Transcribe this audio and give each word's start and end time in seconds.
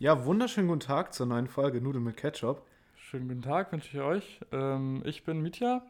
Ja, 0.00 0.24
wunderschönen 0.24 0.68
guten 0.68 0.78
Tag 0.78 1.12
zur 1.12 1.26
neuen 1.26 1.48
Folge 1.48 1.80
Nudeln 1.80 2.04
mit 2.04 2.16
Ketchup. 2.16 2.62
Schönen 2.94 3.26
guten 3.26 3.42
Tag 3.42 3.72
wünsche 3.72 3.88
ich 3.96 4.00
euch. 4.00 4.40
Ähm, 4.52 5.02
ich 5.04 5.24
bin 5.24 5.42
Mitya. 5.42 5.82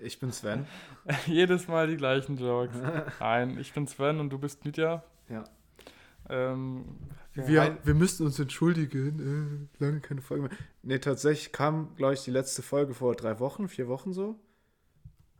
Ich 0.00 0.20
bin 0.20 0.30
Sven. 0.30 0.64
Jedes 1.26 1.66
Mal 1.66 1.88
die 1.88 1.96
gleichen 1.96 2.36
Jokes. 2.36 2.76
Nein, 3.20 3.58
ich 3.58 3.72
bin 3.72 3.88
Sven 3.88 4.20
und 4.20 4.30
du 4.30 4.38
bist 4.38 4.64
Mitya. 4.64 5.02
Ja. 5.28 5.42
Ähm, 6.28 6.84
Wir, 7.34 7.78
wir 7.82 7.94
müssen 7.94 8.26
uns 8.26 8.38
entschuldigen. 8.38 9.68
Äh, 9.80 9.84
lange 9.84 9.98
keine 10.02 10.20
Folge 10.20 10.44
mehr. 10.44 10.52
Nee, 10.84 11.00
tatsächlich 11.00 11.50
kam, 11.50 11.96
glaube 11.96 12.14
ich, 12.14 12.22
die 12.22 12.30
letzte 12.30 12.62
Folge 12.62 12.94
vor 12.94 13.16
drei 13.16 13.40
Wochen, 13.40 13.66
vier 13.66 13.88
Wochen 13.88 14.12
so. 14.12 14.38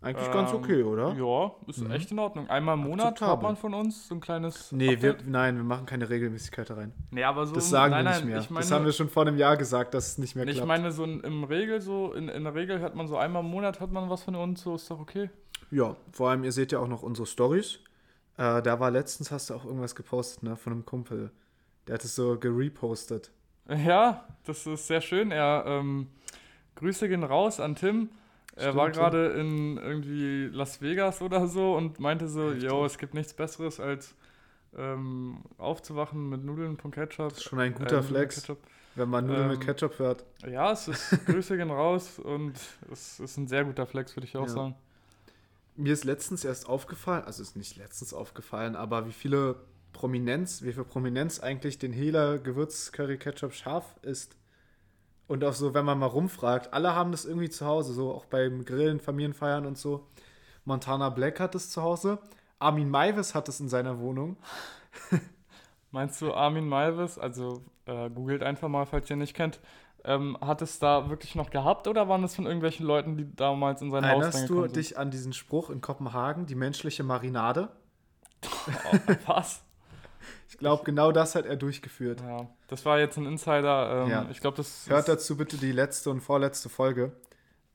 Eigentlich 0.00 0.30
ganz 0.30 0.50
ähm, 0.52 0.58
okay, 0.58 0.82
oder? 0.84 1.12
Ja, 1.14 1.52
ist 1.66 1.78
Mhm. 1.80 1.90
echt 1.90 2.12
in 2.12 2.20
Ordnung. 2.20 2.48
Einmal 2.48 2.74
im 2.76 2.84
Monat 2.84 3.20
hat 3.20 3.42
man 3.42 3.56
von 3.56 3.74
uns 3.74 4.06
so 4.06 4.14
ein 4.14 4.20
kleines. 4.20 4.70
Nee, 4.70 5.02
wir, 5.02 5.16
nein, 5.26 5.56
wir 5.56 5.64
machen 5.64 5.86
keine 5.86 6.08
Regelmäßigkeit 6.08 6.70
da 6.70 6.74
rein. 6.74 6.92
Nee, 7.10 7.24
aber 7.24 7.46
so. 7.46 7.54
Das 7.56 7.68
sagen 7.68 7.90
nein, 7.90 8.04
wir 8.04 8.10
nicht 8.12 8.24
mehr. 8.24 8.38
Ich 8.38 8.48
meine, 8.50 8.60
das 8.62 8.70
haben 8.70 8.84
wir 8.84 8.92
schon 8.92 9.08
vor 9.08 9.26
einem 9.26 9.36
Jahr 9.36 9.56
gesagt, 9.56 9.94
dass 9.94 10.06
es 10.08 10.18
nicht 10.18 10.36
mehr 10.36 10.46
ich 10.46 10.54
klappt. 10.54 10.68
meine, 10.68 10.92
so 10.92 11.02
in, 11.02 11.20
im 11.22 11.42
Regel 11.42 11.80
so, 11.80 12.12
in, 12.12 12.28
in 12.28 12.44
der 12.44 12.54
Regel 12.54 12.78
hört 12.78 12.94
man 12.94 13.08
so 13.08 13.16
einmal 13.16 13.42
im 13.42 13.50
Monat 13.50 13.80
hat 13.80 13.90
man 13.90 14.08
was 14.08 14.22
von 14.22 14.36
uns, 14.36 14.62
so 14.62 14.76
ist 14.76 14.88
doch 14.88 15.00
okay. 15.00 15.30
ja, 15.72 15.96
vor 16.12 16.30
allem, 16.30 16.44
ihr 16.44 16.52
seht 16.52 16.70
ja 16.70 16.78
auch 16.78 16.88
noch 16.88 17.02
unsere 17.02 17.26
Stories. 17.26 17.80
Äh, 18.36 18.62
da 18.62 18.78
war 18.78 18.92
letztens, 18.92 19.32
hast 19.32 19.50
du 19.50 19.54
auch 19.54 19.64
irgendwas 19.64 19.96
gepostet, 19.96 20.44
ne, 20.44 20.56
von 20.56 20.72
einem 20.74 20.86
Kumpel. 20.86 21.32
Der 21.88 21.94
hat 21.94 22.04
es 22.04 22.14
so 22.14 22.38
gerepostet. 22.38 23.32
Ja, 23.68 24.24
das 24.44 24.64
ist 24.64 24.86
sehr 24.86 25.00
schön. 25.00 25.32
Er 25.32 25.64
ähm, 25.66 26.06
Grüße 26.76 27.08
gehen 27.08 27.24
raus 27.24 27.58
an 27.58 27.74
Tim. 27.74 28.10
Er 28.58 28.76
war 28.76 28.90
gerade 28.90 29.28
in 29.32 29.76
irgendwie 29.78 30.46
Las 30.52 30.80
Vegas 30.82 31.22
oder 31.22 31.46
so 31.48 31.76
und 31.76 31.98
meinte 32.00 32.28
so, 32.28 32.52
Echt? 32.52 32.62
yo, 32.62 32.84
es 32.84 32.98
gibt 32.98 33.14
nichts 33.14 33.34
Besseres 33.34 33.80
als 33.80 34.14
ähm, 34.76 35.42
aufzuwachen 35.58 36.28
mit 36.28 36.44
Nudeln 36.44 36.76
von 36.76 36.90
Ketchup. 36.90 37.30
Das 37.30 37.38
ist 37.38 37.44
schon 37.44 37.58
ein 37.60 37.74
guter 37.74 37.98
Äh, 37.98 38.02
mit 38.02 38.04
Flex, 38.04 38.42
wenn 38.94 39.08
man 39.08 39.26
Nudeln 39.26 39.48
mit 39.48 39.60
Ähm, 39.60 39.66
Ketchup 39.66 39.98
hört. 39.98 40.24
Ja, 40.46 40.72
es 40.72 40.88
ist 40.88 41.10
Grüße 41.26 41.56
gehen 41.56 41.70
raus 41.70 42.18
und 42.18 42.58
es 42.92 43.20
ist 43.20 43.36
ein 43.36 43.46
sehr 43.48 43.64
guter 43.64 43.86
Flex, 43.86 44.16
würde 44.16 44.26
ich 44.26 44.36
auch 44.36 44.46
Ja. 44.46 44.48
sagen. 44.48 44.74
Mir 45.76 45.92
ist 45.92 46.04
letztens 46.04 46.44
erst 46.44 46.68
aufgefallen, 46.68 47.24
also 47.24 47.42
ist 47.42 47.56
nicht 47.56 47.76
letztens 47.76 48.12
aufgefallen, 48.12 48.74
aber 48.74 49.06
wie 49.06 49.12
viele 49.12 49.56
Prominenz, 49.92 50.62
wie 50.62 50.72
viel 50.72 50.84
Prominenz 50.84 51.38
eigentlich 51.40 51.78
den 51.78 51.92
Hela 51.92 52.36
Gewürz 52.38 52.90
Curry 52.92 53.16
Ketchup 53.18 53.52
scharf 53.54 53.96
ist. 54.02 54.36
Und 55.28 55.44
auch 55.44 55.52
so, 55.52 55.74
wenn 55.74 55.84
man 55.84 55.98
mal 55.98 56.06
rumfragt, 56.06 56.72
alle 56.72 56.94
haben 56.94 57.12
das 57.12 57.26
irgendwie 57.26 57.50
zu 57.50 57.66
Hause, 57.66 57.92
so 57.92 58.12
auch 58.12 58.24
beim 58.24 58.64
Grillen, 58.64 58.98
Familienfeiern 58.98 59.66
und 59.66 59.78
so. 59.78 60.06
Montana 60.64 61.10
Black 61.10 61.38
hat 61.38 61.54
es 61.54 61.70
zu 61.70 61.82
Hause. 61.82 62.18
Armin 62.58 62.90
Maivis 62.90 63.34
hat 63.34 63.48
es 63.48 63.60
in 63.60 63.68
seiner 63.68 64.00
Wohnung. 64.00 64.36
Meinst 65.90 66.20
du 66.20 66.34
Armin 66.34 66.68
Malvis, 66.68 67.18
also 67.18 67.62
äh, 67.86 68.10
googelt 68.10 68.42
einfach 68.42 68.68
mal, 68.68 68.84
falls 68.84 69.08
ihr 69.08 69.16
nicht 69.16 69.34
kennt, 69.34 69.60
ähm, 70.04 70.36
hat 70.40 70.62
es 70.62 70.78
da 70.78 71.08
wirklich 71.08 71.34
noch 71.34 71.50
gehabt 71.50 71.88
oder 71.88 72.08
waren 72.08 72.22
das 72.22 72.34
von 72.34 72.44
irgendwelchen 72.46 72.86
Leuten, 72.86 73.16
die 73.16 73.34
damals 73.34 73.80
in 73.82 73.90
sein 73.90 74.04
Haus 74.04 74.24
Erinnerst 74.24 74.50
du 74.50 74.66
dich 74.66 74.98
an 74.98 75.10
diesen 75.10 75.32
Spruch 75.32 75.70
in 75.70 75.80
Kopenhagen, 75.80 76.46
die 76.46 76.54
menschliche 76.54 77.02
Marinade? 77.02 77.68
Oh, 78.92 79.14
was? 79.26 79.64
Ich 80.58 80.60
glaube, 80.60 80.82
genau 80.82 81.12
das 81.12 81.36
hat 81.36 81.46
er 81.46 81.54
durchgeführt. 81.54 82.20
Ja, 82.20 82.48
das 82.66 82.84
war 82.84 82.98
jetzt 82.98 83.16
ein 83.16 83.26
Insider. 83.26 84.02
Ähm, 84.04 84.10
Ja. 84.10 84.26
Ich 84.32 84.40
glaube, 84.40 84.56
das 84.56 84.88
Hört 84.90 85.06
dazu 85.06 85.36
bitte 85.36 85.56
die 85.56 85.70
letzte 85.70 86.10
und 86.10 86.20
vorletzte 86.20 86.68
Folge. 86.68 87.12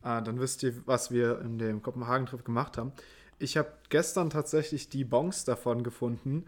Ah, 0.02 0.20
dann 0.20 0.38
wisst 0.42 0.64
ihr, 0.64 0.74
was 0.86 1.10
wir 1.10 1.40
in 1.40 1.58
dem 1.58 1.82
Kopenhagen-Trip 1.82 2.44
gemacht 2.44 2.78
haben. 2.78 2.92
Ich 3.40 3.56
habe 3.56 3.70
gestern 3.88 4.30
tatsächlich 4.30 4.90
die 4.90 5.06
Bongs 5.06 5.46
davon 5.46 5.82
gefunden 5.84 6.44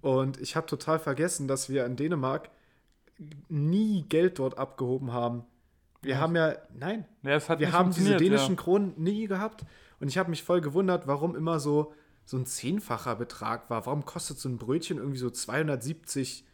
und 0.00 0.40
ich 0.40 0.54
habe 0.54 0.66
total 0.68 1.00
vergessen, 1.00 1.48
dass 1.48 1.68
wir 1.68 1.84
in 1.86 1.96
Dänemark 1.96 2.50
nie 3.48 4.02
Geld 4.08 4.38
dort 4.38 4.58
abgehoben 4.58 5.12
haben. 5.12 5.42
Wir 6.02 6.14
Ja. 6.14 6.20
haben 6.20 6.36
ja, 6.36 6.54
nein, 6.72 7.04
Ja, 7.24 7.40
wir 7.58 7.72
haben 7.72 7.90
diese 7.92 8.16
dänischen 8.16 8.54
Kronen 8.54 8.94
nie 8.96 9.26
gehabt 9.26 9.64
und 9.98 10.06
ich 10.06 10.18
habe 10.18 10.30
mich 10.30 10.44
voll 10.44 10.60
gewundert, 10.60 11.08
warum 11.08 11.34
immer 11.34 11.58
so 11.58 11.92
so 12.30 12.36
ein 12.36 12.46
zehnfacher 12.46 13.16
Betrag 13.16 13.70
war. 13.70 13.86
Warum 13.86 14.04
kostet 14.04 14.38
so 14.38 14.48
ein 14.48 14.56
Brötchen 14.56 14.98
irgendwie 14.98 15.18
so 15.18 15.30
270 15.30 16.44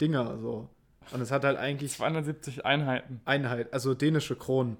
Dinger 0.00 0.36
so? 0.38 0.68
Und 1.12 1.20
es 1.20 1.30
hat 1.30 1.44
halt 1.44 1.58
eigentlich 1.58 1.92
270 1.92 2.66
Einheiten. 2.66 3.20
Einheit, 3.24 3.72
also 3.72 3.94
dänische 3.94 4.34
Kronen. 4.34 4.78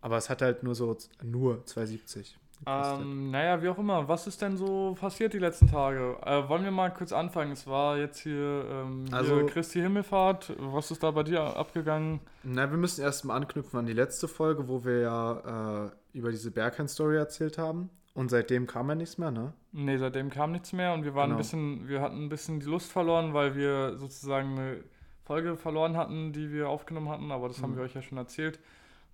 Aber 0.00 0.16
es 0.16 0.28
hat 0.30 0.42
halt 0.42 0.64
nur 0.64 0.74
so 0.74 0.96
nur 1.22 1.62
2,70 1.64 1.94
gekostet. 1.94 2.36
Ähm, 2.66 3.30
naja, 3.30 3.62
wie 3.62 3.68
auch 3.68 3.78
immer. 3.78 4.08
Was 4.08 4.26
ist 4.26 4.42
denn 4.42 4.56
so 4.56 4.96
passiert 4.98 5.32
die 5.32 5.38
letzten 5.38 5.68
Tage? 5.68 6.16
Äh, 6.24 6.48
wollen 6.48 6.64
wir 6.64 6.72
mal 6.72 6.92
kurz 6.92 7.12
anfangen? 7.12 7.52
Es 7.52 7.68
war 7.68 7.98
jetzt 7.98 8.18
hier, 8.18 8.64
ähm, 8.68 9.04
Also- 9.12 9.36
hier 9.36 9.46
Christi 9.46 9.80
Himmelfahrt. 9.80 10.54
Was 10.58 10.90
ist 10.90 11.04
da 11.04 11.12
bei 11.12 11.22
dir 11.22 11.40
abgegangen? 11.56 12.18
Na, 12.42 12.68
wir 12.68 12.78
müssen 12.78 13.02
erstmal 13.02 13.36
anknüpfen 13.36 13.78
an 13.78 13.86
die 13.86 13.92
letzte 13.92 14.26
Folge, 14.26 14.66
wo 14.66 14.84
wir 14.84 14.98
ja 15.02 15.84
äh, 15.86 15.90
über 16.18 16.32
diese 16.32 16.50
Berghain-Story 16.50 17.16
erzählt 17.16 17.58
haben. 17.58 17.90
Und 18.18 18.30
seitdem 18.30 18.66
kam 18.66 18.88
ja 18.88 18.96
nichts 18.96 19.16
mehr, 19.16 19.30
ne? 19.30 19.52
Nee, 19.70 19.96
seitdem 19.96 20.28
kam 20.28 20.50
nichts 20.50 20.72
mehr 20.72 20.92
und 20.92 21.04
wir 21.04 21.14
waren 21.14 21.26
Genau. 21.30 21.36
ein 21.36 21.38
bisschen, 21.38 21.86
wir 21.88 22.00
hatten 22.00 22.24
ein 22.24 22.28
bisschen 22.28 22.58
die 22.58 22.66
Lust 22.66 22.90
verloren, 22.90 23.32
weil 23.32 23.54
wir 23.54 23.96
sozusagen 23.96 24.58
eine 24.58 24.76
Folge 25.24 25.56
verloren 25.56 25.96
hatten, 25.96 26.32
die 26.32 26.50
wir 26.52 26.68
aufgenommen 26.68 27.08
hatten, 27.10 27.30
aber 27.30 27.46
das 27.46 27.62
haben 27.62 27.72
Mhm. 27.72 27.76
wir 27.76 27.82
euch 27.84 27.94
ja 27.94 28.02
schon 28.02 28.18
erzählt. 28.18 28.58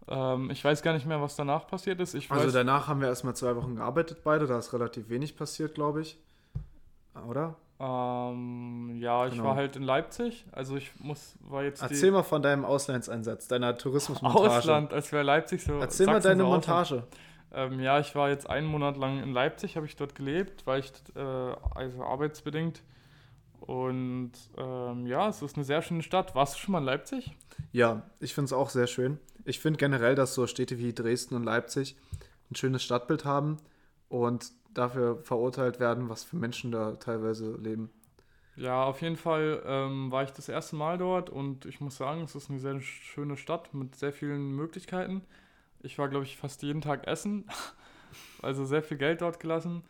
Ähm, 0.08 0.48
ich 0.50 0.64
weiß 0.64 0.80
gar 0.82 0.94
nicht 0.94 1.04
mehr, 1.06 1.20
was 1.20 1.36
danach 1.36 1.66
passiert 1.66 2.00
ist. 2.00 2.14
Ich 2.14 2.30
Also 2.30 2.46
weiß, 2.46 2.52
danach 2.54 2.88
haben 2.88 3.02
wir 3.02 3.08
erstmal 3.08 3.36
zwei 3.36 3.54
Wochen 3.56 3.76
gearbeitet 3.76 4.20
beide, 4.24 4.46
da 4.46 4.58
ist 4.58 4.72
relativ 4.72 5.10
wenig 5.10 5.36
passiert, 5.36 5.74
glaube 5.74 6.00
ich. 6.00 6.16
Oder? 7.28 7.56
ähm, 7.80 8.96
ja, 9.00 9.26
ich 9.26 9.32
Genau. 9.34 9.44
war 9.44 9.56
halt 9.56 9.76
in 9.76 9.82
Leipzig. 9.82 10.46
Also 10.52 10.76
ich 10.76 10.92
muss, 10.98 11.36
war 11.40 11.62
jetzt 11.64 11.82
Erzähl 11.82 12.10
mal 12.10 12.22
von 12.22 12.40
deinem 12.40 12.64
Auslandseinsatz, 12.64 13.48
deiner 13.48 13.76
Tourismusmontage. 13.76 14.50
Ausland, 14.50 14.92
als 14.94 15.12
wir 15.12 15.20
in 15.20 15.26
Leipzig 15.26 15.62
so. 15.62 15.74
Erzähl 15.78 16.06
mal 16.06 16.14
Sachsen 16.22 16.38
deine 16.38 16.42
so 16.48 16.54
Ausland. 16.54 17.04
Ähm, 17.54 17.80
ja, 17.80 18.00
ich 18.00 18.14
war 18.14 18.28
jetzt 18.28 18.48
einen 18.48 18.66
Monat 18.66 18.96
lang 18.96 19.22
in 19.22 19.32
Leipzig, 19.32 19.76
habe 19.76 19.86
ich 19.86 19.96
dort 19.96 20.14
gelebt, 20.14 20.66
weil 20.66 20.80
ich, 20.80 20.92
äh, 21.14 21.20
also 21.20 22.02
arbeitsbedingt. 22.02 22.82
Und 23.60 24.32
ähm, 24.58 25.06
ja, 25.06 25.28
es 25.28 25.40
ist 25.40 25.56
eine 25.56 25.64
sehr 25.64 25.80
schöne 25.80 26.02
Stadt. 26.02 26.34
Warst 26.34 26.54
du 26.54 26.58
schon 26.58 26.72
mal 26.72 26.78
in 26.78 26.84
Leipzig? 26.84 27.32
Ja, 27.72 28.02
ich 28.20 28.34
finde 28.34 28.46
es 28.46 28.52
auch 28.52 28.68
sehr 28.68 28.86
schön. 28.86 29.18
Ich 29.44 29.60
finde 29.60 29.78
generell, 29.78 30.14
dass 30.14 30.34
so 30.34 30.46
Städte 30.46 30.78
wie 30.78 30.92
Dresden 30.92 31.34
und 31.34 31.44
Leipzig 31.44 31.96
ein 32.50 32.56
schönes 32.56 32.82
Stadtbild 32.82 33.24
haben 33.24 33.58
und 34.08 34.52
dafür 34.74 35.18
verurteilt 35.22 35.80
werden, 35.80 36.08
was 36.08 36.24
für 36.24 36.36
Menschen 36.36 36.72
da 36.72 36.96
teilweise 36.96 37.56
leben. 37.56 37.90
Ja, 38.56 38.84
auf 38.84 39.02
jeden 39.02 39.16
Fall 39.16 39.62
ähm, 39.66 40.12
war 40.12 40.22
ich 40.22 40.30
das 40.30 40.48
erste 40.48 40.76
Mal 40.76 40.98
dort 40.98 41.28
und 41.30 41.64
ich 41.64 41.80
muss 41.80 41.96
sagen, 41.96 42.22
es 42.22 42.34
ist 42.34 42.50
eine 42.50 42.60
sehr 42.60 42.80
schöne 42.80 43.36
Stadt 43.36 43.74
mit 43.74 43.96
sehr 43.96 44.12
vielen 44.12 44.52
Möglichkeiten. 44.52 45.22
Ich 45.84 45.98
war, 45.98 46.08
glaube 46.08 46.24
ich, 46.24 46.36
fast 46.36 46.62
jeden 46.62 46.80
Tag 46.80 47.06
essen, 47.06 47.44
also 48.42 48.64
sehr 48.64 48.82
viel 48.82 48.96
Geld 48.96 49.20
dort 49.20 49.38
gelassen. 49.40 49.82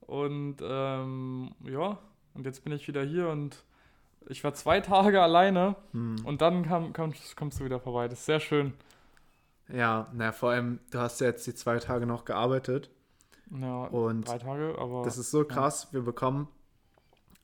Und 0.00 0.56
ähm, 0.62 1.54
ja, 1.64 1.98
und 2.34 2.44
jetzt 2.46 2.64
bin 2.64 2.72
ich 2.72 2.88
wieder 2.88 3.02
hier 3.04 3.28
und 3.28 3.64
ich 4.28 4.42
war 4.44 4.54
zwei 4.54 4.80
Tage 4.92 5.20
alleine 5.22 5.76
Hm. 5.92 6.16
und 6.24 6.40
dann 6.40 6.64
kam, 6.64 6.92
kommst, 6.92 7.36
kommst 7.36 7.60
du 7.60 7.64
wieder 7.64 7.80
vorbei. 7.80 8.08
Das 8.08 8.20
ist 8.20 8.26
sehr 8.26 8.40
schön. 8.40 8.72
Ja, 9.68 10.08
naja, 10.12 10.32
vor 10.32 10.50
allem, 10.50 10.80
du 10.90 10.98
hast 10.98 11.20
ja 11.20 11.28
jetzt 11.28 11.46
die 11.46 11.54
zwei 11.54 11.78
Tage 11.78 12.04
noch 12.04 12.24
gearbeitet 12.24 12.90
Ja, 13.50 13.84
und 13.84 14.28
drei 14.28 14.38
Tage, 14.38 14.74
aber 14.78 15.02
das 15.04 15.16
ist 15.18 15.30
so 15.30 15.44
krass. 15.44 15.92
Wir 15.92 16.02
bekommen 16.02 16.48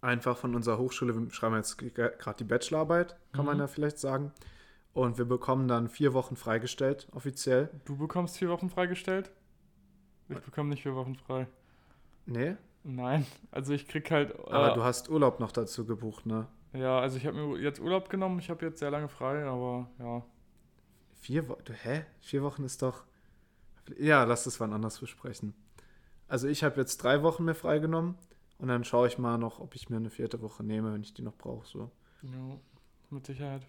einfach 0.00 0.36
von 0.36 0.54
unserer 0.54 0.78
Hochschule, 0.78 1.14
wir 1.14 1.30
schreiben 1.30 1.56
jetzt 1.56 1.78
gerade 1.78 2.36
die 2.38 2.44
Bachelorarbeit, 2.44 3.16
kann 3.32 3.44
man 3.46 3.54
Mhm. 3.56 3.60
ja 3.62 3.66
vielleicht 3.66 3.98
sagen. 3.98 4.32
Und 4.98 5.16
wir 5.16 5.26
bekommen 5.26 5.68
dann 5.68 5.88
vier 5.88 6.12
Wochen 6.12 6.34
freigestellt, 6.34 7.06
offiziell. 7.12 7.70
du 7.84 7.96
bekommst 7.96 8.36
vier 8.36 8.48
Wochen 8.48 8.68
freigestellt? 8.68 9.30
Ich 10.28 10.40
bekomme 10.40 10.70
nicht 10.70 10.82
vier 10.82 10.96
Wochen 10.96 11.14
frei. 11.14 11.46
Nee, 12.26 12.56
Nein, 12.82 13.24
also 13.52 13.72
ich 13.72 13.86
krieg 13.86 14.10
halt. 14.10 14.34
aber 14.48 14.72
äh, 14.72 14.74
du 14.74 14.82
hast 14.82 15.08
Urlaub 15.08 15.38
noch 15.38 15.52
dazu 15.52 15.86
gebucht, 15.86 16.26
ne? 16.26 16.48
Ja, 16.72 16.98
also 16.98 17.16
ich 17.16 17.26
habe 17.26 17.36
mir 17.36 17.60
jetzt 17.60 17.78
Urlaub 17.78 18.10
genommen, 18.10 18.40
ich 18.40 18.50
habe 18.50 18.66
jetzt 18.66 18.80
sehr 18.80 18.90
lange 18.90 19.08
frei, 19.08 19.44
aber 19.44 19.88
ja. 20.00 20.24
Vier 21.20 21.48
Wochen? 21.48 21.62
Hä? 21.82 22.04
Vier 22.20 22.42
Wochen 22.42 22.64
ist 22.64 22.82
doch. 22.82 23.04
Ja, 24.00 24.24
lass 24.24 24.44
das 24.44 24.58
wann 24.58 24.72
anders 24.72 24.98
besprechen. 24.98 25.54
Also 26.26 26.48
ich 26.48 26.64
habe 26.64 26.80
jetzt 26.80 26.96
drei 26.98 27.22
Wochen 27.22 27.44
mir 27.44 27.54
freigenommen 27.54 28.16
und 28.58 28.66
dann 28.66 28.82
schaue 28.82 29.06
ich 29.06 29.16
mal 29.16 29.38
noch, 29.38 29.60
ob 29.60 29.76
ich 29.76 29.90
mir 29.90 29.96
eine 29.96 30.10
vierte 30.10 30.42
Woche 30.42 30.64
nehme, 30.64 30.92
wenn 30.92 31.02
ich 31.02 31.14
die 31.14 31.22
noch 31.22 31.36
brauche. 31.36 31.68
So. 31.68 31.90
ja 32.22 32.58
mit 33.10 33.26
Sicherheit. 33.26 33.62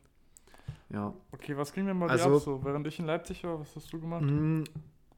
Ja. 0.91 1.13
Okay, 1.31 1.56
was 1.57 1.71
ging 1.74 1.86
denn 1.86 2.00
bei 2.00 2.07
Also- 2.07 2.30
dir 2.30 2.36
ab 2.36 2.41
so? 2.41 2.63
Während 2.65 2.88
ich 2.88 3.00
in 3.00 3.06
Leipzig 3.06 3.44
war, 3.44 3.59
was 3.59 3.75
hast 3.75 3.91
du 3.94 4.00
gemacht? 4.00 4.24
Mm, 4.24 4.63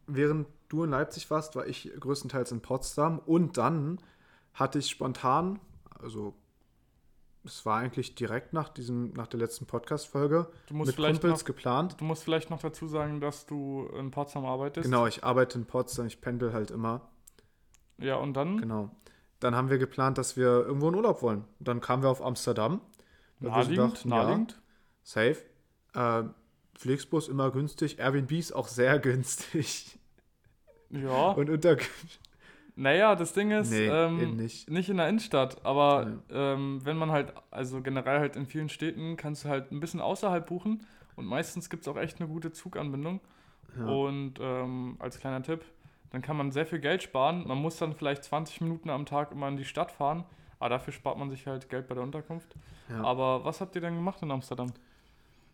Während 0.07 0.47
du 0.67 0.83
in 0.83 0.89
Leipzig 0.89 1.29
warst, 1.31 1.55
war 1.55 1.67
ich 1.67 1.89
größtenteils 1.97 2.51
in 2.51 2.61
Potsdam 2.61 3.19
und 3.19 3.57
dann 3.57 3.99
hatte 4.53 4.79
ich 4.79 4.89
spontan, 4.89 5.59
also 5.99 6.33
es 7.45 7.65
war 7.65 7.77
eigentlich 7.77 8.15
direkt 8.15 8.51
nach 8.51 8.67
diesem, 8.69 9.13
nach 9.13 9.27
der 9.27 9.39
letzten 9.39 9.65
Podcast-Folge, 9.67 10.47
mit 10.71 10.95
Kumpels 10.97 11.39
noch, 11.39 11.45
geplant. 11.45 11.95
du 11.99 12.03
musst 12.05 12.23
vielleicht 12.23 12.49
noch 12.49 12.59
dazu 12.59 12.87
sagen, 12.87 13.21
dass 13.21 13.45
du 13.45 13.87
in 13.97 14.11
Potsdam 14.11 14.43
arbeitest. 14.45 14.83
Genau, 14.85 15.07
ich 15.07 15.23
arbeite 15.23 15.57
in 15.59 15.65
Potsdam, 15.65 16.07
ich 16.07 16.19
pendel 16.19 16.51
halt 16.51 16.71
immer. 16.71 17.09
Ja, 17.97 18.15
und 18.17 18.33
dann 18.33 18.57
Genau. 18.57 18.89
Dann 19.39 19.55
haben 19.55 19.69
wir 19.69 19.77
geplant, 19.77 20.17
dass 20.17 20.35
wir 20.35 20.47
irgendwo 20.65 20.89
in 20.89 20.95
Urlaub 20.95 21.21
wollen. 21.21 21.45
Dann 21.59 21.79
kamen 21.81 22.03
wir 22.03 22.09
auf 22.09 22.21
Amsterdam. 22.21 22.81
naheliegend, 23.39 23.93
dachten, 23.95 24.09
naheliegend. 24.09 24.61
safe. 25.03 25.37
Äh, 25.93 26.23
Flixbus 26.77 27.27
immer 27.27 27.51
günstig, 27.51 27.99
Airbnb 27.99 28.31
ist 28.31 28.53
auch 28.53 28.67
sehr 28.67 28.97
günstig. 29.07 29.97
Ja. 30.89 31.31
Und 31.31 31.49
unter 31.49 31.77
Naja, 32.75 33.15
das 33.15 33.33
Ding 33.33 33.51
ist, 33.51 33.69
Nee, 33.71 33.87
ähm, 33.87 34.19
eben 34.19 34.35
nicht. 34.37 34.67
in 34.89 34.97
der 34.97 35.07
Innenstadt, 35.09 35.63
aber 35.65 36.07
Ja. 36.29 36.53
ähm, 36.53 36.79
wenn 36.83 36.97
man 36.97 37.11
halt, 37.11 37.33
also 37.51 37.81
generell 37.81 38.19
halt 38.19 38.35
in 38.35 38.45
vielen 38.45 38.69
Städten, 38.69 39.17
kannst 39.17 39.45
du 39.45 39.49
halt 39.49 39.71
ein 39.71 39.79
bisschen 39.79 39.99
außerhalb 39.99 40.45
buchen 40.45 40.85
und 41.15 41.25
meistens 41.25 41.69
gibt 41.69 41.83
es 41.83 41.87
auch 41.87 41.97
echt 41.97 42.19
eine 42.19 42.29
gute 42.29 42.51
Zuganbindung. 42.51 43.19
ja. 43.77 43.85
Und 43.85 44.35
ähm, 44.41 44.95
als 44.99 45.19
kleiner 45.19 45.43
Tipp, 45.43 45.63
dann 46.11 46.21
kann 46.21 46.35
man 46.37 46.51
sehr 46.51 46.65
viel 46.65 46.79
Geld 46.79 47.03
sparen. 47.03 47.47
Man 47.47 47.57
muss 47.57 47.77
dann 47.77 47.93
vielleicht 47.93 48.23
20 48.23 48.61
Minuten 48.61 48.89
am 48.89 49.05
Tag 49.05 49.31
immer 49.31 49.47
in 49.49 49.57
die 49.57 49.65
Stadt 49.65 49.91
fahren, 49.91 50.23
aber 50.59 50.69
dafür 50.69 50.93
spart 50.93 51.17
man 51.17 51.29
sich 51.29 51.47
halt 51.47 51.69
Geld 51.69 51.87
bei 51.87 51.93
der 51.95 52.03
Unterkunft. 52.03 52.55
ja. 52.89 53.01
Aber 53.03 53.45
was 53.45 53.61
habt 53.61 53.75
ihr 53.75 53.81
denn 53.81 53.95
gemacht 53.95 54.21
in 54.21 54.31
Amsterdam? 54.31 54.71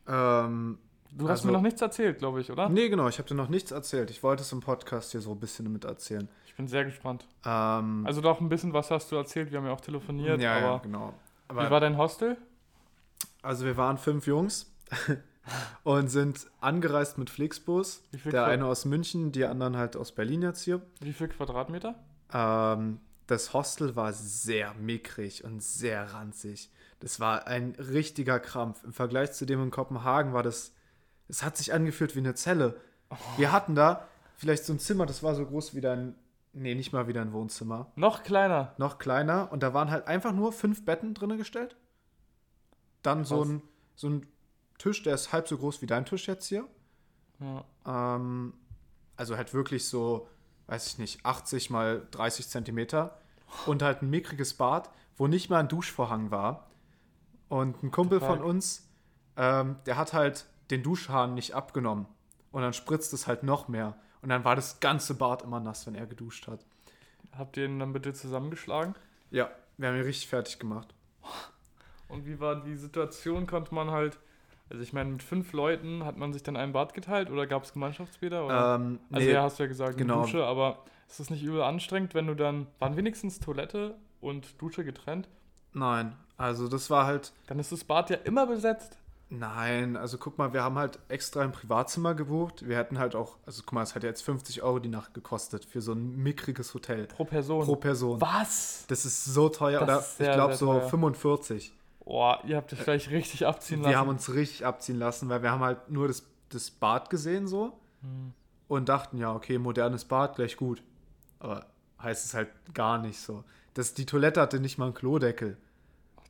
Ähm, 0.08 0.78
Du 1.14 1.24
hast 1.30 1.40
Also- 1.40 1.48
mir 1.48 1.54
noch 1.54 1.62
nichts 1.62 1.82
erzählt, 1.82 2.20
glaube 2.20 2.42
ich, 2.42 2.52
oder? 2.52 2.70
nee, 2.70 2.90
genau, 2.90 3.08
ich 3.08 3.18
habe 3.18 3.28
dir 3.28 3.34
noch 3.34 3.48
nichts 3.50 3.72
erzählt. 3.72 4.12
Ich 4.12 4.22
wollte 4.24 4.44
es 4.44 4.52
im 4.52 4.60
Podcast 4.60 5.12
hier 5.14 5.22
so 5.22 5.32
ein 5.32 5.40
bisschen 5.40 5.72
mit 5.72 5.84
erzählen. 5.86 6.28
Ich 6.46 6.54
bin 6.56 6.68
sehr 6.68 6.86
gespannt. 6.86 7.26
Ähm, 7.46 8.04
Also 8.06 8.22
doch 8.22 8.40
ein 8.42 8.50
bisschen 8.50 8.72
was 8.74 8.92
hast 8.92 9.12
du 9.12 9.16
erzählt, 9.16 9.50
wir 9.52 9.58
haben 9.58 9.66
ja 9.66 9.72
auch 9.72 9.82
telefoniert, 9.82 10.40
ja, 10.42 10.60
ja, 10.60 10.68
aber 10.68 10.80
genau. 10.84 11.14
wie 11.48 11.52
Aber, 11.58 11.72
war 11.72 11.80
dein 11.80 11.98
Hostel? 11.98 12.38
also 13.42 13.66
wir 13.66 13.78
waren 13.78 13.98
fünf 13.98 14.28
Jungs 14.28 14.72
und 15.84 16.10
sind 16.10 16.48
angereist 16.62 17.18
mit 17.18 17.30
Flixbus. 17.30 18.04
Wie 18.12 18.20
viel, 18.20 18.32
Der 18.32 18.44
Qua- 18.44 18.52
eine 18.52 18.66
aus 18.66 18.86
München, 18.86 19.32
die 19.32 19.46
anderen 19.46 19.78
halt 19.78 19.96
aus 19.96 20.12
Berlin 20.12 20.42
jetzt 20.42 20.62
hier. 20.64 20.82
wie 21.00 21.14
viel 21.14 21.30
Quadratmeter? 21.30 21.96
Ähm, 22.34 23.00
das 23.28 23.54
Hostel 23.54 23.96
war 23.96 24.14
sehr 24.14 24.74
mickrig 24.76 25.44
und 25.44 25.64
sehr 25.64 26.14
ranzig. 26.14 26.70
Das 27.00 27.20
war 27.20 27.48
ein 27.48 27.76
richtiger 27.78 28.40
Krampf. 28.40 28.84
Im 28.84 28.94
Vergleich 28.94 29.34
zu 29.34 29.46
dem 29.46 29.62
in 29.62 29.72
Kopenhagen 29.72 30.34
war 30.34 30.44
das, 30.44 30.74
es 31.28 31.44
hat 31.44 31.58
sich 31.58 31.74
angefühlt 31.74 32.16
wie 32.16 32.20
eine 32.20 32.34
Zelle. 32.34 32.80
Wir 33.38 33.52
hatten 33.52 33.76
da 33.76 34.08
vielleicht 34.36 34.66
so 34.66 34.74
ein 34.74 34.80
Zimmer, 34.80 35.06
das 35.06 35.24
war 35.24 35.36
so 35.36 35.46
groß 35.46 35.76
wie 35.76 35.82
dein, 35.82 36.16
nee, 36.54 36.76
nicht 36.76 36.94
mal 36.94 37.08
wie 37.08 37.14
dein 37.14 37.34
Wohnzimmer. 37.34 37.92
Noch 37.96 38.24
kleiner. 38.24 38.74
Noch 38.78 38.98
kleiner 38.98 39.52
und 39.52 39.64
da 39.64 39.74
waren 39.74 39.92
halt 39.92 40.08
einfach 40.08 40.34
nur 40.34 40.52
fünf 40.52 40.86
Betten 40.86 41.14
drin 41.14 41.38
gestellt. 41.38 41.76
Dann 43.04 43.26
so 43.26 43.44
ein, 43.44 43.62
so 43.96 44.10
ein 44.10 44.28
Tisch, 44.78 45.04
der 45.04 45.16
ist 45.16 45.32
halb 45.32 45.48
so 45.48 45.58
groß 45.58 45.82
wie 45.82 45.88
dein 45.88 46.06
Tisch 46.06 46.28
jetzt 46.28 46.48
hier. 46.48 46.68
Ja. 47.40 47.64
Ähm, 47.86 48.54
also 49.16 49.38
halt 49.38 49.54
wirklich 49.54 49.88
so, 49.88 50.28
weiß 50.68 50.88
ich 50.88 50.98
nicht, 50.98 51.26
80 51.26 51.70
mal 51.70 52.08
30 52.12 52.48
Zentimeter 52.48 53.20
und 53.66 53.82
halt 53.82 54.02
ein 54.02 54.10
mickriges 54.10 54.54
Bad, 54.56 54.90
wo 55.16 55.28
nicht 55.28 55.50
mal 55.50 55.60
ein 55.60 55.68
Duschvorhang 55.68 56.32
war. 56.32 56.67
Und 57.50 57.82
ein 57.84 57.92
Kumpel 57.92 58.20
von 58.20 58.42
uns, 58.42 58.90
ähm, 59.38 59.78
der 59.86 59.98
hat 59.98 60.14
halt 60.14 60.46
den 60.70 60.84
Duschhahn 60.84 61.34
nicht 61.34 61.54
abgenommen. 61.54 62.08
Und 62.52 62.62
dann 62.62 62.74
spritzt 62.74 63.14
es 63.14 63.28
halt 63.28 63.44
noch 63.44 63.68
mehr. 63.68 63.96
Und 64.22 64.30
dann 64.30 64.44
war 64.44 64.56
das 64.56 64.80
ganze 64.80 65.14
Bad 65.14 65.44
immer 65.44 65.60
nass, 65.60 65.86
wenn 65.88 65.96
er 65.96 66.08
geduscht 66.08 66.48
hat. 66.48 66.66
Habt 67.38 67.58
ihr 67.58 67.66
ihn 67.66 67.80
dann 67.80 67.94
bitte 67.94 68.14
zusammengeschlagen? 68.14 68.96
Ja, 69.30 69.50
wir 69.78 69.90
haben 69.90 69.96
ihn 69.96 70.04
richtig 70.04 70.28
fertig 70.28 70.60
gemacht. 70.60 70.94
Und 72.10 72.26
wie 72.26 72.40
war 72.40 72.64
die 72.64 72.76
Situation? 72.76 73.48
Konnte 73.48 73.76
man 73.76 73.92
halt, 73.92 74.18
also 74.70 74.82
ich 74.82 74.94
meine, 74.94 75.12
mit 75.12 75.24
fünf 75.24 75.54
Leuten 75.54 76.04
hat 76.04 76.18
man 76.18 76.34
sich 76.34 76.42
dann 76.42 76.56
ein 76.56 76.74
Bad 76.74 76.94
geteilt 76.94 77.30
oder 77.30 77.46
gab 77.48 77.64
es 77.64 77.74
Gemeinschaftsbäder? 77.74 78.46
Oder? 78.46 78.76
Ähm, 78.76 79.00
also 79.12 79.26
nee, 79.28 79.34
ja, 79.34 79.44
hast 79.44 79.60
du 79.60 79.64
ja 79.64 79.68
gesagt, 79.68 79.98
genau. 79.98 80.22
Dusche, 80.22 80.44
aber 80.46 80.84
ist 81.08 81.20
das 81.20 81.30
nicht 81.30 81.44
übel 81.44 81.62
anstrengend, 81.62 82.14
wenn 82.16 82.28
du 82.28 82.36
dann, 82.36 82.68
waren 82.80 82.98
wenigstens 82.98 83.40
Toilette 83.40 83.96
und 84.20 84.62
Dusche 84.62 84.84
getrennt? 84.84 85.30
nein, 85.74 86.16
also 86.38 86.68
das 86.68 86.90
war 86.90 87.06
halt, 87.06 87.32
Dann 87.48 87.60
ist 87.60 87.72
das 87.72 87.84
Bad 87.84 88.10
ja 88.10 88.18
immer 88.24 88.46
besetzt. 88.48 88.98
Nein, 89.30 89.98
also 89.98 90.18
guck 90.18 90.38
mal, 90.38 90.54
wir 90.54 90.64
haben 90.64 90.78
halt 90.78 91.00
extra 91.10 91.42
ein 91.42 91.52
Privatzimmer 91.52 92.16
gebucht. 92.16 92.66
Wir 92.66 92.78
hätten 92.78 92.98
halt 92.98 93.14
auch, 93.14 93.36
also 93.46 93.62
guck 93.66 93.74
mal, 93.74 93.84
es 93.84 93.94
hat 93.94 94.04
jetzt 94.04 94.22
50 94.22 94.64
Euro 94.64 94.80
die 94.80 94.88
Nacht 94.88 95.14
gekostet 95.14 95.66
für 95.66 95.82
so 95.82 95.92
ein 95.92 96.16
mickriges 96.16 96.74
Hotel. 96.74 97.08
Pro 97.08 97.26
Person. 97.26 97.66
Pro 97.66 97.76
Person. 97.76 98.22
Was? 98.22 98.86
Das 98.88 99.04
ist 99.04 99.26
so 99.26 99.50
teuer, 99.50 99.86
Das 99.86 100.16
oder 100.20 100.30
ich 100.30 100.34
glaube 100.34 100.56
so 100.56 100.68
teuer. 100.80 100.90
45. 100.90 101.74
Boah, 102.06 102.40
ihr 102.46 102.56
habt 102.56 102.72
euch 102.72 102.84
gleich 102.86 103.10
richtig 103.10 103.46
abziehen 103.46 103.82
lassen. 103.82 103.90
Wir 103.92 103.98
haben 104.00 104.08
uns 104.08 104.34
richtig 104.34 104.66
abziehen 104.66 104.98
lassen, 104.98 105.28
weil 105.28 105.44
wir 105.44 105.52
haben 105.52 105.60
halt 105.64 105.90
nur 105.92 106.08
das, 106.08 106.24
das 106.50 106.72
Bad 106.72 107.10
gesehen 107.10 107.48
so 107.48 107.74
Hm. 108.02 108.32
und 108.70 108.88
dachten, 108.88 109.18
ja, 109.18 109.34
okay, 109.36 109.58
modernes 109.58 110.06
Bad, 110.06 110.36
gleich 110.38 110.56
gut. 110.56 110.82
Aber 111.40 111.66
heißt 112.02 112.24
es 112.24 112.34
halt 112.34 112.48
gar 112.74 112.98
nicht 112.98 113.20
so. 113.20 113.44
Das, 113.74 113.94
die 113.94 114.06
Toilette 114.06 114.40
hatte 114.40 114.62
nicht 114.62 114.78
mal 114.78 114.86
einen 114.86 114.94
Klodeckel. 114.94 115.58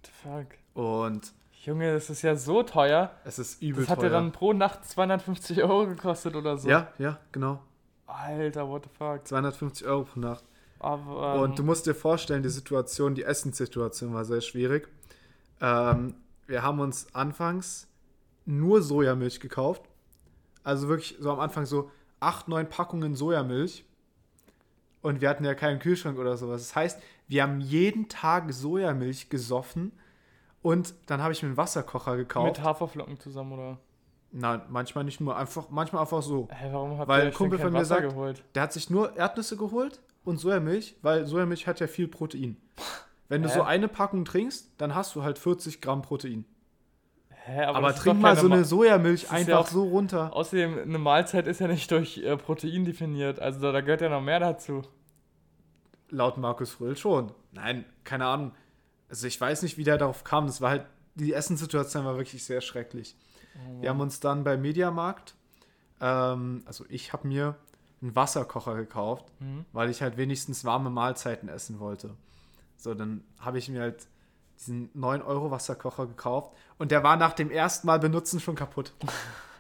Fuck? 0.09 0.47
Und 0.73 1.33
Junge, 1.63 1.93
das 1.93 2.09
ist 2.09 2.21
ja 2.21 2.35
so 2.35 2.63
teuer. 2.63 3.11
es 3.25 3.39
ist 3.39 3.61
übel 3.61 3.83
Das 3.83 3.89
hat 3.91 3.99
teuer. 3.99 4.05
ja 4.05 4.11
dann 4.11 4.31
pro 4.31 4.53
Nacht 4.53 4.85
250 4.85 5.63
Euro 5.63 5.85
gekostet 5.87 6.35
oder 6.35 6.57
so. 6.57 6.69
ja, 6.69 6.87
ja, 6.97 7.19
genau. 7.31 7.59
Alter, 8.05 8.67
what 8.69 8.83
the 8.83 8.89
fuck. 8.97 9.27
250 9.27 9.85
Euro 9.85 10.03
pro 10.03 10.19
Nacht. 10.19 10.43
Aber, 10.79 11.35
ähm, 11.35 11.41
Und 11.41 11.59
du 11.59 11.63
musst 11.63 11.85
dir 11.87 11.95
vorstellen, 11.95 12.43
die 12.43 12.49
Situation, 12.49 13.15
die 13.15 13.23
Essenssituation 13.23 14.13
war 14.13 14.23
sehr 14.23 14.41
schwierig. 14.41 14.87
Ähm, 15.59 16.15
wir 16.45 16.63
haben 16.63 16.79
uns 16.79 17.13
anfangs 17.13 17.87
nur 18.45 18.81
Sojamilch 18.81 19.39
gekauft. 19.39 19.81
Also 20.63 20.87
wirklich 20.87 21.17
so 21.19 21.31
am 21.31 21.39
Anfang 21.39 21.65
so 21.65 21.91
8, 22.19 22.47
9 22.47 22.69
Packungen 22.69 23.15
Sojamilch. 23.15 23.83
Und 25.01 25.21
wir 25.21 25.29
hatten 25.29 25.45
ja 25.45 25.53
keinen 25.55 25.79
Kühlschrank 25.79 26.17
oder 26.17 26.37
sowas. 26.37 26.61
Das 26.61 26.75
heißt, 26.75 27.01
wir 27.27 27.43
haben 27.43 27.61
jeden 27.61 28.09
Tag 28.09 28.51
Sojamilch 28.51 29.29
gesoffen. 29.29 29.91
Und 30.61 30.93
dann 31.05 31.21
habe 31.21 31.31
ich 31.33 31.41
mir 31.43 31.47
einen 31.49 31.57
Wasserkocher 31.57 32.17
gekauft. 32.17 32.57
mit 32.57 32.61
Haferflocken 32.65 33.19
zusammen, 33.19 33.53
oder? 33.53 33.77
Nein, 34.31 34.61
manchmal 34.69 35.03
nicht 35.05 35.21
nur, 35.21 35.37
einfach, 35.37 35.69
manchmal 35.69 36.01
einfach 36.01 36.21
so. 36.21 36.47
Hä, 36.51 36.69
warum 36.71 36.97
habt 36.97 37.07
Weil 37.07 37.21
ihr 37.21 37.27
ein 37.27 37.33
Kumpel 37.33 37.57
von 37.59 37.71
mir 37.71 37.79
Wasser 37.79 37.95
sagt- 37.95 38.09
geholt? 38.09 38.43
Der 38.55 38.63
hat 38.63 38.73
sich 38.73 38.89
nur 38.89 39.15
Erdnüsse 39.15 39.55
geholt 39.55 40.01
und 40.25 40.37
Sojamilch, 40.37 40.97
weil 41.01 41.25
Sojamilch 41.25 41.67
hat 41.67 41.79
ja 41.79 41.87
viel 41.87 42.07
Protein. 42.09 42.57
Wenn 43.29 43.41
du 43.43 43.49
Hä? 43.49 43.53
so 43.53 43.61
eine 43.61 43.87
Packung 43.87 44.25
trinkst, 44.25 44.71
dann 44.77 44.95
hast 44.95 45.15
du 45.15 45.23
halt 45.23 45.37
40 45.39 45.79
Gramm 45.79 46.01
Protein. 46.01 46.43
Hä, 47.49 47.63
Aber, 47.63 47.89
ist 47.91 47.99
trink 47.99 48.19
mal 48.19 48.35
so 48.35 48.47
eine 48.47 48.65
Sojamilch 48.65 49.31
einfach 49.31 49.47
ja 49.49 49.57
auch- 49.59 49.67
so 49.67 49.83
runter. 49.85 50.33
Außerdem, 50.35 50.79
eine 50.79 50.97
Mahlzeit 50.97 51.47
ist 51.47 51.59
ja 51.61 51.67
nicht 51.67 51.89
durch 51.91 52.17
äh, 52.17 52.35
Protein 52.35 52.83
definiert. 52.83 53.39
Also 53.39 53.61
da, 53.61 53.71
da 53.71 53.79
gehört 53.81 54.01
ja 54.01 54.09
noch 54.09 54.21
mehr 54.21 54.39
dazu. 54.41 54.81
Laut 56.09 56.37
Markus 56.37 56.71
Fröhl 56.71 56.95
schon. 56.97 57.31
Nein, 57.53 57.85
keine 58.03 58.25
Ahnung. 58.25 58.51
Also 59.09 59.27
ich 59.27 59.39
weiß 59.39 59.61
nicht, 59.63 59.77
wie 59.77 59.83
der 59.83 59.97
darauf 59.97 60.23
kam. 60.23 60.45
Das 60.47 60.59
war 60.61 60.71
halt, 60.71 60.85
die 61.15 61.33
Essenssituation 61.33 62.05
war 62.05 62.17
wirklich 62.17 62.43
sehr 62.43 62.61
schrecklich. 62.61 63.15
Wir 63.79 63.89
haben 63.89 64.01
uns 64.01 64.19
dann 64.19 64.43
beim 64.43 64.61
Mediamarkt, 64.61 65.33
ähm, 65.99 66.61
also 66.65 66.85
ich 66.89 67.11
habe 67.11 67.27
mir 67.27 67.55
einen 68.01 68.15
Wasserkocher 68.15 68.75
gekauft, 68.75 69.25
Mhm. 69.39 69.65
weil 69.73 69.89
ich 69.89 70.01
halt 70.03 70.17
wenigstens 70.17 70.63
warme 70.63 70.89
Mahlzeiten 70.91 71.49
essen 71.49 71.79
wollte. 71.79 72.11
So, 72.75 72.93
dann 72.93 73.23
habe 73.39 73.57
ich 73.57 73.67
mir 73.69 73.81
halt 73.81 74.05
diesen 74.59 74.89
9 74.93 75.21
Euro 75.21 75.51
Wasserkocher 75.51 76.07
gekauft 76.07 76.53
und 76.77 76.91
der 76.91 77.03
war 77.03 77.15
nach 77.17 77.33
dem 77.33 77.49
ersten 77.51 77.87
Mal 77.87 77.99
benutzen 77.99 78.39
schon 78.39 78.55
kaputt. 78.55 78.93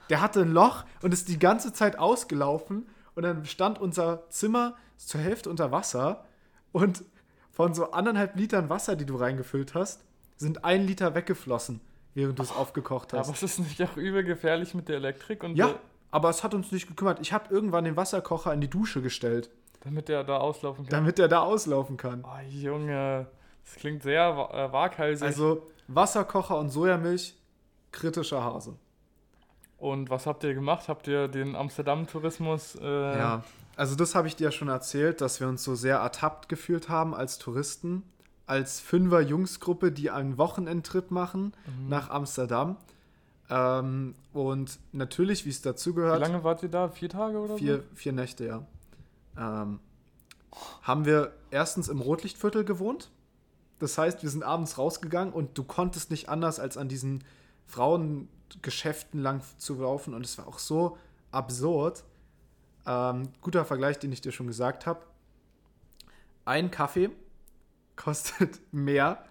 Der 0.09 0.21
hatte 0.21 0.41
ein 0.41 0.51
Loch 0.51 0.85
und 1.01 1.13
ist 1.13 1.27
die 1.27 1.39
ganze 1.39 1.73
Zeit 1.73 1.99
ausgelaufen 1.99 2.87
und 3.15 3.23
dann 3.23 3.45
stand 3.45 3.79
unser 3.79 4.29
Zimmer 4.29 4.75
zur 4.97 5.21
Hälfte 5.21 5.49
unter 5.49 5.71
Wasser 5.71 6.25
und 6.71 7.03
von 7.51 7.73
so 7.73 7.91
anderthalb 7.91 8.35
Litern 8.35 8.69
Wasser, 8.69 8.95
die 8.95 9.05
du 9.05 9.15
reingefüllt 9.15 9.73
hast, 9.73 10.03
sind 10.37 10.63
ein 10.63 10.85
Liter 10.85 11.15
weggeflossen, 11.15 11.81
während 12.13 12.37
du 12.37 12.43
es 12.43 12.51
aufgekocht 12.55 13.13
Aber 13.13 13.21
hast. 13.27 13.29
es 13.29 13.43
ist 13.43 13.59
nicht 13.59 13.81
auch 13.83 13.97
übel 13.97 14.23
gefährlich 14.23 14.73
mit 14.75 14.87
der 14.87 14.97
Elektrik 14.97 15.43
und 15.43 15.55
Ja, 15.55 15.75
aber 16.11 16.29
es 16.29 16.43
hat 16.43 16.53
uns 16.53 16.71
nicht 16.71 16.87
gekümmert. 16.87 17.19
Ich 17.19 17.33
habe 17.33 17.53
irgendwann 17.53 17.83
den 17.83 17.95
Wasserkocher 17.97 18.53
in 18.53 18.61
die 18.61 18.69
Dusche 18.69 19.01
gestellt, 19.01 19.49
damit 19.81 20.07
der 20.07 20.23
da 20.23 20.37
auslaufen 20.37 20.85
kann. 20.85 20.91
damit 20.91 21.17
der 21.17 21.27
da 21.27 21.41
auslaufen 21.41 21.97
kann. 21.97 22.23
Oh, 22.25 22.39
Junge, 22.49 23.27
das 23.67 23.75
klingt 23.75 24.03
sehr 24.03 24.29
äh, 24.53 24.71
waghalsig. 24.71 25.25
Also 25.27 25.67
Wasserkocher 25.87 26.57
und 26.57 26.69
Sojamilch, 26.69 27.35
kritischer 27.91 28.43
Hase. 28.43 28.75
und 29.77 30.09
was 30.09 30.25
habt 30.25 30.43
ihr 30.43 30.53
gemacht? 30.53 30.87
Habt 30.89 31.07
ihr 31.07 31.27
den 31.27 31.55
Amsterdam-Tourismus? 31.55 32.75
Äh, 32.81 33.17
Ja, 33.17 33.43
also 33.75 33.95
das 33.95 34.15
habe 34.15 34.27
ich 34.27 34.35
dir 34.35 34.45
ja 34.45 34.51
schon 34.51 34.67
erzählt, 34.69 35.21
dass 35.21 35.39
wir 35.39 35.47
uns 35.47 35.63
so 35.63 35.75
sehr 35.75 35.97
ertappt 35.97 36.49
gefühlt 36.49 36.89
haben 36.89 37.13
als 37.13 37.37
Touristen, 37.37 38.03
als 38.47 38.79
Fünfer-Jungsgruppe, 38.79 39.91
die 39.91 40.09
einen 40.09 40.37
Wochenendtrip 40.37 41.11
machen 41.11 41.53
Mhm. 41.65 41.89
nach 41.89 42.09
Amsterdam. 42.09 42.77
Ähm, 43.49 44.15
und 44.33 44.79
natürlich, 44.91 45.45
wie 45.45 45.49
es 45.49 45.59
Wie 45.59 45.69
dazugehört, 45.69 46.19
lange 46.19 46.43
wart 46.43 46.63
ihr 46.63 46.69
da? 46.69 46.89
Vier 46.89 47.09
Tage 47.09 47.37
oder 47.39 47.55
vier, 47.57 47.83
vier 47.93 48.11
Nächte, 48.13 48.45
ja. 48.45 48.63
Ähm, 49.37 49.79
haben 50.81 51.05
wir 51.05 51.31
erstens 51.51 51.87
im 51.87 52.01
Rotlichtviertel 52.01 52.65
gewohnt. 52.65 53.09
Das 53.79 53.97
heißt, 53.97 54.23
wir 54.23 54.29
sind 54.29 54.43
abends 54.43 54.77
rausgegangen 54.77 55.33
und 55.33 55.57
du 55.57 55.63
konntest 55.63 56.09
nicht 56.11 56.29
anders, 56.29 56.59
als 56.59 56.77
an 56.77 56.89
diesen 56.89 57.23
Frauengeschäften 57.65 59.21
lang 59.21 59.41
zu 59.57 59.75
laufen. 59.75 60.13
Und 60.13 60.25
es 60.25 60.37
war 60.37 60.47
auch 60.47 60.59
so 60.59 60.97
absurd. 61.31 62.03
Ähm, 62.85 63.29
guter 63.41 63.65
Vergleich, 63.65 63.99
den 63.99 64.11
ich 64.11 64.21
dir 64.21 64.31
schon 64.31 64.47
gesagt 64.47 64.85
habe. 64.85 65.01
Ein 66.45 66.71
Kaffee 66.71 67.09
kostet 67.95 68.59
mehr, 68.71 69.25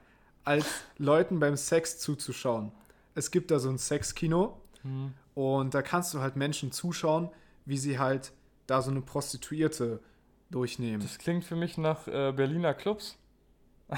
als 0.44 0.66
Leuten 0.98 1.40
beim 1.40 1.56
Sex 1.56 1.98
zuzuschauen. 1.98 2.70
es 3.14 3.30
gibt 3.30 3.50
da 3.50 3.58
so 3.58 3.68
ein 3.68 3.78
Sexkino 3.78 4.60
Hm. 4.82 5.12
und 5.34 5.74
da 5.74 5.82
kannst 5.82 6.14
du 6.14 6.20
halt 6.20 6.36
Menschen 6.36 6.70
zuschauen, 6.70 7.30
wie 7.64 7.76
sie 7.78 7.98
halt 7.98 8.32
da 8.68 8.82
so 8.82 8.90
eine 8.92 9.00
Prostituierte 9.00 10.00
durchnehmen. 10.50 11.00
Das 11.02 11.18
klingt 11.18 11.44
für 11.44 11.56
mich 11.56 11.76
nach 11.78 12.06
äh, 12.06 12.32
Berliner 12.32 12.74
Clubs. 12.74 13.16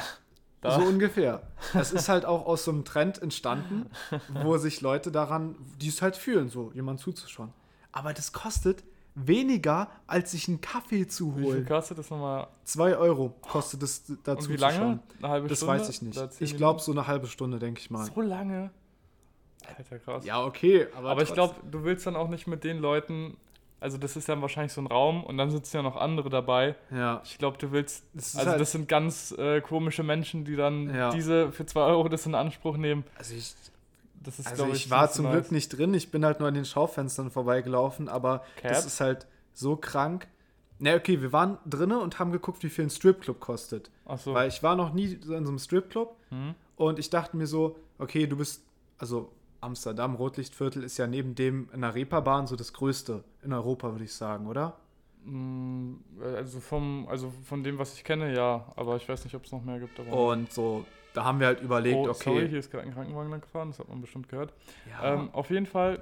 Da. 0.60 0.78
So 0.80 0.86
ungefähr. 0.86 1.42
Das 1.72 1.92
ist 1.92 2.08
halt 2.08 2.24
auch 2.24 2.44
aus 2.46 2.64
so 2.64 2.72
einem 2.72 2.84
Trend 2.84 3.22
entstanden, 3.22 3.86
wo 4.42 4.56
sich 4.58 4.80
Leute 4.80 5.12
daran, 5.12 5.54
die 5.80 5.88
es 5.88 6.02
halt 6.02 6.16
fühlen, 6.16 6.48
so 6.48 6.72
jemand 6.74 6.98
zuzuschauen. 7.00 7.52
Aber 7.92 8.12
das 8.12 8.32
kostet 8.32 8.82
weniger, 9.14 9.88
als 10.06 10.32
sich 10.32 10.48
einen 10.48 10.60
Kaffee 10.60 11.06
zu 11.06 11.36
Wie 11.36 11.42
viel 11.42 11.44
holen. 11.52 11.66
kostet 11.66 11.98
das 11.98 12.10
nochmal? 12.10 12.48
Zwei 12.64 12.96
Euro 12.96 13.30
kostet 13.40 13.82
es 13.82 14.04
dazu 14.24 14.48
Und 14.48 14.54
wie 14.54 14.56
lange? 14.56 14.98
Eine 15.18 15.28
halbe 15.28 15.48
Das 15.48 15.58
Stunde? 15.58 15.74
weiß 15.74 15.88
ich 15.90 16.02
nicht. 16.02 16.20
Ich 16.40 16.56
glaube 16.56 16.80
so 16.80 16.92
eine 16.92 17.06
halbe 17.06 17.26
Stunde, 17.28 17.58
denke 17.58 17.80
ich 17.80 17.90
mal. 17.90 18.04
So 18.06 18.20
lange? 18.20 18.70
Alter, 19.76 19.98
krass. 19.98 20.24
Ja, 20.24 20.44
okay, 20.44 20.86
aber, 20.96 21.10
Aber 21.10 21.22
ich 21.22 21.32
glaube, 21.32 21.54
du 21.70 21.84
willst 21.84 22.06
dann 22.06 22.16
auch 22.16 22.28
nicht 22.28 22.46
mit 22.46 22.64
den 22.64 22.78
Leuten, 22.78 23.36
also 23.80 23.96
das 23.98 24.16
ist 24.16 24.28
ja 24.28 24.40
wahrscheinlich 24.40 24.72
so 24.72 24.80
ein 24.80 24.86
Raum 24.86 25.22
und 25.24 25.38
dann 25.38 25.50
sitzen 25.50 25.76
ja 25.76 25.82
noch 25.82 25.96
andere 25.96 26.28
dabei. 26.30 26.74
Ja, 26.90 27.20
Ich 27.24 27.38
glaube, 27.38 27.58
du 27.58 27.70
willst, 27.72 28.04
das 28.14 28.36
also 28.36 28.50
halt, 28.50 28.60
das 28.60 28.72
sind 28.72 28.88
ganz 28.88 29.32
äh, 29.38 29.60
komische 29.60 30.02
Menschen, 30.02 30.44
die 30.44 30.56
dann 30.56 30.94
Ja. 30.94 31.10
diese 31.10 31.52
für 31.52 31.64
2 31.66 31.80
Euro 31.82 32.08
das 32.08 32.26
in 32.26 32.34
Anspruch 32.34 32.76
nehmen. 32.76 33.04
also 33.16 33.34
ich, 33.34 33.54
Das 34.22 34.38
ist, 34.40 34.48
also 34.48 34.66
ich, 34.66 34.86
ich, 34.86 34.90
war 34.90 35.10
zum 35.10 35.26
nice. 35.26 35.34
Glück 35.34 35.52
nicht 35.52 35.68
drin, 35.70 35.94
ich 35.94 36.10
bin 36.10 36.24
halt 36.24 36.40
nur 36.40 36.48
an 36.48 36.54
den 36.54 36.64
Schaufenstern 36.64 37.30
vorbeigelaufen, 37.30 38.08
aber 38.08 38.44
Cap? 38.56 38.72
das 38.72 38.84
ist 38.86 39.00
halt 39.00 39.26
so 39.54 39.76
krank. 39.76 40.26
Na, 40.80 40.94
okay, 40.94 41.20
wir 41.22 41.32
waren 41.32 41.58
drinnen 41.66 41.98
und 42.00 42.18
haben 42.20 42.30
geguckt, 42.32 42.62
wie 42.62 42.68
viel 42.68 42.84
ein 42.84 42.90
Stripclub 42.90 43.40
kostet. 43.40 43.90
Ach 44.06 44.18
so. 44.18 44.32
Weil 44.34 44.48
ich 44.48 44.62
war 44.62 44.76
noch 44.76 44.92
nie 44.92 45.18
so 45.22 45.34
in 45.34 45.44
so 45.44 45.50
einem 45.50 45.58
Stripclub 45.58 46.14
Hm? 46.30 46.54
und 46.76 46.98
ich 46.98 47.10
dachte 47.10 47.36
mir 47.36 47.46
so, 47.46 47.76
okay, 47.98 48.26
du 48.26 48.36
bist, 48.36 48.62
also 48.98 49.30
Amsterdam, 49.60 50.14
Rotlichtviertel 50.14 50.82
ist 50.84 50.98
ja 50.98 51.06
neben 51.06 51.34
dem 51.34 51.68
in 51.72 51.80
der 51.80 51.94
Reeperbahn 51.94 52.46
so 52.46 52.56
das 52.56 52.72
größte 52.72 53.24
in 53.42 53.52
Europa, 53.52 53.90
würde 53.92 54.04
ich 54.04 54.14
sagen, 54.14 54.46
oder? 54.46 54.76
Mm, 55.24 55.94
Also 56.36 56.60
vom, 56.60 57.06
also 57.08 57.32
von 57.44 57.62
dem, 57.64 57.78
was 57.78 57.94
ich 57.94 58.04
kenne, 58.04 58.34
ja. 58.34 58.64
Aber 58.76 58.96
ich 58.96 59.08
weiß 59.08 59.24
nicht, 59.24 59.34
ob 59.34 59.44
es 59.44 59.52
noch 59.52 59.62
mehr 59.64 59.80
gibt. 59.80 59.98
Und 59.98 60.52
so, 60.52 60.84
da 61.12 61.24
haben 61.24 61.40
wir 61.40 61.48
halt 61.48 61.60
überlegt, 61.60 61.96
oh, 61.96 62.10
okay. 62.10 62.22
sorry, 62.24 62.48
hier 62.48 62.58
ist 62.60 62.70
gerade 62.70 62.84
ein 62.86 62.94
Krankenwagen 62.94 63.30
lang 63.30 63.40
gefahren, 63.40 63.68
das 63.70 63.78
hat 63.80 63.88
man 63.88 64.00
bestimmt 64.00 64.28
gehört. 64.28 64.52
ja, 64.88 65.14
Ähm, 65.14 65.30
auf 65.32 65.50
jeden 65.50 65.66
Fall. 65.66 66.00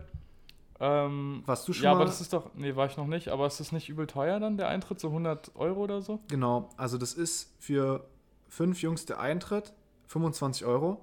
Ähm, 0.78 1.42
warst 1.46 1.66
du 1.66 1.72
schon 1.72 1.84
ja, 1.84 1.90
mal? 1.92 1.96
aber 1.96 2.04
das 2.04 2.20
ist 2.20 2.34
doch. 2.34 2.50
Nee, 2.54 2.76
war 2.76 2.86
ich 2.86 2.98
noch 2.98 3.06
nicht. 3.06 3.28
Aber 3.28 3.46
ist 3.46 3.58
das 3.60 3.72
nicht 3.72 3.88
übel 3.88 4.06
teuer 4.06 4.38
dann, 4.40 4.58
der 4.58 4.68
Eintritt? 4.68 5.00
So 5.00 5.08
100 5.08 5.56
Euro 5.56 5.80
oder 5.84 6.02
so? 6.02 6.20
genau, 6.28 6.68
also 6.76 6.98
das 6.98 7.14
ist 7.14 7.54
für 7.58 8.04
fünf 8.48 8.82
Jungs 8.82 9.06
der 9.06 9.18
Eintritt 9.18 9.72
25 10.08 10.66
Euro 10.66 11.02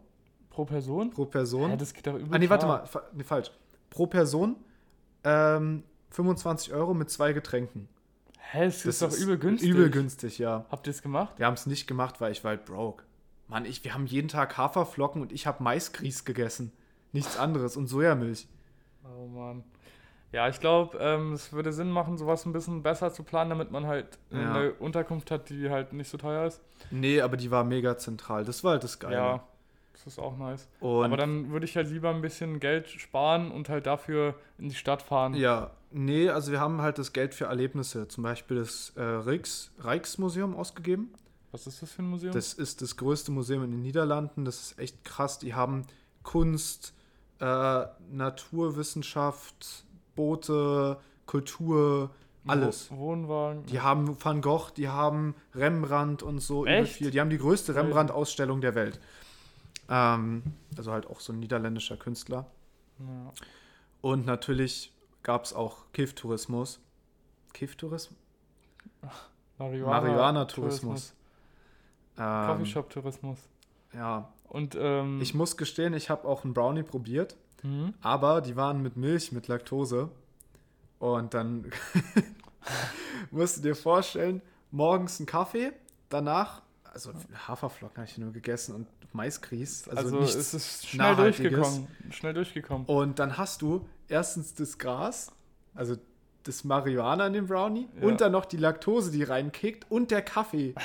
Pro 0.53 0.65
Person? 0.65 1.09
pro 1.09 1.25
Person. 1.25 1.71
Ja, 1.71 1.75
das 1.75 1.93
geht 1.95 2.05
doch 2.05 2.13
übel 2.13 2.27
ah, 2.31 2.37
nee, 2.37 2.47
warte 2.47 2.67
mal, 2.67 2.85
fa 2.85 3.01
nee, 3.13 3.23
falsch. 3.23 3.49
Pro 3.89 4.05
Person 4.05 4.55
ähm, 5.23 5.83
25 6.11 6.73
Euro 6.73 6.93
mit 6.93 7.09
zwei 7.09 7.33
Getränken. 7.33 7.89
Hä, 8.37 8.65
das, 8.65 8.85
ist 8.85 9.01
doch 9.01 9.11
übel 9.11 9.39
günstig. 9.39 9.71
Übel 9.71 9.89
günstig, 9.89 10.37
ja. 10.37 10.65
Habt 10.69 10.85
ihr 10.85 10.91
es 10.91 11.01
gemacht? 11.01 11.33
Wir 11.37 11.47
haben 11.47 11.55
es 11.55 11.65
nicht 11.65 11.87
gemacht, 11.87 12.21
weil 12.21 12.31
ich 12.31 12.43
war 12.43 12.49
halt 12.49 12.65
broke. 12.65 13.03
Mann, 13.47 13.65
ich, 13.65 13.83
wir 13.83 13.95
haben 13.95 14.05
jeden 14.05 14.27
Tag 14.27 14.55
Haferflocken 14.55 15.23
und 15.23 15.31
ich 15.31 15.47
habe 15.47 15.63
Maisgrieß 15.63 16.23
gegessen. 16.23 16.71
Nichts 17.13 17.37
anderes 17.37 17.75
und 17.75 17.87
Sojamilch. 17.87 18.47
Oh 19.03 19.25
Mann. 19.25 19.63
Ja, 20.31 20.49
ich 20.49 20.59
glaube, 20.59 20.97
ähm, 20.99 21.33
es 21.33 21.51
würde 21.51 21.73
Sinn 21.73 21.89
machen, 21.89 22.17
sowas 22.17 22.45
ein 22.45 22.53
bisschen 22.53 22.83
besser 22.83 23.11
zu 23.11 23.23
planen, 23.23 23.49
damit 23.49 23.71
man 23.71 23.87
halt 23.87 24.19
Ja. 24.29 24.53
eine 24.53 24.73
Unterkunft 24.73 25.31
hat, 25.31 25.49
die 25.49 25.71
halt 25.71 25.93
nicht 25.93 26.09
so 26.09 26.17
teuer 26.17 26.45
ist. 26.45 26.61
Nee, 26.91 27.21
aber 27.21 27.37
die 27.37 27.49
war 27.49 27.63
mega 27.63 27.97
zentral. 27.97 28.45
Das 28.45 28.63
war 28.63 28.73
halt 28.73 28.83
das 28.83 28.99
Geile. 28.99 29.15
Ja, 29.15 29.43
das 29.93 30.05
ist 30.07 30.19
auch 30.19 30.37
nice. 30.37 30.67
Und 30.79 31.05
Aber 31.05 31.17
dann 31.17 31.51
würde 31.51 31.65
ich 31.65 31.75
halt 31.75 31.89
lieber 31.89 32.09
ein 32.09 32.21
bisschen 32.21 32.59
Geld 32.59 32.89
sparen 32.89 33.51
und 33.51 33.69
halt 33.69 33.85
dafür 33.85 34.35
in 34.57 34.69
die 34.69 34.75
Stadt 34.75 35.01
fahren. 35.01 35.33
ja, 35.35 35.71
nee, 35.91 36.29
also 36.29 36.51
wir 36.51 36.59
haben 36.59 36.81
halt 36.81 36.97
das 36.97 37.13
Geld 37.13 37.33
für 37.33 37.45
Erlebnisse, 37.45 38.07
zum 38.07 38.23
Beispiel 38.23 38.57
das 38.57 38.93
äh, 38.95 39.01
Rijks, 39.01 39.71
Rijksmuseum 39.83 40.55
ausgegeben. 40.55 41.13
Was 41.51 41.67
ist 41.67 41.81
das 41.83 41.91
für 41.91 42.01
ein 42.01 42.09
Museum? 42.09 42.33
Das 42.33 42.53
ist 42.53 42.81
das 42.81 42.97
größte 42.97 43.31
Museum 43.31 43.63
in 43.63 43.71
den 43.71 43.81
Niederlanden. 43.83 44.43
Das 44.43 44.59
ist 44.59 44.79
echt 44.79 45.03
krass. 45.05 45.37
Die 45.37 45.53
haben 45.53 45.83
Kunst, 46.23 46.93
äh, 47.39 47.85
Naturwissenschaft, 48.11 49.85
Boote, 50.15 50.97
Kultur, 51.25 52.09
alles. 52.45 52.89
Wo 52.91 52.97
Wohnwagen. 52.97 53.65
Die 53.67 53.79
haben 53.79 54.17
Van 54.21 54.41
Gogh, 54.41 54.71
die 54.75 54.89
haben 54.89 55.35
Rembrandt 55.55 56.23
und 56.23 56.39
so 56.39 56.65
Echt? 56.65 56.93
viel. 56.93 57.11
Die 57.11 57.21
haben 57.21 57.29
die 57.29 57.37
größte. 57.37 57.75
Rembrandt-Ausstellung 57.75 58.59
der 58.59 58.75
Welt. 58.75 58.99
Ähm, 59.89 60.43
also 60.77 60.91
halt 60.91 61.07
auch 61.07 61.19
so 61.19 61.33
ein 61.33 61.39
niederländischer 61.39 61.97
Künstler. 61.97 62.45
Ja. 62.99 63.31
Und 64.01 64.25
natürlich 64.25 64.93
gab 65.23 65.43
es 65.45 65.53
auch 65.53 65.85
Kifftourismus. 65.93 66.79
Kifftourismus? 67.53 68.17
Marihuana- 69.59 70.01
Marihuana-Tourismus. 70.01 71.13
Ähm, 72.17 72.47
Coffeeshop-Tourismus. 72.47 73.37
ja, 73.93 74.29
Und, 74.49 74.75
ähm, 74.79 75.19
ich 75.21 75.33
muss 75.33 75.57
gestehen, 75.57 75.93
ich 75.93 76.09
habe 76.09 76.27
auch 76.27 76.43
einen 76.43 76.53
Brownie 76.53 76.83
probiert, 76.83 77.35
hm? 77.61 77.93
aber 78.01 78.41
die 78.41 78.55
waren 78.55 78.81
mit 78.81 78.97
Milch, 78.97 79.31
mit 79.31 79.47
Laktose. 79.47 80.09
Und 80.99 81.33
dann 81.33 81.71
musst 83.31 83.57
du 83.57 83.61
dir 83.61 83.75
vorstellen, 83.75 84.41
morgens 84.71 85.19
ein 85.19 85.25
Kaffee, 85.25 85.71
danach, 86.09 86.61
also 86.93 87.11
Haferflocken 87.47 87.97
habe 87.97 88.07
ich 88.09 88.17
nur 88.17 88.31
gegessen 88.31 88.75
und 88.75 88.87
Maisgrieß, 89.13 89.89
also, 89.89 89.97
Also, 90.01 90.19
nichts. 90.19 90.35
es 90.35 90.53
ist 90.53 90.87
schnell 90.87 91.15
durchgekommen. 91.15 91.87
Schnell 92.11 92.33
durchgekommen. 92.33 92.85
Und 92.87 93.19
dann 93.19 93.37
hast 93.37 93.61
du 93.61 93.85
erstens 94.07 94.53
das 94.55 94.77
Gras, 94.77 95.31
also 95.75 95.95
das 96.43 96.63
Marihuana 96.63 97.27
in 97.27 97.33
dem 97.33 97.47
Brownie 97.47 97.87
Ja. 97.99 98.07
und 98.07 98.21
dann 98.21 98.31
noch 98.31 98.45
die 98.45 98.57
Laktose, 98.57 99.11
die 99.11 99.23
reinkickt 99.23 99.89
und 99.91 100.11
der 100.11 100.21
Kaffee. 100.21 100.75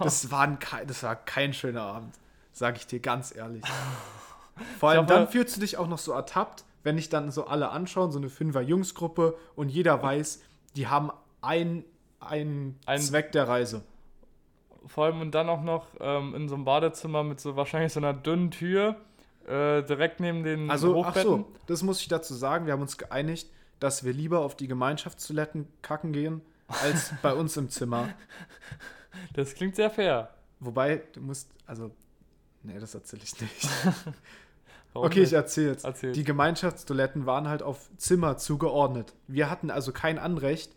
Das 0.00 0.30
war, 0.30 0.42
ein, 0.42 0.58
das 0.86 1.02
war 1.02 1.16
kein 1.16 1.52
schöner 1.52 1.82
Abend, 1.82 2.14
sage 2.52 2.76
ich 2.76 2.86
dir 2.86 3.00
ganz 3.00 3.34
ehrlich. 3.34 3.64
Vor 4.78 4.90
allem 4.90 5.06
glaube- 5.06 5.22
dann 5.22 5.28
fühlst 5.28 5.56
du 5.56 5.60
dich 5.60 5.76
auch 5.76 5.88
noch 5.88 5.98
so 5.98 6.12
ertappt, 6.12 6.64
wenn 6.84 6.94
dich 6.96 7.08
dann 7.08 7.32
so 7.32 7.46
alle 7.48 7.70
anschauen, 7.70 8.12
so 8.12 8.18
eine 8.18 8.28
Fünfer-Jungsgruppe 8.28 9.36
und 9.56 9.70
jeder 9.70 10.00
weiß, 10.00 10.40
die 10.76 10.86
haben 10.86 11.10
einen 11.40 11.84
Ein- 12.20 12.76
Zweck 13.00 13.32
der 13.32 13.48
Reise. 13.48 13.82
Vor 14.88 15.04
allem 15.04 15.20
und 15.20 15.32
dann 15.32 15.48
auch 15.48 15.62
noch 15.62 15.86
ähm, 16.00 16.34
in 16.34 16.48
so 16.48 16.54
einem 16.54 16.64
Badezimmer 16.64 17.22
mit 17.22 17.40
so 17.40 17.56
wahrscheinlich 17.56 17.92
so 17.92 18.00
einer 18.00 18.14
dünnen 18.14 18.50
Tür 18.50 18.96
äh, 19.46 19.82
direkt 19.82 20.20
neben 20.20 20.42
den 20.42 20.70
Also, 20.70 21.02
ach 21.02 21.08
Hochbetten. 21.08 21.30
so, 21.30 21.52
das 21.66 21.82
muss 21.82 22.00
ich 22.00 22.08
dazu 22.08 22.34
sagen. 22.34 22.66
Wir 22.66 22.72
haben 22.72 22.82
uns 22.82 22.98
geeinigt, 22.98 23.50
dass 23.80 24.04
wir 24.04 24.12
lieber 24.12 24.40
auf 24.40 24.56
die 24.56 24.66
Gemeinschaftstoiletten 24.66 25.68
kacken 25.82 26.12
gehen, 26.12 26.42
als 26.68 27.12
bei 27.22 27.32
uns 27.32 27.56
im 27.56 27.68
Zimmer. 27.68 28.08
Das 29.34 29.54
klingt 29.54 29.76
sehr 29.76 29.90
fair. 29.90 30.30
Wobei, 30.60 31.02
du 31.12 31.20
musst, 31.20 31.50
also, 31.66 31.90
nee, 32.62 32.78
das 32.78 32.94
erzähle 32.94 33.22
ich 33.24 33.40
nicht. 33.40 33.68
Okay, 34.94 35.22
ich 35.22 35.32
erzähl's. 35.32 35.84
Erzähl. 35.84 36.12
Die 36.12 36.24
Gemeinschaftstoiletten 36.24 37.26
waren 37.26 37.46
halt 37.46 37.62
auf 37.62 37.88
Zimmer 37.98 38.36
zugeordnet. 38.36 39.14
Wir 39.28 39.50
hatten 39.50 39.70
also 39.70 39.92
kein 39.92 40.18
Anrecht, 40.18 40.74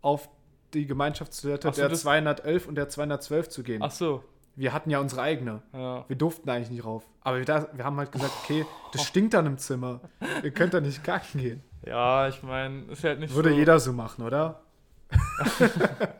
auf 0.00 0.30
die 0.74 0.86
Gemeinschaftstoilette 0.86 1.68
so, 1.72 1.80
der 1.80 1.88
das- 1.88 2.00
211 2.02 2.66
und 2.66 2.74
der 2.74 2.88
212 2.88 3.48
zu 3.48 3.62
gehen. 3.62 3.82
Ach 3.82 3.90
so, 3.90 4.22
Wir 4.56 4.72
hatten 4.72 4.90
ja 4.90 4.98
unsere 5.00 5.22
eigene. 5.22 5.62
ja. 5.72 6.04
Wir 6.08 6.16
durften 6.16 6.48
eigentlich 6.50 6.70
nicht 6.70 6.84
rauf. 6.84 7.04
Aber 7.22 7.38
wir, 7.38 7.44
da, 7.44 7.68
wir 7.72 7.84
haben 7.84 7.96
halt 7.98 8.12
gesagt, 8.12 8.32
okay, 8.44 8.64
das 8.92 9.04
stinkt 9.04 9.34
dann 9.34 9.46
im 9.46 9.58
Zimmer. 9.58 10.00
Ihr 10.42 10.50
könnt 10.50 10.74
da 10.74 10.80
nicht 10.80 11.02
kacken 11.04 11.40
gehen. 11.40 11.62
Ja, 11.86 12.26
ich 12.28 12.42
meine, 12.42 12.82
ist 12.90 13.04
halt 13.04 13.20
nicht 13.20 13.34
Würde 13.34 13.50
so. 13.50 13.54
jeder 13.56 13.78
so 13.78 13.92
machen, 13.92 14.24
oder? 14.24 14.62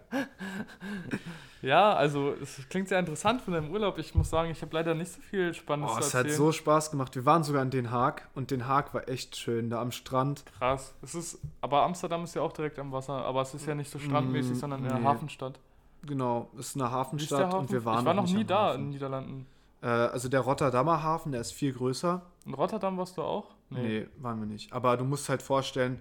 Ja, 1.63 1.93
also 1.95 2.35
es 2.41 2.69
klingt 2.69 2.89
sehr 2.89 2.99
interessant 3.01 3.43
von 3.43 3.53
deinem 3.55 3.71
Urlaub. 3.71 3.99
Ich 3.99 4.15
muss 4.15 4.31
sagen, 4.31 4.51
ich 4.51 4.63
habe 4.63 4.73
leider 4.75 4.95
nicht 4.95 5.11
so 5.13 5.21
viel 5.21 5.53
Spannendes 5.55 5.97
Oh, 5.97 5.99
es 6.01 6.15
hat 6.15 6.31
so 6.31 6.53
Spaß 6.53 6.91
gemacht. 6.93 7.15
Wir 7.17 7.25
waren 7.27 7.43
sogar 7.43 7.63
in 7.63 7.71
Den 7.71 7.91
Haag 7.91 8.29
und 8.35 8.51
Den 8.51 8.69
Haag 8.69 8.95
war 8.95 9.09
echt 9.09 9.37
schön, 9.37 9.69
da 9.71 9.81
am 9.81 9.91
Strand. 9.91 10.45
Krass. 10.59 10.95
Es 11.03 11.15
ist, 11.15 11.39
aber 11.61 11.83
Amsterdam 11.83 12.23
ist 12.25 12.35
ja 12.35 12.43
auch 12.43 12.53
direkt 12.53 12.79
am 12.79 12.93
Wasser, 12.93 13.25
aber 13.25 13.43
es 13.43 13.55
ist 13.55 13.67
ja 13.67 13.75
nicht 13.75 13.91
so 13.91 13.99
strandmäßig, 13.99 14.53
Mm, 14.53 14.61
sondern 14.61 14.85
eine 14.87 15.01
nee. 15.01 15.05
Hafenstadt. 15.07 15.59
Genau, 16.07 16.49
es 16.59 16.69
ist 16.69 16.77
eine 16.77 16.85
Wie 16.85 16.87
ist 16.87 16.91
der 16.91 16.91
Hafenstadt 16.93 17.47
Hafen? 17.47 17.59
und 17.59 17.73
wir 17.73 17.85
waren 17.85 17.99
ich 18.01 18.05
war 18.07 18.15
noch 18.15 18.23
nicht 18.23 18.37
nie 18.37 18.45
da 18.45 18.59
Hafen. 18.69 18.77
in 18.77 18.85
den 18.87 18.91
Niederlanden. 18.91 19.47
Äh, 19.83 19.87
also 19.89 20.29
der 20.29 20.41
Rotterdamer 20.41 21.03
Hafen, 21.03 21.33
der 21.33 21.41
ist 21.41 21.53
viel 21.53 21.73
größer. 21.73 22.23
In 22.47 22.55
Rotterdam 22.55 22.97
warst 22.99 23.17
du 23.17 23.23
auch? 23.23 23.47
Nee. 23.71 24.07
waren 24.19 24.39
wir 24.39 24.47
nicht. 24.47 24.73
Aber 24.73 24.97
du 24.97 25.05
musst 25.05 25.29
halt 25.29 25.43
vorstellen, 25.43 26.01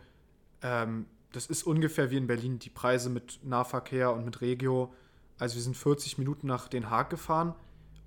ähm, 0.62 1.06
das 1.34 1.48
ist 1.48 1.64
ungefähr 1.64 2.10
wie 2.12 2.18
in 2.18 2.28
Berlin, 2.28 2.60
die 2.60 2.70
Preise 2.70 3.10
mit 3.10 3.40
Nahverkehr 3.44 4.14
und 4.14 4.24
mit 4.24 4.40
Regio. 4.42 4.94
Also 5.40 5.56
wir 5.56 5.62
sind 5.62 5.78
40 5.78 6.18
Minuten 6.18 6.48
nach 6.48 6.68
Den 6.68 6.90
Haag 6.90 7.10
gefahren 7.10 7.54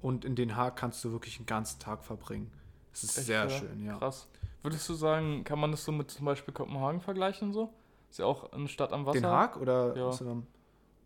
und 0.02 0.24
in 0.24 0.34
Den 0.34 0.56
Haag 0.56 0.76
kannst 0.76 1.04
du 1.04 1.12
wirklich 1.12 1.36
einen 1.38 1.46
ganzen 1.46 1.78
Tag 1.78 2.04
verbringen. 2.04 2.50
Es 2.92 3.04
ist 3.04 3.18
Echt, 3.18 3.26
sehr 3.28 3.44
ja? 3.44 3.50
schön, 3.50 3.84
ja. 3.84 3.98
Krass. 3.98 4.28
Würdest 4.62 4.88
du 4.88 4.94
sagen, 4.94 5.44
kann 5.44 5.58
man 5.58 5.70
das 5.70 5.84
so 5.84 5.92
mit 5.92 6.10
zum 6.10 6.26
Beispiel 6.26 6.52
Kopenhagen 6.52 7.00
vergleichen 7.00 7.48
und 7.48 7.54
so? 7.54 7.72
Ist 8.10 8.18
ja 8.18 8.26
auch 8.26 8.52
eine 8.52 8.68
Stadt 8.68 8.92
am 8.92 9.06
Wasser. 9.06 9.20
Den 9.20 9.26
Haag 9.26 9.56
oder 9.56 9.96
Ja. 9.96 10.06
Amsterdam? 10.06 10.46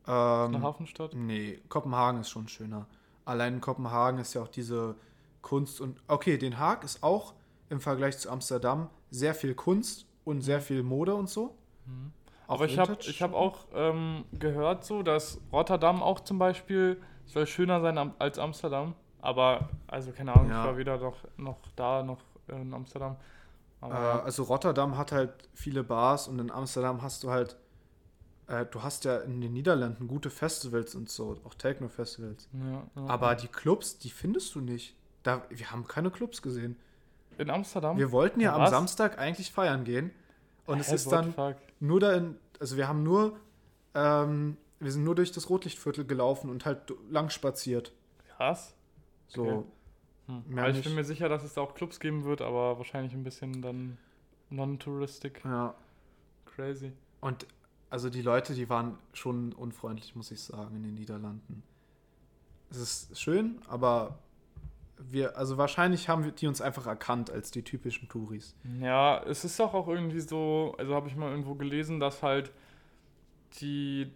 Eine 0.07 0.57
Ähm, 0.57 0.63
Hafenstadt. 0.63 1.15
nee, 1.15 1.61
Kopenhagen 1.69 2.21
ist 2.21 2.31
schon 2.31 2.49
schöner. 2.49 2.87
Allein 3.25 3.55
in 3.55 3.61
Kopenhagen 3.61 4.19
ist 4.21 4.35
ja 4.35 4.43
auch 4.43 4.49
diese 4.49 4.97
Kunst 5.43 5.81
und 5.81 6.01
okay, 6.09 6.37
Den 6.39 6.59
Haag 6.59 6.85
ist 6.85 7.03
auch 7.03 7.35
im 7.71 7.81
Vergleich 7.81 8.19
zu 8.19 8.31
Amsterdam 8.31 8.89
sehr 9.11 9.35
viel 9.35 9.55
Kunst 9.55 10.07
und 10.25 10.41
sehr 10.43 10.61
viel 10.61 10.83
Mode 10.83 11.15
und 11.15 11.29
so. 11.31 11.55
Mhm. 11.87 12.13
Aber 12.47 12.67
ich 12.67 12.79
habe 12.79 12.97
ich 13.01 13.23
hab 13.23 13.33
auch 13.35 13.67
ähm, 13.75 14.25
gehört, 14.33 14.85
so, 14.85 15.03
dass 15.03 15.41
Rotterdam 15.53 16.03
auch 16.03 16.21
zum 16.21 16.39
Beispiel 16.39 17.01
soll 17.27 17.47
schöner 17.47 17.81
sein 17.81 17.97
am, 17.99 18.15
als 18.19 18.39
Amsterdam. 18.39 18.95
Aber, 19.23 19.71
also 19.87 20.13
keine 20.13 20.35
Ahnung, 20.35 20.51
Ja. 20.51 20.61
ich 20.63 20.67
war 20.69 20.77
weder 20.77 20.99
noch, 20.99 21.17
noch 21.39 21.57
da 21.77 22.03
noch 22.03 22.21
in 22.49 22.75
Amsterdam. 22.75 23.17
Äh, 23.81 23.87
Aber 23.87 24.25
also 24.25 24.43
Rotterdam 24.43 24.99
hat 24.99 25.13
halt 25.13 25.33
viele 25.55 25.83
Bars 25.83 26.29
und 26.29 26.39
in 26.39 26.51
Amsterdam 26.51 27.01
hast 27.01 27.25
du 27.25 27.31
halt, 27.31 27.57
äh, 28.49 28.67
du 28.67 28.83
hast 28.83 29.05
ja 29.07 29.17
in 29.19 29.41
den 29.41 29.55
Niederlanden 29.55 30.07
gute 30.09 30.29
Festivals 30.29 30.95
und 30.95 31.09
so, 31.09 31.39
auch 31.45 31.55
Techno-Festivals. 31.55 32.49
ja, 32.53 32.83
ja. 32.95 33.09
Aber 33.09 33.35
die 33.35 33.49
Clubs, 33.49 33.99
die 33.99 34.11
findest 34.11 34.55
du 34.55 34.61
nicht. 34.61 34.95
Da, 35.23 35.41
wir 35.49 35.71
haben 35.71 35.87
keine 35.89 36.11
Clubs 36.11 36.43
gesehen. 36.43 36.77
in 37.39 37.49
Amsterdam? 37.49 37.97
Wir 37.97 38.13
wollten 38.13 38.41
ja 38.41 38.55
am 38.55 38.61
Was? 38.63 38.71
Samstag 38.71 39.19
eigentlich 39.19 39.51
feiern 39.51 39.85
gehen. 39.85 40.11
Und 40.67 40.81
es 40.81 40.91
Hä, 40.91 40.95
ist 40.95 41.11
dann 41.13 41.33
fuck? 41.33 41.57
Nur 41.87 42.01
da 42.01 42.13
in, 42.15 42.37
also 42.61 42.77
wir 42.77 42.89
haben 42.89 43.03
nur, 43.03 43.39
ähm, 43.95 44.57
wir 44.81 44.93
sind 44.93 45.05
nur 45.05 45.15
durch 45.15 45.33
das 45.33 45.49
Rotlichtviertel 45.51 46.05
gelaufen 46.05 46.51
und 46.51 46.65
halt 46.65 46.93
lang 47.11 47.31
spaziert. 47.31 47.93
Krass. 48.37 48.75
So, 49.29 49.43
Okay. 49.45 49.65
Hm. 50.27 50.59
Aber 50.59 50.71
ich 50.71 50.83
bin 50.83 50.95
mir 50.95 51.05
sicher, 51.05 51.29
dass 51.29 51.45
es 51.45 51.55
da 51.55 51.61
auch 51.61 51.75
Clubs 51.75 52.01
geben 52.01 52.25
wird, 52.25 52.41
aber 52.41 52.79
wahrscheinlich 52.79 53.13
ein 53.13 53.25
bisschen 53.25 53.61
dann 53.61 53.99
non-touristic. 54.51 55.43
ja. 55.45 55.75
Crazy. 56.47 56.93
Und 57.21 57.47
also 57.91 58.09
die 58.11 58.23
Leute, 58.23 58.55
die 58.55 58.69
waren 58.69 58.99
schon 59.13 59.53
unfreundlich, 59.53 60.15
muss 60.17 60.31
ich 60.31 60.43
sagen, 60.43 60.77
in 60.77 60.83
den 60.83 60.95
Niederlanden. 60.95 61.63
Es 62.71 62.79
ist 62.79 63.21
schön, 63.21 63.61
aber 63.69 64.19
wir, 65.11 65.37
also 65.37 65.57
wahrscheinlich 65.59 66.09
haben 66.09 66.25
wir 66.25 66.33
die 66.33 66.47
uns 66.47 66.61
einfach 66.61 66.87
erkannt 66.87 67.31
als 67.31 67.51
die 67.51 67.63
typischen 67.63 68.09
Touris. 68.09 68.55
Ja, 68.81 69.23
es 69.25 69.45
ist 69.45 69.59
doch 69.61 69.75
auch 69.75 69.89
irgendwie 69.89 70.21
so, 70.21 70.75
also 70.79 70.95
habe 70.95 71.09
ich 71.09 71.17
mal 71.17 71.31
irgendwo 71.31 71.55
gelesen, 71.55 72.01
dass 72.01 72.23
halt 72.23 72.51
die 73.61 74.11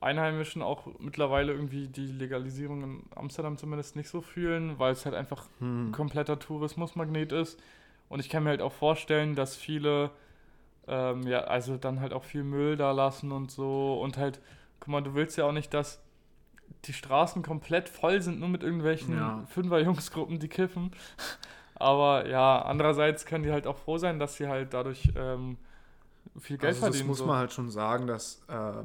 Einheimischen 0.00 0.62
auch 0.62 0.86
mittlerweile 1.00 1.52
irgendwie 1.52 1.88
die 1.88 2.06
Legalisierung 2.06 2.82
in 2.82 3.02
Amsterdam 3.16 3.56
zumindest 3.56 3.96
nicht 3.96 4.08
so 4.08 4.20
fühlen, 4.20 4.78
weil 4.78 4.92
es 4.92 5.04
halt 5.04 5.14
einfach 5.16 5.46
ein 5.60 5.86
Hm. 5.86 5.92
kompletter 5.92 6.38
Tourismusmagnet 6.38 7.32
ist. 7.32 7.60
Und 8.08 8.20
ich 8.20 8.28
kann 8.28 8.44
mir 8.44 8.50
halt 8.50 8.62
auch 8.62 8.72
vorstellen, 8.72 9.34
dass 9.34 9.56
viele, 9.56 10.10
ähm, 10.86 11.22
ja, 11.26 11.40
also 11.40 11.76
dann 11.76 12.00
halt 12.00 12.12
auch 12.12 12.22
viel 12.24 12.44
Müll 12.44 12.76
da 12.76 12.92
lassen 12.92 13.32
und 13.32 13.50
so. 13.50 14.00
Und 14.00 14.16
halt, 14.16 14.40
guck 14.78 14.88
mal, 14.88 15.02
du 15.02 15.14
willst 15.14 15.36
ja 15.36 15.44
auch 15.46 15.52
nicht, 15.52 15.74
dass 15.74 16.00
die 16.84 16.92
Straßen 16.92 17.42
komplett 17.42 17.88
voll 17.88 18.22
sind, 18.22 18.40
nur 18.40 18.48
mit 18.48 18.62
irgendwelchen 18.62 19.16
Ja. 19.16 19.42
Fünfer-Jungsgruppen, 19.48 20.38
die 20.38 20.48
kiffen. 20.48 20.92
Aber 21.74 22.26
ja, 22.28 22.62
andererseits 22.62 23.24
können 23.24 23.44
die 23.44 23.52
halt 23.52 23.66
auch 23.66 23.76
froh 23.78 23.98
sein, 23.98 24.18
dass 24.18 24.36
sie 24.36 24.48
halt 24.48 24.74
dadurch 24.74 25.10
ähm, 25.16 25.56
viel 26.38 26.58
Geld 26.58 26.70
Also 26.74 26.80
das 26.80 26.88
verdienen. 26.90 27.06
muss 27.08 27.18
so. 27.18 27.26
man 27.26 27.36
halt 27.38 27.52
schon 27.52 27.70
sagen, 27.70 28.06
dass 28.06 28.42
äh, 28.48 28.84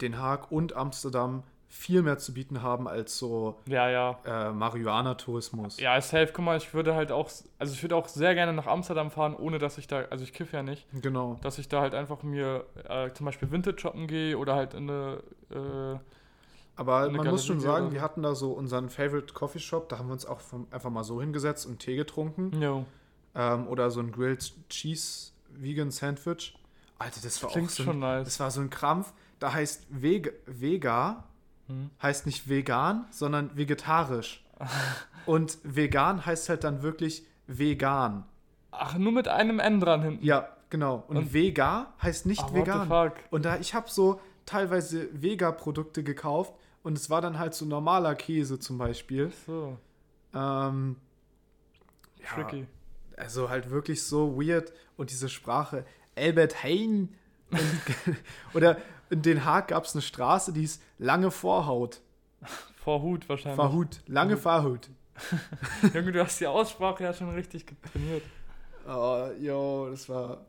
Den 0.00 0.18
Haag 0.18 0.50
und 0.50 0.74
Amsterdam 0.74 1.42
viel 1.68 2.02
mehr 2.02 2.18
zu 2.18 2.34
bieten 2.34 2.62
haben 2.62 2.88
als 2.88 3.16
so 3.16 3.56
ja, 3.66 3.88
ja. 3.90 4.18
äh, 4.24 4.50
Marihuana-Tourismus. 4.52 5.78
Ja, 5.78 6.00
safe, 6.00 6.30
guck 6.32 6.44
mal, 6.44 6.56
ich 6.56 6.74
würde 6.74 6.94
halt 6.94 7.12
auch, 7.12 7.30
also 7.58 7.72
ich 7.74 7.82
würde 7.82 7.94
auch 7.96 8.08
sehr 8.08 8.34
gerne 8.34 8.52
nach 8.52 8.66
Amsterdam 8.66 9.10
fahren, 9.10 9.36
ohne 9.36 9.58
dass 9.58 9.78
ich 9.78 9.86
da, 9.86 10.00
also 10.10 10.24
ich 10.24 10.32
kiff 10.32 10.52
ja 10.52 10.62
nicht, 10.62 10.86
Genau. 11.00 11.38
dass 11.42 11.58
ich 11.58 11.68
da 11.68 11.80
halt 11.80 11.94
einfach 11.94 12.22
mir 12.24 12.64
äh, 12.88 13.12
zum 13.12 13.26
Beispiel 13.26 13.50
Vintage 13.52 13.78
shoppen 13.78 14.06
gehe 14.08 14.36
oder 14.36 14.54
halt 14.56 14.74
in 14.74 14.90
eine, 14.90 15.22
äh, 15.50 15.98
Aber 16.80 17.10
man 17.10 17.26
muss 17.28 17.44
schon 17.44 17.60
sagen, 17.60 17.92
wir 17.92 18.00
hatten 18.00 18.22
da 18.22 18.34
so 18.34 18.52
unseren 18.52 18.88
Favorite 18.88 19.34
Coffee 19.34 19.58
Shop, 19.58 19.90
da 19.90 19.98
haben 19.98 20.08
wir 20.08 20.14
uns 20.14 20.24
auch 20.24 20.40
vom, 20.40 20.66
einfach 20.70 20.88
mal 20.88 21.04
so 21.04 21.20
hingesetzt 21.20 21.66
und 21.66 21.78
Tee 21.78 21.94
getrunken. 21.96 22.58
yo, 22.58 22.86
Ähm, 23.34 23.68
oder 23.68 23.90
so 23.90 24.00
ein 24.00 24.10
Grilled 24.12 24.50
Cheese 24.70 25.32
Vegan 25.50 25.90
Sandwich. 25.90 26.56
Alter, 26.98 27.20
das 27.22 27.42
war 27.42 27.50
klingt 27.50 27.68
auch 27.68 27.72
so 27.74 27.82
schon 27.84 27.96
ein, 27.96 28.18
nice. 28.18 28.24
das 28.24 28.40
war 28.40 28.50
so 28.50 28.62
ein 28.62 28.70
Krampf. 28.70 29.12
Da 29.40 29.52
heißt 29.52 29.86
Veg 29.90 30.32
Vega, 30.46 31.24
Hm. 31.68 31.90
heißt 32.02 32.24
nicht 32.24 32.48
vegan, 32.48 33.04
sondern 33.10 33.54
vegetarisch. 33.56 34.42
und 35.26 35.58
vegan 35.62 36.24
heißt 36.24 36.48
halt 36.48 36.64
dann 36.64 36.82
wirklich 36.82 37.24
vegan. 37.46 38.24
Ach, 38.70 38.96
nur 38.96 39.12
mit 39.12 39.28
einem 39.28 39.58
N 39.58 39.80
dran 39.80 40.00
hinten. 40.02 40.24
Ja, 40.24 40.48
genau. 40.70 41.04
Und, 41.08 41.16
Und- 41.18 41.32
Vega 41.34 41.92
heißt 42.02 42.24
nicht 42.24 42.48
the 42.48 42.54
vegan. 42.54 42.90
Und 43.30 43.44
da 43.44 43.58
ich 43.58 43.74
habe 43.74 43.90
so 43.90 44.18
teilweise 44.46 45.08
Vega-Produkte 45.12 46.02
gekauft 46.02 46.54
und 46.82 46.96
es 46.96 47.10
war 47.10 47.20
dann 47.20 47.38
halt 47.38 47.54
so 47.54 47.64
normaler 47.66 48.14
Käse 48.14 48.58
zum 48.58 48.78
Beispiel. 48.78 49.30
So, 49.46 49.78
Ähm, 50.34 50.96
ja, 52.20 52.26
tricky. 52.34 52.66
also 53.16 53.48
halt 53.50 53.70
wirklich 53.70 54.04
so 54.06 54.40
weird 54.40 54.72
und 54.96 55.10
diese 55.10 55.28
Sprache 55.28 55.84
Albert 56.16 56.62
Hein 56.62 57.14
oder 58.54 58.76
in 59.10 59.22
Den 59.22 59.44
Haag 59.44 59.68
gab 59.68 59.84
es 59.84 59.94
eine 59.94 60.02
Straße, 60.02 60.52
die 60.52 60.64
ist 60.64 60.82
lange 60.98 61.30
Vorhaut. 61.30 62.00
Vor 62.76 63.02
Hut 63.02 63.28
wahrscheinlich. 63.28 63.56
Fahrhut, 63.56 64.00
lange. 64.06 64.36
Fahrhut. 64.36 64.88
Junge, 65.94 66.12
du 66.12 66.22
hast 66.24 66.40
die 66.40 66.46
Aussprache 66.46 67.04
ja 67.04 67.12
schon 67.12 67.30
richtig 67.30 67.66
trainiert. 67.92 68.22
Oh, 68.88 69.28
yo, 69.38 69.88
das 69.90 70.08
war. 70.08 70.46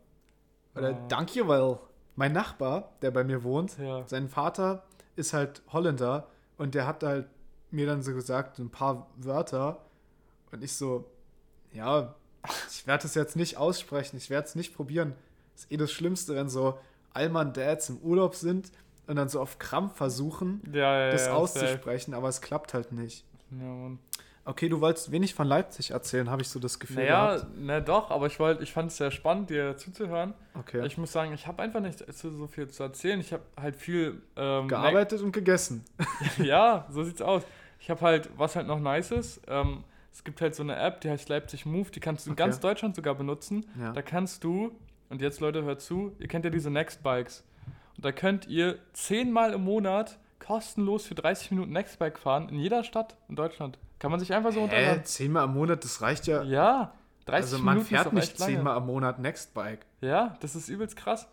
Oder 0.74 0.90
Ah. 0.96 1.06
danke, 1.08 1.46
weil 1.46 1.78
mein 2.16 2.32
Nachbar, 2.32 2.92
der 3.02 3.10
bei 3.10 3.24
mir 3.24 3.42
wohnt, 3.42 3.76
Ja. 3.78 4.06
sein 4.06 4.28
Vater 4.28 4.84
ist 5.16 5.32
halt 5.32 5.62
Holländer 5.72 6.28
und 6.58 6.74
der 6.74 6.86
hat 6.86 7.02
halt 7.02 7.26
mir 7.70 7.86
dann 7.86 8.02
so 8.02 8.12
gesagt, 8.14 8.58
ein 8.58 8.70
paar 8.70 9.08
Wörter 9.16 9.78
und 10.50 10.62
ich 10.62 10.74
so, 10.74 11.04
ja, 11.72 12.14
ich 12.70 12.86
werde 12.86 13.06
es 13.06 13.14
jetzt 13.14 13.36
nicht 13.36 13.56
aussprechen, 13.56 14.16
ich 14.16 14.30
werde 14.30 14.48
es 14.48 14.54
nicht 14.54 14.74
probieren. 14.74 15.14
Das 15.54 15.64
ist 15.64 15.72
eh 15.72 15.76
das 15.76 15.92
Schlimmste, 15.92 16.34
wenn 16.34 16.48
so 16.48 16.78
Allmann 17.14 17.52
Dads 17.52 17.88
im 17.88 17.98
Urlaub 17.98 18.34
sind 18.34 18.70
und 19.06 19.16
dann 19.16 19.28
so 19.28 19.40
auf 19.40 19.58
Krampf 19.58 19.96
versuchen, 19.96 20.60
Ja, 20.72 21.06
ja, 21.06 21.10
das 21.10 21.26
ja, 21.26 21.34
auszusprechen, 21.34 22.14
aber 22.14 22.28
es 22.28 22.40
klappt 22.40 22.74
halt 22.74 22.92
nicht. 22.92 23.24
safe. 23.50 23.62
Ja, 23.64 23.68
Mann. 23.70 23.98
Okay, 24.44 24.68
du 24.68 24.80
wolltest 24.80 25.12
wenig 25.12 25.34
von 25.34 25.46
Leipzig 25.46 25.92
erzählen, 25.92 26.28
habe 26.28 26.42
ich 26.42 26.48
so 26.48 26.58
das 26.58 26.80
Gefühl 26.80 26.96
Naja, 26.96 27.36
gehabt. 27.36 27.46
na 27.56 27.80
doch, 27.80 28.10
aber 28.10 28.26
ich 28.26 28.40
wollte, 28.40 28.62
ich 28.64 28.72
fand 28.72 28.90
es 28.90 28.96
sehr 28.96 29.12
spannend, 29.12 29.50
dir 29.50 29.76
zuzuhören. 29.76 30.34
Okay. 30.58 30.84
Ich 30.84 30.98
muss 30.98 31.12
sagen, 31.12 31.32
ich 31.32 31.46
habe 31.46 31.62
einfach 31.62 31.78
nicht 31.80 32.04
so 32.12 32.46
viel 32.48 32.66
zu 32.68 32.82
erzählen. 32.82 33.20
Ich 33.20 33.32
habe 33.32 33.44
halt 33.56 33.76
viel 33.76 34.20
ähm, 34.36 34.66
Gearbeitet 34.66 35.20
und 35.22 35.30
gegessen. 35.30 35.84
ja, 36.38 36.86
so 36.90 37.04
sieht's 37.04 37.22
aus. 37.22 37.44
Ich 37.78 37.88
habe 37.88 38.00
halt, 38.00 38.30
was 38.36 38.56
halt 38.56 38.66
noch 38.66 38.80
nice 38.80 39.12
ist, 39.12 39.40
ähm, 39.46 39.84
es 40.12 40.24
gibt 40.24 40.40
halt 40.40 40.54
so 40.56 40.62
eine 40.64 40.76
App, 40.76 41.00
die 41.02 41.10
heißt 41.10 41.28
Leipzig 41.28 41.64
Move, 41.64 41.90
die 41.90 42.00
kannst 42.00 42.26
du 42.26 42.30
in 42.30 42.32
Okay. 42.34 42.42
ganz 42.42 42.58
Deutschland 42.60 42.96
sogar 42.96 43.14
benutzen. 43.14 43.64
Ja. 43.80 43.92
Da 43.92 44.02
kannst 44.02 44.42
du, 44.44 44.72
und 45.08 45.22
jetzt 45.22 45.40
Leute, 45.40 45.62
hört 45.62 45.80
zu, 45.80 46.16
ihr 46.18 46.26
kennt 46.28 46.44
ja 46.44 46.50
diese 46.50 46.70
Nextbikes. 46.70 47.44
Und 47.96 48.04
da 48.04 48.10
könnt 48.12 48.46
ihr 48.48 48.78
zehnmal 48.92 49.52
im 49.52 49.62
Monat 49.64 50.18
kostenlos 50.40 51.06
für 51.06 51.14
30 51.14 51.52
Minuten 51.52 51.72
Nextbike 51.72 52.18
fahren 52.18 52.48
in 52.48 52.58
jeder 52.58 52.82
Stadt 52.82 53.16
in 53.28 53.36
Deutschland. 53.36 53.78
Kann 54.02 54.10
man 54.10 54.18
sich 54.18 54.34
einfach 54.34 54.50
so 54.50 54.58
Hä? 54.58 54.64
unterhalten. 54.64 55.04
Zehnmal 55.04 55.44
im 55.44 55.52
Monat, 55.52 55.84
das 55.84 56.02
reicht 56.02 56.26
ja. 56.26 56.42
Ja, 56.42 56.92
30 57.26 57.52
also 57.52 57.58
man 57.58 57.74
Minuten 57.74 57.94
fährt 57.94 58.12
nicht 58.12 58.36
zehnmal 58.36 58.76
im 58.78 58.86
Monat 58.86 59.20
Nextbike. 59.20 59.86
Ja, 60.00 60.36
das 60.40 60.56
ist 60.56 60.68
übelst 60.68 60.96
krass. 60.96 61.28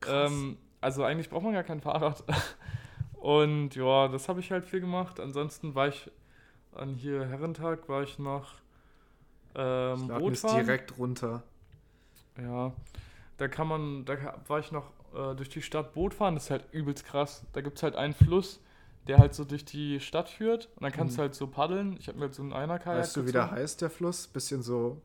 Krass. 0.00 0.32
Ähm, 0.32 0.56
also 0.80 1.04
eigentlich 1.04 1.28
braucht 1.28 1.42
man 1.42 1.52
gar 1.52 1.62
kein 1.62 1.82
Fahrrad. 1.82 2.24
Und 3.20 3.74
ja, 3.74 4.08
das 4.08 4.30
habe 4.30 4.40
ich 4.40 4.50
halt 4.50 4.64
viel 4.64 4.80
gemacht. 4.80 5.20
Ansonsten 5.20 5.74
war 5.74 5.88
ich 5.88 6.10
an 6.74 6.94
hier 6.94 7.26
Herrentag, 7.26 7.86
war 7.90 8.02
ich 8.02 8.18
noch 8.18 8.54
ähm, 9.54 10.08
Boot 10.08 10.38
fahren. 10.38 10.64
direkt 10.64 10.96
runter. 10.96 11.42
Ja, 12.40 12.72
da 13.36 13.48
kann 13.48 13.68
man, 13.68 14.06
da 14.06 14.16
war 14.46 14.60
ich 14.60 14.72
noch 14.72 14.86
äh, 15.14 15.34
durch 15.34 15.50
die 15.50 15.60
Stadt 15.60 15.92
Boot 15.92 16.14
fahren. 16.14 16.32
Das 16.32 16.44
ist 16.44 16.50
halt 16.50 16.64
übelst 16.72 17.04
krass. 17.04 17.44
Da 17.52 17.60
gibt 17.60 17.76
es 17.76 17.82
halt 17.82 17.94
einen 17.94 18.14
Fluss, 18.14 18.62
der 19.06 19.18
halt 19.18 19.34
so 19.34 19.44
durch 19.44 19.64
die 19.64 20.00
Stadt 20.00 20.28
führt. 20.28 20.66
Und 20.76 20.82
dann 20.82 20.92
kannst 20.92 21.14
Mhm. 21.14 21.16
du 21.16 21.22
halt 21.22 21.34
so 21.34 21.46
paddeln. 21.46 21.96
Ich 21.98 22.08
habe 22.08 22.18
mir 22.18 22.26
jetzt 22.26 22.36
so 22.36 22.42
einen 22.42 22.52
Einer-Kajak 22.52 23.00
Weißt 23.00 23.16
du, 23.16 23.26
wie 23.26 23.32
der 23.32 23.50
heißt, 23.50 23.80
der 23.82 23.90
Fluss? 23.90 24.26
Bisschen 24.26 24.62
so 24.62 25.00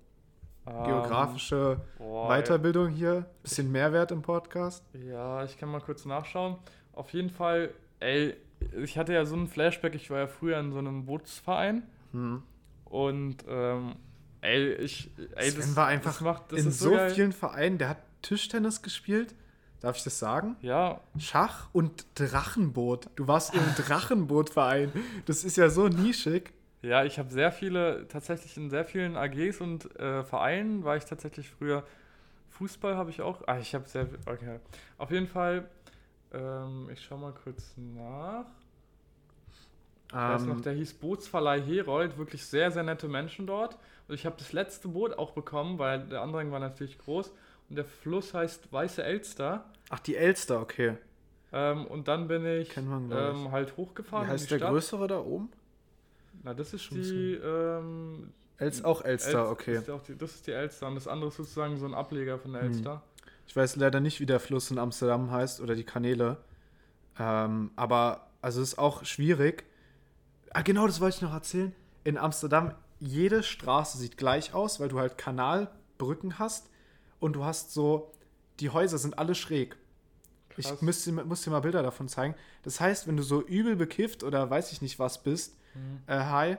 Ähm, 0.67 0.83
geografische 0.83 1.81
boah, 1.97 2.27
Weiterbildung 2.29 2.89
hier. 2.89 3.25
Bisschen 3.41 3.71
Mehrwert 3.71 4.11
im 4.11 4.21
Podcast. 4.21 4.83
Ja, 4.93 5.43
ich 5.43 5.57
kann 5.57 5.69
mal 5.69 5.81
kurz 5.81 6.05
nachschauen. 6.05 6.57
Auf 6.93 7.13
jeden 7.13 7.29
Fall, 7.31 7.71
ey, 7.99 8.35
ich 8.83 8.97
hatte 8.97 9.13
ja 9.13 9.25
so 9.25 9.35
einen 9.35 9.47
Flashback. 9.47 9.95
Ich 9.95 10.09
war 10.11 10.19
ja 10.19 10.27
früher 10.27 10.59
in 10.59 10.71
so 10.71 10.77
einem 10.79 11.05
Bootsverein 11.05 11.83
Hm. 12.11 12.43
und 12.85 13.37
ähm, 13.47 13.95
ey, 14.41 14.73
ich, 14.73 15.09
ey, 15.35 15.49
Sven 15.51 15.75
war 15.75 15.87
einfach 15.87 16.11
das 16.13 16.21
macht, 16.21 16.51
das 16.51 16.59
In 16.65 16.71
so 16.71 16.91
geil. 16.91 17.09
vielen 17.11 17.31
Vereinen, 17.31 17.77
der 17.77 17.89
hat 17.89 17.97
Tischtennis 18.21 18.81
gespielt. 18.83 19.33
Darf 19.81 19.97
ich 19.97 20.03
das 20.03 20.19
sagen? 20.19 20.55
Ja, 20.61 21.01
Schach 21.17 21.69
und 21.73 22.05
Drachenboot. 22.15 23.09
Du 23.15 23.27
warst 23.27 23.53
im 23.55 23.61
Drachenbootverein. 23.77 24.91
Das 25.25 25.43
ist 25.43 25.57
ja 25.57 25.69
so 25.69 25.87
nischig. 25.87 26.53
ja, 26.83 27.03
ich 27.03 27.19
habe 27.19 27.31
sehr 27.31 27.51
viele, 27.51 28.07
tatsächlich 28.07 28.57
in 28.57 28.69
sehr 28.69 28.85
vielen 28.85 29.15
AGs 29.17 29.59
und 29.61 29.95
äh, 29.99 30.23
Vereinen 30.23 30.83
war 30.83 30.97
ich 30.97 31.05
tatsächlich 31.05 31.49
früher. 31.49 31.83
Fußball 32.49 32.95
habe 32.95 33.09
ich 33.09 33.21
auch. 33.21 33.41
Ah, 33.47 33.57
ich 33.59 33.73
habe 33.75 33.87
sehr, 33.87 34.07
okay. 34.25 34.59
Auf 34.97 35.11
jeden 35.11 35.27
Fall, 35.27 35.67
ähm, 36.33 36.89
ich 36.91 37.01
schau 37.03 37.17
mal 37.17 37.33
kurz 37.33 37.73
nach. 37.77 38.45
Ich 40.09 40.15
weiß 40.15 40.43
Ähm, 40.43 40.49
noch, 40.49 40.61
der 40.61 40.73
hieß 40.73 40.93
Bootsverleih 40.95 41.61
Herold, 41.61 42.17
wirklich 42.17 42.45
sehr, 42.45 42.69
sehr 42.71 42.83
nette 42.83 43.07
Menschen 43.07 43.47
dort. 43.47 43.77
Und 44.07 44.15
ich 44.15 44.25
habe 44.25 44.35
das 44.37 44.51
letzte 44.51 44.89
Boot 44.89 45.17
auch 45.17 45.31
bekommen, 45.31 45.79
weil 45.79 46.01
der 46.07 46.21
Andrang 46.21 46.51
war 46.51 46.59
natürlich 46.59 46.99
groß. 46.99 47.31
Und 47.71 47.77
der 47.77 47.86
Fluss 47.86 48.34
heißt 48.34 48.71
Weiße 48.73 49.01
Elster. 49.01 49.63
ach, 49.89 49.99
die 49.99 50.17
Elster, 50.17 50.60
okay. 50.60 50.97
Ähm, 51.53 51.86
und 51.88 52.10
dann 52.10 52.27
bin 52.27 52.45
ich 52.45 52.75
man, 52.75 53.10
ähm, 53.13 53.51
halt 53.53 53.71
Wie 53.71 53.81
hochgefahren. 53.81 54.25
in 54.25 54.31
heißt 54.34 54.51
der 54.51 54.57
Stadt. 54.57 54.69
größere 54.71 55.07
da 55.07 55.19
oben? 55.21 55.49
Na, 56.43 56.53
das 56.53 56.73
ist 56.73 56.84
Schon 56.84 57.01
die. 57.01 57.36
Ähm, 57.36 58.34
Els, 58.57 58.84
auch 58.84 59.03
Elster, 59.05 59.43
Els- 59.43 59.49
okay. 59.51 59.75
Ist 59.77 59.88
die, 60.10 60.17
das 60.17 60.36
ist 60.36 60.47
die 60.47 60.51
Elster. 60.51 60.88
Und 60.88 60.95
das 60.95 61.07
andere 61.07 61.29
ist 61.29 61.38
sozusagen 61.38 61.77
so 61.77 61.86
ein 61.86 61.93
Ableger 61.93 62.39
von 62.39 62.51
der 62.51 62.63
Hm. 62.63 62.71
Elster. 62.73 63.03
Ich 63.47 63.55
weiß 63.55 63.77
leider 63.77 64.01
nicht, 64.01 64.19
wie 64.19 64.25
der 64.25 64.41
Fluss 64.41 64.69
in 64.69 64.77
Amsterdam 64.77 65.31
heißt 65.31 65.62
oder 65.62 65.73
die 65.75 65.86
Kanäle. 65.86 66.38
Ähm, 67.17 67.71
aber 67.77 68.27
also 68.41 68.62
es 68.62 68.73
ist 68.73 68.79
auch 68.79 69.05
schwierig. 69.05 69.63
Ah, 70.53 70.62
genau, 70.62 70.88
das 70.88 70.99
wollte 70.99 71.15
ich 71.15 71.21
noch 71.21 71.34
erzählen. 71.34 71.73
In 72.03 72.17
Amsterdam, 72.17 72.73
jede 72.99 73.43
Straße 73.43 73.97
sieht 73.97 74.17
gleich 74.17 74.53
aus, 74.53 74.81
weil 74.81 74.89
du 74.89 74.99
halt 74.99 75.17
Kanalbrücken 75.17 76.38
hast 76.38 76.69
und 77.21 77.34
du 77.34 77.45
hast 77.45 77.71
so, 77.73 78.12
die 78.60 78.69
Häuser 78.69 78.97
sind 78.97 79.17
alle 79.17 79.34
schräg. 79.36 79.77
Ich 80.57 80.67
Krass. 80.67 80.81
müsste, 80.81 81.13
muss 81.13 81.41
dir 81.43 81.51
mal 81.51 81.62
Bilder 81.62 81.81
davon 81.81 82.10
zeigen. 82.10 82.36
Das 82.63 82.81
heißt, 82.81 83.07
wenn 83.07 83.15
du 83.15 83.23
so 83.23 83.41
übel 83.41 83.77
bekifft 83.77 84.23
oder 84.23 84.49
weiß 84.49 84.73
ich 84.73 84.81
nicht 84.81 84.99
was 84.99 85.23
bist, 85.23 85.55
Mhm. 85.73 86.01
äh, 86.07 86.19
hi, 86.19 86.57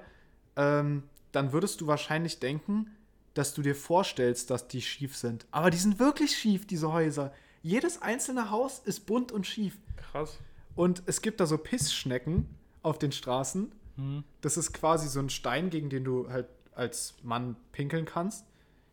ähm, 0.56 1.02
dann 1.32 1.52
würdest 1.52 1.82
du 1.82 1.86
wahrscheinlich 1.86 2.40
denken, 2.40 2.90
dass 3.34 3.52
du 3.52 3.60
dir 3.60 3.74
vorstellst, 3.74 4.50
dass 4.50 4.68
die 4.68 4.80
schief 4.80 5.16
sind. 5.16 5.44
Aber 5.50 5.70
die 5.70 5.76
sind 5.76 5.98
wirklich 5.98 6.34
schief, 6.36 6.66
diese 6.66 6.90
Häuser. 6.92 7.32
Jedes 7.62 8.00
einzelne 8.00 8.50
Haus 8.50 8.78
ist 8.78 9.00
bunt 9.06 9.30
und 9.32 9.46
schief. 9.46 9.76
Krass. 9.96 10.38
Und 10.74 11.02
es 11.06 11.20
gibt 11.20 11.40
da 11.40 11.46
so 11.46 11.58
Pissschnecken 11.58 12.48
auf 12.82 12.98
den 12.98 13.12
Straßen. 13.12 13.70
Mhm. 13.96 14.24
Das 14.40 14.56
ist 14.56 14.72
quasi 14.72 15.08
so 15.08 15.20
ein 15.20 15.28
Stein, 15.30 15.68
gegen 15.68 15.90
den 15.90 16.04
du 16.04 16.30
halt 16.30 16.46
als 16.74 17.14
Mann 17.22 17.56
pinkeln 17.72 18.06
kannst. 18.06 18.46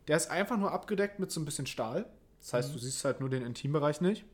Der 0.08 0.18
ist 0.18 0.30
einfach 0.32 0.58
nur 0.58 0.72
abgedeckt 0.72 1.20
mit 1.20 1.32
so 1.32 1.40
ein 1.40 1.46
bisschen 1.46 1.66
Stahl. 1.68 2.06
Das 2.42 2.54
heißt, 2.54 2.70
Mhm. 2.70 2.74
du 2.74 2.80
siehst 2.80 3.04
halt 3.06 3.20
nur 3.20 3.30
den 3.30 3.44
Intimbereich 3.46 4.02
nicht. 4.02 4.26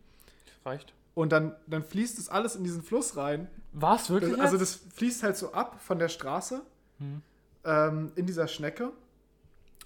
Reicht. 0.63 0.93
Und 1.15 1.32
dann, 1.32 1.56
dann 1.67 1.84
fließt 1.84 2.17
das 2.17 2.30
alles 2.30 2.56
in 2.56 2.63
diesen 2.63 2.84
Fluss 2.84 3.15
rein. 3.17 3.47
Was, 3.73 4.10
wirklich? 4.10 4.32
Das, 4.34 4.41
also 4.41 4.58
das 4.58 4.75
fließt 4.95 5.23
halt 5.23 5.38
so 5.38 5.54
ab 5.54 5.82
von 5.82 5.99
der 5.99 6.10
Straße 6.10 6.62
Mhm. 6.99 7.21
ähm, 7.65 8.12
in 8.15 8.25
dieser 8.25 8.47
Schnecke 8.47 8.91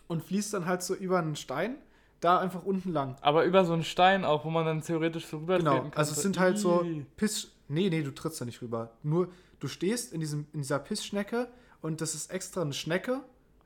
und 0.07 0.23
fließt 0.23 0.53
dann 0.53 0.65
halt 0.65 0.83
so 0.83 0.93
über 0.95 1.19
einen 1.19 1.35
Stein 1.35 1.75
da 2.19 2.39
einfach 2.39 2.63
unten 2.63 2.91
lang. 2.91 3.15
Aber 3.21 3.45
über 3.45 3.63
so 3.65 3.73
einen 3.73 3.83
Stein 3.83 4.25
auch, 4.25 4.43
wo 4.45 4.49
man 4.49 4.65
dann 4.65 4.81
theoretisch 4.81 5.25
so 5.27 5.37
rüber 5.37 5.57
Genau, 5.57 5.81
kann. 5.83 5.93
also 5.95 6.11
es 6.13 6.21
sind 6.21 6.37
halt 6.39 6.57
so. 6.59 6.85
Piss... 7.15 7.51
Nee, 7.67 7.89
nee, 7.89 8.01
du 8.03 8.11
trittst 8.13 8.41
da 8.41 8.45
nicht 8.45 8.61
rüber. 8.61 8.89
Nur, 9.03 9.29
du 9.59 9.67
stehst 9.67 10.11
in, 10.11 10.19
diesem, 10.19 10.47
in 10.53 10.61
dieser 10.61 10.79
Pissschnecke 10.79 11.47
und 11.81 12.01
das 12.01 12.15
ist 12.15 12.31
extra 12.31 12.61
eine 12.61 12.73
Schnecke, 12.73 13.13
aber 13.13 13.23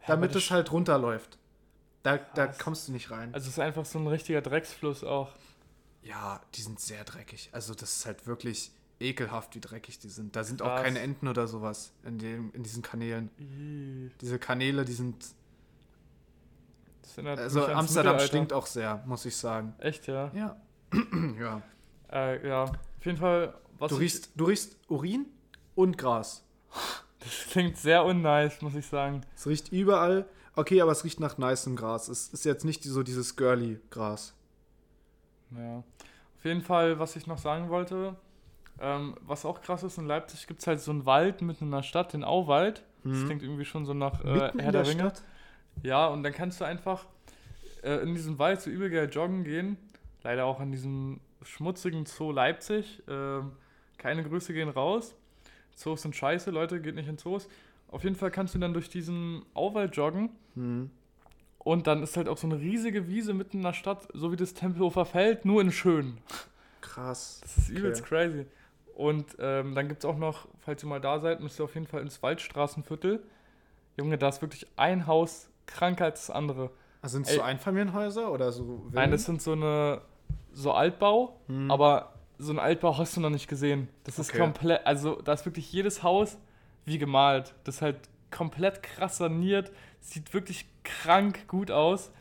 damit 0.08 0.36
es 0.36 0.52
halt 0.52 0.71
runterläuft. 0.71 1.38
Da, 2.04 2.18
da 2.18 2.48
kommst 2.48 2.88
du 2.88 2.92
nicht 2.92 3.12
rein. 3.12 3.34
Also 3.34 3.48
es 3.48 3.54
ist 3.54 3.60
einfach 3.60 3.86
so 3.86 3.98
ein 3.98 4.08
richtiger 4.08 4.42
Drecksfluss 4.42 5.04
auch. 5.04 5.32
Ja, 6.02 6.42
die 6.56 6.62
sind 6.62 6.80
sehr 6.80 7.04
dreckig. 7.06 7.50
Also 7.54 7.74
das 7.74 7.98
ist 7.98 8.06
halt 8.06 8.28
wirklich 8.28 8.72
ekelhaft, 9.00 9.56
wie 9.56 9.62
dreckig 9.62 10.00
die 10.00 10.10
sind. 10.10 10.36
Da 10.36 10.44
sind 10.44 10.62
auch 10.62 10.68
Krass. 10.68 10.84
keine 10.84 11.00
Enten 11.00 11.28
oder 11.28 11.48
sowas 11.48 11.94
in, 12.04 12.20
dem, 12.20 12.52
in 12.54 12.63
diesen 12.63 12.82
Kanälen. 12.82 13.30
Ih. 13.38 14.12
Diese 14.22 14.38
Kanäle, 14.38 14.86
die 14.86 14.94
sind... 14.94 15.26
Das 17.02 17.18
erinnert 17.18 17.39
Also 17.39 17.66
Amsterdam 17.68 18.20
stinkt 18.20 18.54
auch 18.54 18.66
sehr, 18.66 19.04
muss 19.06 19.26
ich 19.26 19.36
sagen. 19.36 19.74
Echt, 19.80 20.08
ja. 20.08 20.32
Ja. 20.34 20.58
ja. 21.39 21.62
Äh, 22.12 22.48
ja, 22.48 22.63
auf 22.63 23.06
jeden 23.06 23.18
Fall, 23.18 23.54
Du 23.80 23.96
riechst, 23.96 24.32
du 24.36 24.46
riechst 24.46 24.78
Urin 24.88 25.26
und 25.76 25.98
Gras. 25.98 26.44
das 27.20 27.52
klingt 27.52 27.78
sehr 27.78 28.06
unnice, 28.06 28.62
muss 28.62 28.76
ich 28.76 28.86
sagen. 28.86 29.22
Es 29.36 29.48
riecht 29.48 29.72
überall. 29.72 30.26
Okay, 30.56 30.82
aber 30.82 30.92
es 30.92 31.04
riecht 31.04 31.20
nach 31.20 31.38
nicem 31.38 31.76
Gras. 31.76 32.08
Es 32.10 32.30
ist 32.30 32.46
jetzt 32.46 32.63
nicht 32.63 32.84
so 32.84 33.02
dieses 33.04 33.36
girly 33.36 33.80
Gras. 33.89 34.34
Ja. 35.52 35.78
Auf 35.80 36.46
jeden 36.46 36.62
Fall, 36.62 37.00
was 37.00 37.16
ich 37.16 37.26
noch 37.28 37.38
sagen 37.38 37.70
wollte, 37.70 38.16
ähm, 38.80 39.16
was 39.22 39.46
auch 39.46 39.62
krass 39.62 39.84
ist, 39.84 39.98
in 39.98 40.06
Leipzig 40.06 40.48
gibt 40.48 40.60
es 40.62 40.68
halt 40.68 40.80
so 40.82 40.92
einen 40.92 41.06
Wald 41.06 41.42
mitten 41.42 41.66
in 41.66 41.72
der 41.72 41.84
Stadt, 41.84 42.13
den 42.13 42.24
Auwald. 42.24 42.84
Das 43.04 43.13
Mhm. 43.18 43.26
klingt 43.26 43.44
irgendwie 43.44 43.66
schon 43.66 43.86
so 43.86 43.94
nach 43.94 44.24
äh, 44.24 44.34
Mitten 44.34 44.39
Herr 44.39 44.50
in 44.52 44.58
der 44.58 44.72
der 44.72 44.88
Ringe. 44.88 45.00
Stadt? 45.02 45.24
Ja, 45.84 46.08
und 46.08 46.24
dann 46.24 46.34
kannst 46.34 46.62
du 46.62 46.66
einfach 46.66 47.06
äh, 47.84 48.02
in 48.04 48.13
diesem 48.13 48.39
Wald 48.39 48.62
so 48.62 48.70
übel 48.70 48.89
geil 48.89 49.10
joggen 49.12 49.44
gehen. 49.44 49.78
Leider 50.24 50.46
auch 50.46 50.60
an 50.60 50.72
diesem 50.72 51.20
schmutzigen 51.44 52.06
Zoo 52.06 52.32
Leipzig. 52.32 53.02
Ähm, 53.08 53.54
keine 53.98 54.24
Grüße 54.24 54.54
gehen 54.54 54.70
raus. 54.70 55.16
Zoos 55.76 56.02
sind 56.04 56.16
scheiße, 56.16 56.52
Leute, 56.52 56.80
geht 56.82 56.96
nicht 56.96 57.10
in 57.10 57.18
Zoos. 57.18 57.48
Auf 57.93 58.03
jeden 58.03 58.15
Fall 58.15 58.32
kannst 58.32 58.56
du 58.56 58.60
dann 58.60 58.73
durch 58.73 58.89
diesen 58.89 59.43
Auwald 59.53 59.95
joggen. 59.95 60.29
Mhm. 60.56 60.89
Und 61.60 61.88
dann 61.88 62.01
ist 62.03 62.17
halt 62.17 62.27
auch 62.27 62.38
so 62.38 62.47
eine 62.47 62.60
riesige 62.60 63.08
Wiese 63.08 63.34
mitten 63.34 63.58
in 63.58 63.63
der 63.63 63.73
Stadt, 63.73 64.08
so 64.13 64.32
wie 64.32 64.36
das 64.36 64.53
Tempelhofer 64.53 65.06
Feld, 65.06 65.45
nur 65.45 65.62
in 65.62 65.71
schön. 65.71 66.17
Krass. 66.82 67.39
Das 67.41 67.58
ist 67.58 67.69
übelst 67.69 68.03
crazy. 68.03 68.45
Und 68.95 69.38
ähm, 69.39 69.73
dann 69.75 69.88
gibt 69.88 70.03
es 70.03 70.10
auch 70.10 70.17
noch, 70.17 70.47
falls 70.60 70.84
ihr 70.84 70.89
mal 70.89 70.99
da 70.99 71.19
seid, 71.19 71.39
müsst 71.39 71.60
ihr 71.60 71.63
auf 71.63 71.73
jeden 71.75 71.88
Fall 71.88 72.01
ins 72.01 72.21
Waldstraßenviertel. 72.21 73.23
Junge, 73.97 74.17
da 74.17 74.27
ist 74.29 74.41
wirklich 74.41 74.67
ein 74.75 75.08
Haus 75.08 75.49
kranker 75.67 76.06
als 76.06 76.27
das 76.27 76.36
andere. 76.36 76.71
Also 77.01 77.13
sind 77.17 77.27
es 77.27 77.36
so 77.36 77.41
Einfamilienhäuser 77.41 78.32
oder 78.32 78.51
so? 78.51 78.88
Nein, 78.91 79.12
das 79.12 79.25
sind 79.25 79.41
so 79.41 79.51
eine 79.53 80.01
so 80.51 80.71
Altbau, 80.73 81.39
Hm. 81.47 81.69
aber 81.71 82.13
so 82.39 82.51
ein 82.51 82.60
Altbau 82.60 82.97
hast 82.97 83.15
du 83.15 83.21
noch 83.21 83.29
nicht 83.29 83.47
gesehen. 83.47 83.88
Das 84.03 84.19
ist 84.19 84.29
Okay. 84.32 84.39
komplett, 84.39 84.86
also 84.86 85.21
da 85.21 85.34
ist 85.34 85.45
wirklich 85.45 85.71
jedes 85.71 86.03
Haus 86.03 86.38
wie 86.86 86.98
gemalt. 86.98 87.54
Das 87.63 87.76
ist 87.76 87.82
halt 87.82 87.98
komplett 88.32 88.82
krass 88.84 89.17
saniert, 89.17 89.72
sieht 90.02 90.34
wirklich 90.34 90.65
krank 90.84 91.48
gut 91.48 91.72
aus 91.72 92.12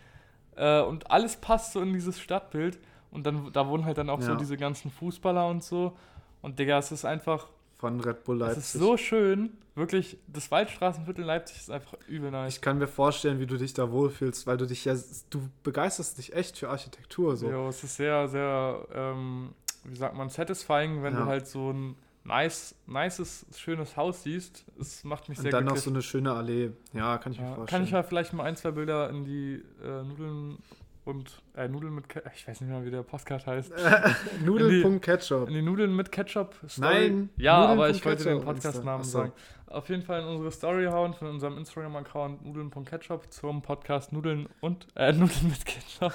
äh, 0.56 0.80
und 0.82 1.10
alles 1.10 1.36
passt 1.36 1.72
so 1.72 1.80
in 1.80 1.92
dieses 1.92 2.20
Stadtbild. 2.20 2.78
Und 3.10 3.24
dann 3.26 3.52
da 3.52 3.68
wohnen 3.68 3.84
halt 3.84 3.98
dann 3.98 4.08
auch 4.08 4.22
so 4.22 4.30
Ja. 4.32 4.36
diese 4.36 4.56
ganzen 4.56 4.90
Fußballer 4.90 5.46
und 5.48 5.62
so. 5.62 5.96
Und 6.40 6.58
Digga, 6.58 6.78
es 6.78 6.92
ist 6.92 7.04
einfach, 7.04 7.48
von 7.78 8.00
Red 8.00 8.24
Bull 8.24 8.36
es 8.42 8.48
Leipzig. 8.48 8.58
ist 8.64 8.72
so 8.72 8.96
schön. 8.96 9.50
Wirklich, 9.74 10.18
das 10.28 10.50
Waldstraßenviertel 10.50 11.24
Leipzig 11.24 11.56
ist 11.58 11.70
einfach 11.70 11.94
übel 12.06 12.30
nice. 12.30 12.56
ich 12.56 12.60
kann 12.62 12.78
mir 12.78 12.86
vorstellen, 12.86 13.38
wie 13.40 13.46
du 13.46 13.56
dich 13.56 13.72
da 13.74 13.90
wohlfühlst, 13.90 14.46
weil 14.46 14.56
du 14.58 14.66
dich 14.66 14.84
ja, 14.84 14.94
du 15.30 15.48
begeisterst 15.62 16.18
dich 16.18 16.34
echt 16.34 16.58
für 16.58 16.68
Architektur 16.68 17.36
so. 17.36 17.50
Ja, 17.50 17.68
es 17.68 17.82
ist 17.82 17.96
sehr, 17.96 18.28
sehr, 18.28 18.86
ähm, 18.94 19.52
wie 19.84 19.96
sagt 19.96 20.14
man, 20.14 20.28
satisfying, 20.30 21.02
wenn 21.02 21.14
Ja. 21.14 21.20
du 21.20 21.26
halt 21.26 21.46
so 21.48 21.70
ein 21.70 21.96
nice, 22.24 22.74
nices, 22.86 23.46
schönes 23.56 23.96
Haus 23.96 24.22
siehst. 24.22 24.64
Es 24.78 25.04
macht 25.04 25.28
mich 25.28 25.38
Und 25.38 25.42
sehr 25.42 25.50
dann 25.52 25.64
noch 25.64 25.72
glücklich. 25.72 25.84
so 25.84 25.90
eine 25.90 26.02
schöne 26.02 26.32
Allee. 26.32 26.70
Ja, 26.92 27.18
kann 27.18 27.32
ich 27.32 27.38
mir 27.40 27.46
ja, 27.48 27.54
vorstellen. 27.54 27.78
kann 27.80 27.84
ich 27.86 27.90
ja 27.92 28.02
vielleicht 28.02 28.32
mal 28.32 28.44
ein, 28.44 28.56
zwei 28.56 28.70
Bilder 28.70 29.10
in 29.10 29.24
die 29.24 29.62
äh, 29.82 30.02
Nudeln 30.04 30.58
und, 31.04 31.42
äh, 31.56 31.66
Nudeln 31.66 31.94
mit, 31.96 32.08
Ke 32.08 32.22
ich 32.34 32.46
weiß 32.46 32.60
nicht 32.60 32.70
mehr, 32.70 32.84
wie 32.84 32.90
der 32.92 33.02
Podcast 33.02 33.46
heißt. 33.48 33.72
Nudeln.ketchup. 34.44 35.48
In 35.48 35.54
die 35.54 35.62
Nudeln 35.62 35.96
mit 35.96 36.12
Ketchup 36.12 36.54
Story. 36.68 37.08
Nein, 37.10 37.30
Ja, 37.36 37.58
Nudeln 37.60 37.72
aber 37.72 37.90
ich 37.90 38.04
wollte 38.04 38.24
den. 38.24 38.40
Podcast-Namen 38.40 39.02
so. 39.04 39.18
sagen. 39.18 39.32
Auf 39.66 39.88
jeden 39.88 40.02
Fall 40.02 40.20
in 40.20 40.26
unsere 40.28 40.52
Story 40.52 40.84
hauen 40.86 41.14
von 41.14 41.28
unserem 41.28 41.56
Instagram-Account 41.58 42.44
nudeln.ketchup 42.44 43.32
zum 43.32 43.62
Podcast 43.62 44.12
Nudeln 44.12 44.46
und, 44.60 44.86
äh, 44.94 45.12
Nudeln 45.12 45.48
mit 45.48 45.64
Ketchup. 45.64 46.12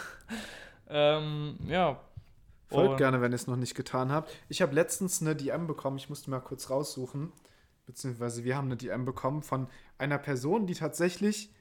ähm, 0.89 1.57
ja. 1.67 1.99
Folgt 2.69 2.91
Und- 2.91 2.97
gerne, 2.97 3.21
wenn 3.21 3.31
ihr 3.31 3.35
es 3.35 3.47
noch 3.47 3.55
nicht 3.55 3.75
getan 3.75 4.11
habt. 4.11 4.31
Ich 4.49 4.61
habe 4.61 4.73
letztens 4.75 5.21
eine 5.21 5.35
DM 5.35 5.67
bekommen, 5.67 5.97
ich 5.97 6.09
musste 6.09 6.29
mal 6.29 6.39
kurz 6.41 6.69
raussuchen, 6.69 7.31
beziehungsweise 7.85 8.43
wir 8.43 8.57
haben 8.57 8.65
eine 8.65 8.75
DM 8.77 9.05
bekommen 9.05 9.41
von 9.41 9.67
einer 9.97 10.17
Person, 10.17 10.67
die 10.67 10.73
tatsächlich, 10.73 11.53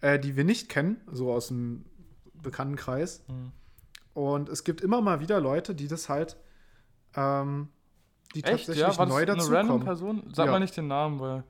äh, 0.00 0.18
die 0.18 0.36
wir 0.36 0.44
nicht 0.44 0.68
kennen, 0.70 1.00
so 1.12 1.30
aus 1.32 1.48
dem 1.48 1.84
Bekanntenkreis. 2.32 3.24
Mhm. 3.28 3.52
Und 4.14 4.48
es 4.48 4.64
gibt 4.64 4.80
immer 4.80 5.00
mal 5.02 5.20
wieder 5.20 5.40
Leute, 5.40 5.74
die 5.74 5.86
das 5.86 6.08
halt, 6.08 6.36
ähm, 7.14 7.68
die 8.34 8.40
Echt, 8.44 8.66
tatsächlich 8.66 8.78
ja? 8.78 8.96
War 8.98 9.06
das 9.06 9.14
neu 9.14 9.22
eine 9.22 9.50
random. 9.58 9.84
Person? 9.84 10.22
Sag 10.34 10.46
Ja. 10.46 10.52
mal 10.52 10.60
nicht 10.60 10.76
den 10.76 10.88
Namen, 10.88 11.20
weil... 11.20 11.44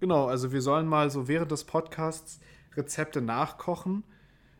Genau, 0.00 0.26
also 0.26 0.52
wir 0.52 0.60
sollen 0.62 0.86
mal 0.86 1.10
so 1.10 1.28
während 1.28 1.50
des 1.50 1.64
Podcasts 1.64 2.40
Rezepte 2.76 3.20
nachkochen. 3.20 4.04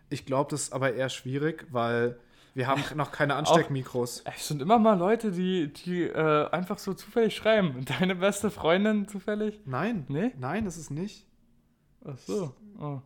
Ich 0.09 0.25
glaube, 0.27 0.51
das 0.51 0.65
ist 0.65 0.73
aber 0.73 0.95
eher 0.95 1.09
schwierig, 1.09 1.67
weil 1.71 2.19
wir 2.55 2.67
haben 2.69 2.83
noch 2.97 3.11
keine 3.13 3.35
Ansteckmikros. 3.37 4.23
Es 4.37 4.49
sind 4.49 4.63
immer 4.63 4.79
mal 4.79 4.97
Leute, 4.99 5.31
die, 5.33 5.73
die 5.73 6.03
äh, 6.05 6.49
einfach 6.51 6.79
so 6.79 6.95
zufällig 6.95 7.35
schreiben. 7.37 7.85
Deine 7.99 8.15
beste 8.15 8.51
Freundin 8.51 9.09
zufällig? 9.09 9.61
Nein, 9.67 10.05
Nee? 10.09 10.33
nein, 10.39 10.65
das 10.65 10.77
ist 10.77 10.91
nicht. 10.91 11.27
Ach 12.05 12.17
so. 12.19 12.55
Oh. 12.79 13.01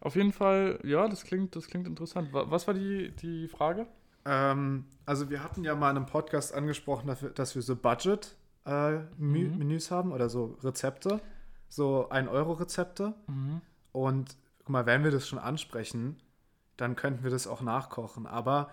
Auf 0.00 0.16
jeden 0.16 0.32
Fall, 0.32 0.80
ja, 0.84 1.06
das 1.08 1.24
klingt, 1.24 1.54
das 1.54 1.66
klingt 1.68 1.86
interessant. 1.86 2.32
Wa- 2.32 2.46
Was 2.50 2.66
war 2.66 2.74
die, 2.74 3.12
die 3.16 3.46
Frage? 3.48 3.86
Ähm, 4.24 4.86
also 5.04 5.30
wir 5.30 5.44
hatten 5.44 5.62
ja 5.64 5.74
mal 5.76 5.90
in 5.90 5.96
einem 5.98 6.06
Podcast 6.06 6.54
angesprochen, 6.54 7.14
dass 7.34 7.54
wir, 7.54 7.62
so 7.62 7.76
Budget-Menüs 7.76 9.90
Mhm. 9.90 9.94
haben 9.94 10.12
oder 10.12 10.28
so 10.28 10.56
Rezepte, 10.62 11.20
so 11.68 12.08
1-Euro-Rezepte. 12.10 13.14
Mhm. 13.28 13.60
Und 13.92 14.36
guck 14.58 14.70
mal, 14.70 14.86
wenn 14.86 15.04
wir 15.04 15.10
das 15.10 15.28
schon 15.28 15.38
ansprechen, 15.38 16.16
dann 16.76 16.96
könnten 16.96 17.24
wir 17.24 17.30
das 17.30 17.46
auch 17.46 17.60
nachkochen. 17.60 18.26
Aber 18.26 18.70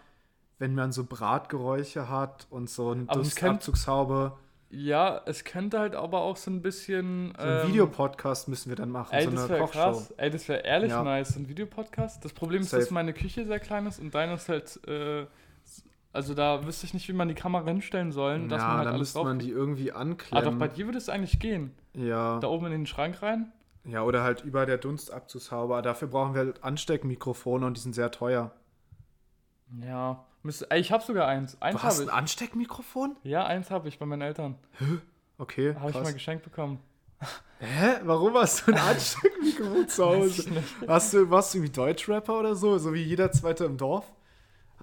wenn 0.60 0.76
man 0.76 0.92
so 0.92 1.04
Bratgeräusche 1.04 2.10
hat 2.10 2.48
und 2.50 2.70
so 2.70 2.92
eine 2.92 3.06
Dunstabzugshaube, 3.06 4.34
Ja, 4.70 5.22
es 5.26 5.44
könnte 5.44 5.80
halt 5.80 5.96
aber 5.96 6.22
auch 6.22 6.36
so 6.38 6.50
ein 6.50 6.62
bisschen. 6.62 7.34
So 7.38 7.44
einen 7.44 7.60
ähm, 7.62 7.68
Videopodcast 7.70 8.48
müssen 8.48 8.70
wir 8.70 8.76
dann 8.76 8.90
machen, 8.90 9.14
Ey, 9.14 9.26
so 9.26 9.32
das 9.32 9.50
wäre 9.50 9.68
krass. 9.68 10.14
Ey, 10.18 10.30
das 10.32 10.48
wäre 10.48 10.62
ehrlich 10.66 10.90
Ja. 10.90 11.04
nice, 11.04 11.30
so 11.34 11.40
ein 11.40 11.48
Videopodcast. 11.48 12.24
Das 12.26 12.34
Problem 12.34 12.62
ist, 12.62 12.72
Safe. 12.72 12.82
dass 12.82 12.92
meine 12.92 13.14
Küche 13.14 13.46
sehr 13.46 13.60
klein 13.60 13.86
ist 13.86 14.00
und 14.00 14.14
deine 14.16 14.34
ist 14.34 14.50
halt. 14.50 14.80
Äh, 14.88 15.26
also 16.12 16.36
da 16.36 16.64
wüsste 16.66 16.86
ich 16.86 16.94
nicht, 16.94 17.08
wie 17.08 17.14
man 17.14 17.28
die 17.28 17.34
Kamera 17.34 17.66
hinstellen 17.66 18.12
soll, 18.12 18.48
dass 18.48 18.62
ja, 18.62 18.68
man 18.68 18.78
halt 18.78 18.88
alles 18.90 19.00
müsste 19.00 19.24
man 19.24 19.40
die 19.40 19.50
irgendwie 19.50 19.92
ah, 19.92 19.96
anklemmen. 19.98 20.46
doch, 20.46 20.60
bei 20.60 20.68
dir 20.68 20.86
würde 20.86 21.00
es 21.00 21.10
eigentlich 21.10 21.40
gehen. 21.40 21.72
ja. 21.96 22.40
Da 22.40 22.48
oben 22.48 22.68
in 22.68 22.72
den 22.72 22.86
Schrank 22.86 23.22
rein. 23.24 23.52
Ja, 23.86 24.04
oder 24.04 24.24
halt 24.24 24.44
über 24.44 24.66
der 24.66 24.78
Dunstabzugshaube. 24.78 25.82
Dafür 25.82 26.08
brauchen 26.08 26.34
wir 26.34 26.42
halt 26.42 26.64
Ansteckmikrofone 26.64 27.66
und 27.66 27.78
die 27.78 27.82
sind 27.82 27.94
sehr 27.94 28.12
teuer. 28.12 28.52
Ja. 29.82 30.26
Müsste, 30.42 30.70
ey, 30.72 30.80
ich 30.80 30.92
habe 30.92 31.04
sogar 31.04 31.28
eins. 31.28 31.62
Eins 31.62 31.80
Du 31.80 31.84
hast 31.84 32.00
ein 32.02 32.08
ich. 32.08 32.14
Ansteckmikrofon? 32.14 33.16
Ja, 33.24 33.46
eins 33.46 33.72
habe 33.72 33.88
ich 33.88 33.98
bei 34.00 34.06
meinen 34.06 34.22
Eltern. 34.22 34.56
Okay, 35.38 35.76
Habe 35.76 35.90
ich 35.90 35.96
mal 35.96 36.14
geschenkt 36.14 36.44
bekommen. 36.44 36.80
Hä? 37.60 38.00
Warum 38.04 38.34
hast 38.36 38.68
du 38.68 38.74
ein 38.74 38.78
Ansteckmikrofon 38.90 39.88
zu 39.88 40.06
Hause? 40.06 40.64
Hast 40.86 41.14
du, 41.14 41.30
warst 41.30 41.54
du 41.54 41.60
irgendwie 41.60 41.74
Deutschrapper 41.74 42.40
oder 42.40 42.56
so? 42.56 42.78
So 42.78 42.94
wie 42.94 43.02
jeder 43.04 43.32
Zweite 43.32 43.64
im 43.66 43.78
Dorf? 43.78 44.12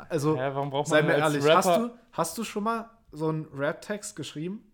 Also, 0.09 0.37
Hä, 0.37 0.51
warum 0.55 0.71
braucht 0.71 0.89
sei 0.89 1.03
man 1.03 1.09
mir 1.09 1.13
denn 1.15 1.23
als 1.23 1.35
ehrlich, 1.35 1.55
hast 1.55 1.77
du, 1.77 1.91
hast 2.13 2.39
du 2.39 2.45
schon 2.45 2.65
mal 2.65 2.89
so 3.13 3.29
einen 3.29 3.47
Rap-Text 3.55 4.17
geschrieben? 4.17 4.65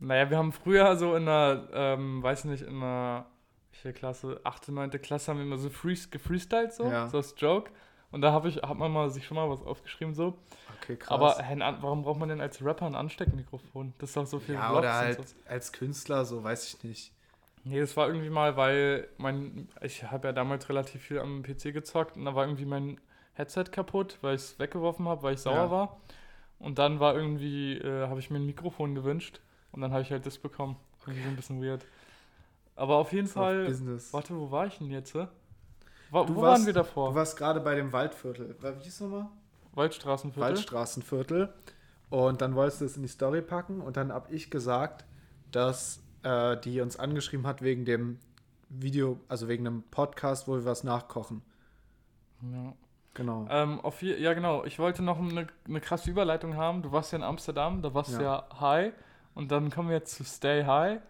Naja, 0.00 0.28
wir 0.30 0.36
haben 0.36 0.52
früher 0.52 0.96
so 0.96 1.14
in 1.14 1.26
der, 1.26 1.68
ähm, 1.72 2.22
weiß 2.22 2.44
nicht, 2.46 2.62
in 2.62 2.80
welche 2.80 3.24
Klasse, 3.92 4.40
8., 4.44 4.68
9. 4.68 4.90
Klasse 5.02 5.30
haben 5.30 5.38
wir 5.38 5.44
immer 5.46 5.58
so 5.58 5.70
free, 5.70 5.96
gefreestylt 6.10 6.72
so, 6.72 6.84
Ja. 6.90 7.08
so 7.08 7.18
als 7.18 7.34
Joke. 7.38 7.70
Und 8.10 8.20
da 8.20 8.30
habe 8.32 8.48
ich, 8.48 8.56
hat 8.62 8.76
man 8.78 8.92
mal 8.92 9.10
sich 9.10 9.26
schon 9.26 9.36
mal 9.36 9.50
was 9.50 9.62
aufgeschrieben 9.62 10.14
so. 10.14 10.34
Okay, 10.80 10.96
krass. 10.96 11.10
Aber 11.10 11.38
An- 11.38 11.78
warum 11.80 12.02
braucht 12.02 12.20
man 12.20 12.28
denn 12.28 12.40
als 12.40 12.64
Rapper 12.64 12.86
ein 12.86 12.94
Ansteckmikrofon? 12.94 13.92
Das 13.98 14.10
ist 14.10 14.16
doch 14.16 14.26
so 14.26 14.38
viel 14.38 14.54
ja, 14.54 14.68
Vlogs 14.68 14.78
oder 14.78 14.94
halt 14.94 15.28
so. 15.28 15.34
als 15.48 15.72
Künstler, 15.72 16.24
so 16.24 16.42
weiß 16.44 16.68
ich 16.74 16.84
nicht. 16.84 17.12
Nee, 17.64 17.80
das 17.80 17.96
war 17.96 18.06
irgendwie 18.08 18.30
mal, 18.30 18.56
weil 18.56 19.08
mein, 19.16 19.68
ich 19.80 20.04
habe 20.04 20.28
ja 20.28 20.32
damals 20.32 20.68
relativ 20.68 21.02
viel 21.02 21.18
am 21.18 21.42
PC 21.42 21.72
gezockt 21.72 22.16
und 22.16 22.24
da 22.24 22.34
war 22.34 22.44
irgendwie 22.44 22.66
mein 22.66 23.00
Headset 23.32 23.64
kaputt, 23.72 24.18
weil 24.20 24.36
ich 24.36 24.42
es 24.42 24.58
weggeworfen 24.58 25.08
habe, 25.08 25.22
weil 25.22 25.34
ich 25.34 25.40
sauer 25.40 25.54
Ja. 25.56 25.70
war. 25.70 26.00
Und 26.60 26.78
dann 26.78 27.00
war 27.00 27.14
irgendwie, 27.16 27.78
äh, 27.78 28.06
habe 28.06 28.20
ich 28.20 28.30
mir 28.30 28.38
ein 28.38 28.46
Mikrofon 28.46 28.94
gewünscht 28.94 29.40
und 29.72 29.80
dann 29.80 29.90
habe 29.92 30.02
ich 30.02 30.10
halt 30.12 30.24
das 30.24 30.38
bekommen. 30.38 30.76
Irgendwie 31.06 31.22
so 31.24 31.28
ein 31.30 31.36
bisschen 31.36 31.62
weird. 31.62 31.84
Aber 32.76 32.96
auf 32.96 33.12
jeden 33.12 33.28
Fall, 33.28 33.66
Business. 33.66 34.12
warte, 34.12 34.36
wo 34.36 34.50
war 34.50 34.66
ich 34.66 34.78
denn 34.78 34.90
jetzt? 34.90 35.14
Wo, 35.14 36.24
Du 36.24 36.34
wo 36.36 36.42
warst- 36.42 36.60
waren 36.60 36.66
wir 36.66 36.72
davor? 36.72 37.10
Du 37.10 37.14
warst 37.14 37.36
gerade 37.36 37.60
bei 37.60 37.74
dem 37.74 37.92
Waldviertel. 37.92 38.56
Wie 38.60 38.82
hieß 38.82 39.00
nochmal? 39.02 39.26
Waldstraßenviertel? 39.74 40.48
Waldstraßenviertel. 40.50 41.52
Und 42.10 42.40
dann 42.40 42.54
wolltest 42.54 42.80
du 42.80 42.84
es 42.84 42.96
in 42.96 43.02
die 43.02 43.08
Story 43.08 43.42
packen 43.42 43.80
und 43.80 43.96
dann 43.96 44.12
habe 44.12 44.32
ich 44.32 44.50
gesagt, 44.50 45.04
dass 45.50 46.00
äh, 46.22 46.56
die 46.58 46.80
uns 46.80 46.98
angeschrieben 46.98 47.46
hat 47.46 47.62
wegen 47.62 47.84
dem 47.84 48.18
Video, 48.68 49.18
also 49.28 49.48
wegen 49.48 49.66
einem 49.66 49.82
Podcast, 49.90 50.46
wo 50.48 50.54
wir 50.54 50.64
was 50.64 50.84
nachkochen. 50.84 51.42
Ja. 52.42 52.72
Genau. 53.14 53.46
Ähm, 53.48 53.80
auf 53.80 54.02
ja, 54.02 54.34
genau. 54.34 54.64
Ich 54.64 54.78
wollte 54.80 55.02
noch 55.02 55.18
eine, 55.20 55.46
eine 55.68 55.80
krasse 55.80 56.10
Überleitung 56.10 56.56
haben. 56.56 56.82
Du 56.82 56.90
warst 56.90 57.12
ja 57.12 57.18
in 57.18 57.24
Amsterdam, 57.24 57.80
da 57.82 57.94
warst 57.94 58.16
du 58.16 58.22
ja 58.22 58.44
high. 58.60 58.92
Und 59.34 59.52
dann 59.52 59.70
kommen 59.70 59.88
wir 59.88 59.96
jetzt 59.96 60.14
zu 60.16 60.24
Stay 60.24 60.64
High. 60.64 61.00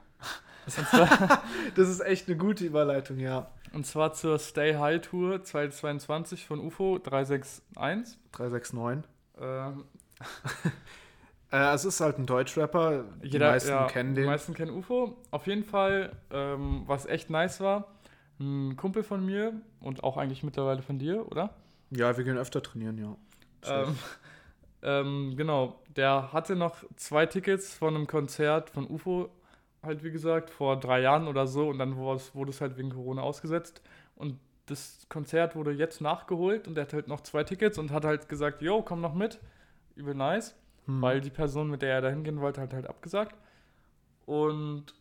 Das 1.75 1.89
ist 1.89 2.01
echt 2.01 2.29
eine 2.29 2.37
gute 2.37 2.65
Überleitung, 2.65 3.19
ja. 3.19 3.51
und 3.73 3.87
zwar 3.87 4.13
zur 4.13 4.39
Stay 4.39 4.75
High 4.75 5.01
Tour 5.01 5.43
2022 5.43 6.47
von 6.47 6.61
UFO 6.61 6.99
361. 6.99 8.19
369. 8.33 9.11
Ähm, 9.41 9.85
Äh, 11.55 11.73
es 11.73 11.85
ist 11.85 12.01
halt 12.01 12.19
ein 12.19 12.27
Deutschrapper. 12.27 13.05
Die 13.23 13.29
jeder, 13.29 13.53
meisten 13.53 13.71
ja, 13.71 13.87
kennen 13.87 14.17
Die 14.17 14.23
den. 14.23 14.27
meisten 14.27 14.55
kennen 14.55 14.73
UFO. 14.73 15.17
Auf 15.31 15.47
jeden 15.47 15.63
Fall, 15.63 16.11
ähm, 16.33 16.83
was 16.87 17.07
echt 17.07 17.31
nice 17.31 17.61
war, 17.61 17.87
ein 18.41 18.77
Kumpel 18.77 19.05
von 19.05 19.25
mir 19.25 19.53
und 19.79 20.03
auch 20.03 20.17
eigentlich 20.17 20.43
mittlerweile 20.43 20.83
von 20.83 20.99
dir, 20.99 21.31
oder? 21.31 21.51
Ja, 21.91 22.17
wir 22.17 22.25
gehen 22.25 22.39
öfter 22.39 22.61
trainieren, 22.61 22.99
ja. 22.99 23.17
Ähm, 23.71 23.97
ähm, 24.83 25.35
genau, 25.37 25.81
der 25.95 26.33
hatte 26.33 26.57
noch 26.57 26.83
zwei 26.97 27.25
Tickets 27.27 27.73
von 27.73 27.95
einem 27.95 28.09
Konzert 28.09 28.71
von 28.71 28.91
UFO, 28.91 29.29
halt 29.85 30.05
wie 30.05 30.11
gesagt, 30.11 30.51
vor 30.51 30.79
drei 30.79 31.01
Jahren 31.01 31.29
oder 31.29 31.47
so 31.47 31.69
und 31.69 31.79
dann 31.79 31.97
wurde 31.97 32.51
es, 32.51 32.61
halt 32.61 32.77
wegen 32.77 32.91
Corona 32.91 33.23
ausgesetzt. 33.23 33.83
Und 34.17 34.39
das 34.67 35.07
Konzert 35.09 35.57
wurde 35.57 35.73
jetzt 35.73 36.01
nachgeholt 36.01 36.67
und 36.67 36.79
er 36.79 36.85
hat 36.85 36.93
halt 36.93 37.09
noch 37.09 37.21
zwei 37.21 37.45
Tickets 37.45 37.79
und 37.79 37.91
hat 37.91 38.05
halt 38.05 38.29
gesagt, 38.29 38.63
yo, 38.63 38.83
komm 38.83 39.01
noch 39.01 39.15
mit, 39.15 39.41
übel 39.97 40.15
nice, 40.15 40.55
Hm. 40.87 41.01
weil 41.01 41.21
die 41.21 41.31
Person, 41.31 41.71
mit 41.71 41.83
der 41.83 41.95
er 41.95 42.01
da 42.03 42.11
hingehen 42.11 42.41
wollte, 42.41 42.61
hat 42.61 42.75
halt 42.75 42.87
abgesagt. 42.87 43.37
Und 44.27 44.95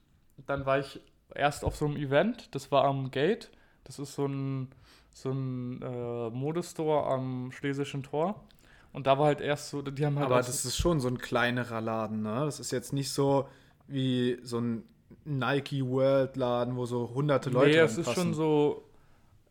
dann 0.45 0.65
war 0.65 0.79
ich 0.79 1.01
erst 1.35 1.63
auf 1.63 1.75
so 1.75 1.85
einem 1.85 1.97
Event, 1.97 2.53
das 2.55 2.71
war 2.71 2.85
am 2.85 3.11
Gate, 3.11 3.51
das 3.83 3.99
ist 3.99 4.13
so 4.15 4.25
ein, 4.25 4.69
so 5.11 5.31
ein 5.31 5.81
äh, 5.81 6.29
Modestore 6.29 7.05
am 7.05 7.51
Schlesischen 7.51 8.03
Tor. 8.03 8.43
Und 8.93 9.07
da 9.07 9.17
war 9.17 9.25
halt 9.25 9.41
erst 9.41 9.69
so, 9.69 9.81
die 9.81 10.05
haben 10.05 10.17
halt 10.17 10.27
Aber 10.27 10.37
das 10.37 10.65
ist 10.65 10.77
schon 10.77 10.99
so 10.99 11.07
ein 11.07 11.17
kleinerer 11.17 11.81
Laden, 11.81 12.21
ne? 12.21 12.45
Das 12.45 12.59
ist 12.59 12.71
jetzt 12.71 12.93
nicht 12.93 13.11
so 13.11 13.47
wie 13.93 14.39
so 14.43 14.60
ein 14.60 14.84
Nike 15.25 15.86
World 15.88 16.36
Laden, 16.36 16.75
wo 16.75 16.86
so 16.86 17.12
hunderte 17.13 17.49
Leute 17.49 17.69
nee, 17.77 17.77
es 17.77 17.97
ist 17.97 18.12
schon 18.13 18.34
so, 18.34 18.84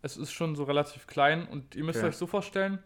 es 0.03 0.17
ist 0.17 0.33
schon 0.33 0.57
so 0.57 0.65
relativ 0.65 1.07
klein 1.07 1.47
und 1.47 1.75
ihr 1.75 1.85
müsst 1.85 1.99
Okay. 2.01 2.09
euch 2.09 2.17
so 2.17 2.27
vorstellen, 2.27 2.79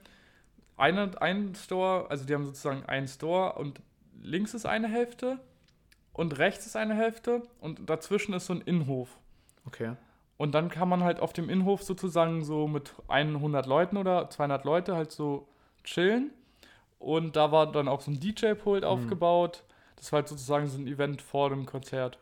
eine, 0.76 1.20
ein 1.22 1.54
Store, 1.54 2.10
also 2.10 2.24
die 2.26 2.34
haben 2.34 2.44
sozusagen 2.44 2.84
einen 2.84 3.08
Store 3.08 3.54
und 3.54 3.80
links 4.22 4.52
ist 4.54 4.66
eine 4.66 4.88
Hälfte 4.88 5.38
und 6.12 6.38
rechts 6.38 6.66
ist 6.66 6.76
eine 6.76 6.94
Hälfte 6.94 7.42
und 7.60 7.88
dazwischen 7.88 8.34
ist 8.34 8.46
so 8.46 8.52
ein 8.52 8.60
Innenhof. 8.60 9.18
Okay. 9.66 9.96
Und 10.36 10.54
dann 10.54 10.68
kann 10.68 10.88
man 10.90 11.02
halt 11.02 11.18
auf 11.20 11.32
dem 11.32 11.48
Innenhof 11.48 11.82
sozusagen 11.82 12.44
so 12.44 12.68
mit 12.68 12.92
100 13.08 13.64
Leuten 13.66 13.96
oder 13.96 14.28
200 14.28 14.64
Leute 14.66 14.94
halt 14.94 15.10
so 15.10 15.48
chillen. 15.82 16.30
Und 16.98 17.36
da 17.36 17.52
war 17.52 17.72
dann 17.72 17.88
auch 17.88 18.02
so 18.02 18.10
ein 18.10 18.20
DJ-Pult 18.20 18.82
Mhm. 18.82 18.88
aufgebaut. 18.88 19.64
Das 19.96 20.12
war 20.12 20.18
halt 20.20 20.28
sozusagen 20.28 20.66
so 20.68 20.78
ein 20.78 20.86
Event 20.86 21.22
vor 21.22 21.50
dem 21.50 21.66
Konzert. 21.66 22.18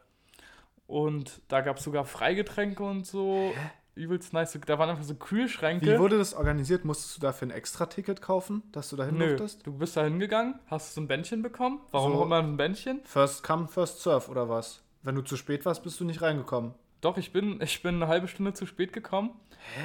Und 0.86 1.40
da 1.48 1.60
gab 1.60 1.78
es 1.78 1.84
sogar 1.84 2.04
Freigetränke 2.04 2.82
und 2.82 3.06
so. 3.06 3.52
Übelst 3.94 4.32
nice. 4.32 4.58
Da 4.66 4.78
waren 4.78 4.90
einfach 4.90 5.04
so 5.04 5.14
Kühlschränke. 5.14 5.86
Wie 5.86 5.98
wurde 5.98 6.18
das 6.18 6.34
organisiert? 6.34 6.84
Musstest 6.84 7.16
du 7.16 7.20
dafür 7.20 7.48
ein 7.48 7.50
Extra-Ticket 7.52 8.20
kaufen, 8.20 8.62
dass 8.72 8.90
du 8.90 8.96
dahin 8.96 9.16
Nö, 9.16 9.28
durftest? 9.28 9.66
du 9.66 9.72
bist 9.78 9.96
da 9.96 10.02
hingegangen, 10.04 10.58
hast 10.66 10.94
so 10.94 11.00
ein 11.00 11.06
Bändchen 11.08 11.42
bekommen. 11.42 11.80
Warum 11.92 12.12
So. 12.12 12.18
auch 12.18 12.24
immer 12.24 12.38
ein 12.40 12.56
Bändchen? 12.56 13.00
First 13.04 13.44
come, 13.44 13.68
first 13.68 14.02
serve, 14.02 14.28
oder 14.30 14.48
was? 14.48 14.82
Wenn 15.02 15.14
du 15.14 15.22
zu 15.22 15.36
spät 15.36 15.64
warst, 15.64 15.82
bist 15.84 16.00
du 16.00 16.04
nicht 16.04 16.22
reingekommen. 16.22 16.74
Doch, 17.02 17.18
ich 17.18 17.32
bin, 17.32 17.60
ich 17.60 17.82
bin 17.82 17.96
eine 17.96 18.08
halbe 18.08 18.26
Stunde 18.26 18.52
zu 18.54 18.66
spät 18.66 18.92
gekommen 18.92 19.30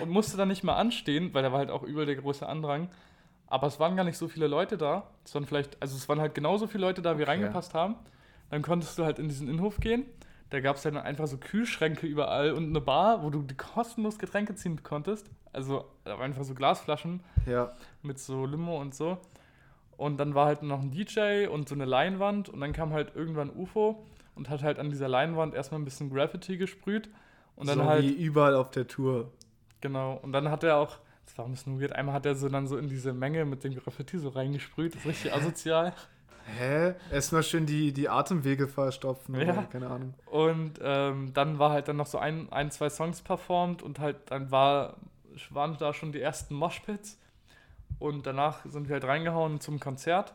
und 0.02 0.10
musste 0.10 0.38
dann 0.38 0.48
nicht 0.48 0.64
mal 0.64 0.76
anstehen, 0.78 1.34
weil 1.34 1.44
da 1.44 1.52
war 1.52 1.60
halt 1.60 1.70
auch 1.70 1.84
übel 1.84 2.06
der 2.06 2.16
große 2.16 2.48
Andrang. 2.48 2.90
Aber 3.50 3.68
es 3.68 3.80
waren 3.80 3.96
gar 3.96 4.04
nicht 4.04 4.18
so 4.18 4.28
viele 4.28 4.48
Leute 4.48 4.78
da. 4.78 5.08
Es 5.26 5.34
waren 5.34 5.46
vielleicht, 5.46 5.82
also 5.82 5.96
es 5.98 6.08
waren 6.08 6.20
halt 6.22 6.36
genauso 6.36 6.68
viele 6.68 6.86
Leute 6.86 7.02
da, 7.02 7.18
wie 7.18 7.24
Okay. 7.24 7.32
reingepasst 7.32 7.74
haben. 7.74 7.96
Dann 8.50 8.62
konntest 8.62 8.98
du 8.98 9.06
halt 9.06 9.20
in 9.20 9.28
diesen 9.28 9.48
Innenhof 9.48 9.80
gehen. 9.80 10.06
Da 10.52 10.60
gab 10.62 10.76
es 10.78 10.84
dann 10.84 10.98
einfach 10.98 11.28
so 11.28 11.38
Kühlschränke 11.38 12.08
überall 12.08 12.52
und 12.54 12.66
eine 12.70 12.82
Bar, 12.82 13.24
wo 13.24 13.30
du 13.30 13.46
kostenlos 13.56 14.18
Getränke 14.18 14.56
ziehen 14.56 14.82
konntest. 14.84 15.30
Also 15.54 15.86
einfach 16.06 16.44
so 16.44 16.54
Glasflaschen 16.54 17.22
Ja. 17.46 17.72
mit 18.02 18.20
so 18.20 18.46
Limo 18.46 18.80
und 18.80 18.94
so. 18.96 19.18
Und 19.98 20.18
dann 20.18 20.34
war 20.34 20.46
halt 20.46 20.64
noch 20.64 20.82
ein 20.82 20.92
DJ 20.92 21.48
und 21.48 21.68
so 21.68 21.76
eine 21.76 21.86
Leinwand 21.86 22.50
und 22.50 22.60
dann 22.62 22.72
kam 22.74 22.94
halt 22.94 23.16
irgendwann 23.16 23.50
UFO 23.50 24.06
und 24.36 24.50
hat 24.50 24.64
halt 24.64 24.80
an 24.80 24.90
dieser 24.90 25.08
Leinwand 25.10 25.54
erstmal 25.54 25.82
ein 25.82 25.86
bisschen 25.86 26.10
Graffiti 26.12 26.58
gesprüht. 26.58 27.10
Und 27.56 27.68
dann 27.68 27.80
so 27.80 27.86
halt, 27.86 28.06
wie 28.06 28.12
überall 28.24 28.56
auf 28.56 28.72
der 28.72 28.88
Tour. 28.88 29.32
genau, 29.82 30.14
und 30.22 30.32
dann 30.32 30.50
hat 30.50 30.64
er 30.64 30.78
auch, 30.78 30.98
das 31.30 31.38
war 31.38 31.46
ein 31.46 31.52
bisschen 31.52 31.80
weird, 31.80 31.94
einmal 31.94 32.16
hat 32.16 32.26
er 32.26 32.34
so 32.34 32.50
dann 32.50 32.66
so 32.68 32.78
in 32.78 32.90
diese 32.90 33.14
Menge 33.14 33.46
mit 33.46 33.64
dem 33.64 33.76
Graffiti 33.76 34.18
so 34.18 34.30
reingesprüht, 34.30 34.96
das 34.96 35.02
ist 35.02 35.08
richtig 35.08 35.34
asozial. 35.34 35.94
Hä? 36.58 36.96
Erstmal 37.12 37.44
schön 37.44 37.68
die, 37.68 37.94
die 37.94 38.10
Atemwege 38.10 38.68
verstopfen. 38.68 39.36
Ja. 39.36 39.54
Oder? 39.54 39.64
Keine 39.72 39.88
Ahnung. 39.88 40.16
Und 40.26 40.80
ähm, 40.82 41.32
dann 41.36 41.60
war 41.60 41.70
halt 41.70 41.88
dann 41.88 41.98
noch 41.98 42.08
so 42.08 42.18
ein, 42.18 42.52
ein, 42.52 42.72
zwei 42.72 42.90
Songs 42.90 43.22
performt 43.22 43.84
und 43.84 44.00
halt 44.00 44.18
dann 44.32 44.50
war, 44.50 44.96
waren 45.52 45.78
da 45.78 45.94
schon 45.94 46.12
die 46.12 46.20
ersten 46.20 46.56
Moshpits. 46.56 47.20
Und 48.00 48.26
danach 48.26 48.66
sind 48.66 48.88
wir 48.88 48.94
halt 48.94 49.04
reingehauen 49.04 49.60
zum 49.60 49.80
Konzert, 49.80 50.34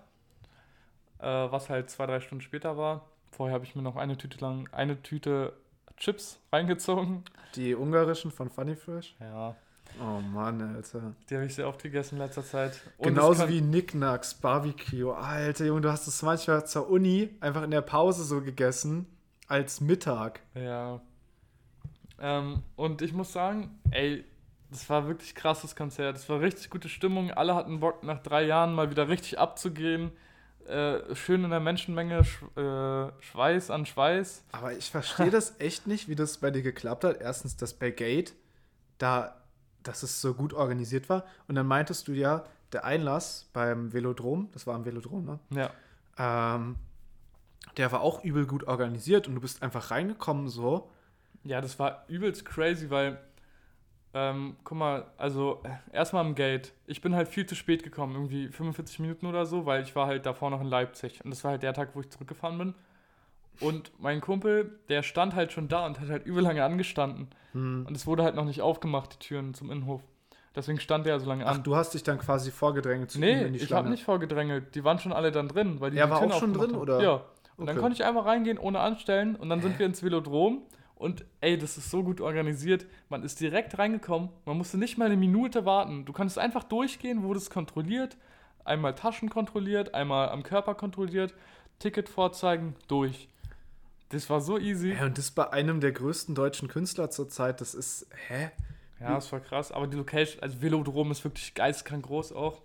äh, 1.18 1.26
was 1.26 1.70
halt 1.70 1.90
zwei, 1.90 2.06
drei 2.06 2.20
Stunden 2.20 2.42
später 2.42 2.76
war. 2.76 3.08
Vorher 3.32 3.54
habe 3.54 3.64
ich 3.64 3.74
mir 3.74 3.82
noch 3.82 3.96
eine 3.96 4.16
Tüte 4.16 4.38
lang, 4.38 4.68
eine 4.70 5.02
Tüte 5.02 5.54
Chips 5.96 6.38
reingezogen. 6.52 7.24
Die 7.56 7.74
ungarischen 7.74 8.30
von 8.30 8.50
Funny 8.50 8.76
Fresh. 8.76 9.16
Ja, 9.18 9.56
Oh 10.00 10.20
Mann, 10.20 10.60
Alter. 10.74 11.14
die 11.28 11.34
habe 11.36 11.46
ich 11.46 11.54
sehr 11.54 11.68
oft 11.68 11.82
gegessen 11.82 12.16
in 12.16 12.22
letzter 12.22 12.44
Zeit. 12.44 12.80
Und 12.98 13.08
Genauso 13.08 13.48
wie 13.48 13.60
Knickknacks, 13.60 14.34
Barbecue. 14.34 15.12
Alter 15.12 15.66
Junge, 15.66 15.82
du 15.82 15.92
hast 15.92 16.06
es 16.06 16.20
manchmal 16.22 16.66
zur 16.66 16.88
Uni 16.90 17.30
einfach 17.40 17.62
in 17.62 17.70
der 17.70 17.82
Pause 17.82 18.24
so 18.24 18.40
gegessen 18.40 19.06
als 19.46 19.80
Mittag. 19.80 20.40
Ja. 20.54 21.00
Ähm, 22.20 22.62
und 22.76 23.02
ich 23.02 23.12
muss 23.12 23.32
sagen, 23.32 23.78
ey, 23.90 24.24
das 24.70 24.88
war 24.90 25.06
wirklich 25.06 25.34
krasses 25.34 25.76
Konzert. 25.76 26.16
Es 26.16 26.28
war 26.28 26.40
richtig 26.40 26.70
gute 26.70 26.88
Stimmung. 26.88 27.30
Alle 27.30 27.54
hatten 27.54 27.80
Bock, 27.80 28.02
nach 28.02 28.20
drei 28.22 28.44
Jahren 28.44 28.74
mal 28.74 28.90
wieder 28.90 29.08
richtig 29.08 29.38
abzugehen. 29.38 30.10
äh, 30.66 31.14
schön 31.14 31.44
in 31.44 31.50
der 31.50 31.60
Menschenmenge, 31.60 32.24
Sch 32.24 32.42
äh, 32.56 33.12
Schweiß 33.22 33.70
an 33.70 33.84
Schweiß. 33.86 34.44
Aber 34.52 34.72
ich 34.72 34.90
verstehe 34.90 35.30
das 35.30 35.60
echt 35.60 35.86
nicht, 35.86 36.08
wie 36.08 36.14
das 36.16 36.38
bei 36.38 36.50
dir 36.50 36.62
geklappt 36.62 37.04
hat. 37.04 37.20
Erstens, 37.20 37.56
dass 37.56 37.74
bei 37.74 37.90
Gate, 37.90 38.32
da, 38.98 39.36
dass 39.84 40.02
es 40.02 40.20
so 40.20 40.34
gut 40.34 40.52
organisiert 40.52 41.08
war. 41.08 41.24
Und 41.46 41.54
dann 41.54 41.66
meintest 41.66 42.08
du 42.08 42.12
ja, 42.12 42.44
der 42.72 42.84
Einlass 42.84 43.48
beim 43.52 43.92
Velodrom, 43.92 44.48
das 44.52 44.66
war 44.66 44.74
am 44.74 44.84
Velodrom, 44.84 45.24
ne? 45.24 45.38
Ja. 45.50 45.70
Ähm, 46.18 46.76
der 47.76 47.92
war 47.92 48.00
auch 48.00 48.24
übel 48.24 48.46
gut 48.46 48.64
organisiert 48.66 49.26
und 49.28 49.34
du 49.36 49.40
bist 49.40 49.62
einfach 49.62 49.90
reingekommen 49.90 50.48
so. 50.48 50.90
Ja, 51.44 51.60
das 51.60 51.78
war 51.78 52.04
übelst 52.08 52.44
crazy, 52.44 52.90
weil, 52.90 53.18
ähm, 54.12 54.56
guck 54.64 54.78
mal, 54.78 55.06
also 55.16 55.62
äh, 55.64 55.96
erstmal 55.96 56.24
am 56.24 56.34
Gate. 56.34 56.72
Ich 56.86 57.00
bin 57.00 57.14
halt 57.14 57.28
viel 57.28 57.46
zu 57.46 57.54
spät 57.54 57.82
gekommen, 57.82 58.14
irgendwie 58.14 58.48
45 58.48 59.00
Minuten 59.00 59.26
oder 59.26 59.46
so, 59.46 59.66
weil 59.66 59.82
ich 59.82 59.94
war 59.94 60.06
halt 60.06 60.26
davor 60.26 60.50
noch 60.50 60.60
in 60.60 60.68
Leipzig. 60.68 61.24
Und 61.24 61.30
das 61.30 61.44
war 61.44 61.52
halt 61.52 61.62
der 61.62 61.74
Tag, 61.74 61.90
wo 61.94 62.00
ich 62.00 62.10
zurückgefahren 62.10 62.58
bin. 62.58 62.74
Und 63.60 63.92
mein 63.98 64.20
Kumpel, 64.20 64.78
der 64.88 65.02
stand 65.02 65.34
halt 65.34 65.52
schon 65.52 65.68
da 65.68 65.86
und 65.86 66.00
hat 66.00 66.08
halt 66.08 66.26
übel 66.26 66.42
lange 66.42 66.64
angestanden. 66.64 67.28
Hm. 67.52 67.84
Und 67.88 67.96
es 67.96 68.06
wurde 68.06 68.24
halt 68.24 68.34
noch 68.34 68.44
nicht 68.44 68.60
aufgemacht, 68.62 69.14
die 69.14 69.18
Türen 69.28 69.54
zum 69.54 69.70
Innenhof. 69.70 70.02
Deswegen 70.56 70.78
stand 70.78 71.06
der 71.06 71.18
so 71.18 71.26
lange 71.26 71.46
Ach, 71.46 71.56
an. 71.56 71.62
du 71.64 71.74
hast 71.74 71.94
dich 71.94 72.02
dann 72.04 72.18
quasi 72.18 72.50
vorgedrängt 72.52 73.10
zu 73.10 73.18
ihm 73.18 73.22
nee, 73.22 73.42
in 73.42 73.52
die 73.54 73.58
ich 73.58 73.66
Schlange. 73.66 73.78
habe 73.84 73.90
nicht 73.90 74.04
vorgedrängelt. 74.04 74.74
Die 74.74 74.84
waren 74.84 74.98
schon 74.98 75.12
alle 75.12 75.32
dann 75.32 75.48
drin, 75.48 75.80
weil 75.80 75.90
die 75.90 75.98
Er 75.98 76.06
die 76.06 76.12
war 76.12 76.18
Türen 76.20 76.32
auch 76.32 76.38
schon 76.40 76.52
drin, 76.54 76.72
haben. 76.72 76.80
oder? 76.80 77.02
Ja. 77.02 77.12
Und 77.56 77.66
dann 77.66 77.76
Okay. 77.76 77.80
konnte 77.82 77.94
ich 78.00 78.04
einfach 78.04 78.24
reingehen 78.24 78.58
ohne 78.58 78.80
anstellen 78.80 79.36
und 79.36 79.48
dann 79.48 79.60
sind 79.62 79.78
wir 79.78 79.86
ins 79.86 80.02
Velodrom 80.02 80.62
und 80.96 81.24
ey, 81.40 81.56
das 81.58 81.76
ist 81.76 81.90
so 81.90 82.02
gut 82.04 82.20
organisiert. 82.20 82.86
Man 83.08 83.22
ist 83.24 83.40
direkt 83.40 83.78
reingekommen, 83.78 84.28
man 84.44 84.56
musste 84.58 84.78
nicht 84.78 84.96
mal 84.98 85.06
eine 85.06 85.16
Minute 85.16 85.64
warten. 85.64 86.04
Du 86.04 86.12
konntest 86.12 86.38
einfach 86.38 86.64
durchgehen, 86.64 87.22
wurdest 87.24 87.50
kontrolliert, 87.52 88.16
einmal 88.64 88.94
Taschen 88.94 89.30
kontrolliert, 89.30 89.94
einmal 89.94 90.28
am 90.30 90.42
Körper 90.44 90.74
kontrolliert, 90.74 91.34
Ticket 91.80 92.08
vorzeigen, 92.08 92.74
durch. 92.88 93.28
Das 94.14 94.30
war 94.30 94.40
so 94.40 94.58
easy. 94.58 94.92
Ja, 94.92 95.06
und 95.06 95.18
das 95.18 95.30
bei 95.32 95.52
einem 95.52 95.80
der 95.80 95.92
größten 95.92 96.34
deutschen 96.34 96.68
Künstler 96.68 97.10
zurzeit, 97.10 97.60
das 97.60 97.74
ist, 97.74 98.06
hä? 98.28 98.50
Ja, 99.00 99.16
das 99.16 99.30
war 99.32 99.40
krass. 99.40 99.72
Aber 99.72 99.86
die 99.86 99.96
Location, 99.96 100.40
also 100.42 100.62
Velodrom 100.62 101.10
ist 101.10 101.24
wirklich 101.24 101.54
geistkrank 101.54 102.06
groß 102.06 102.32
auch. 102.32 102.62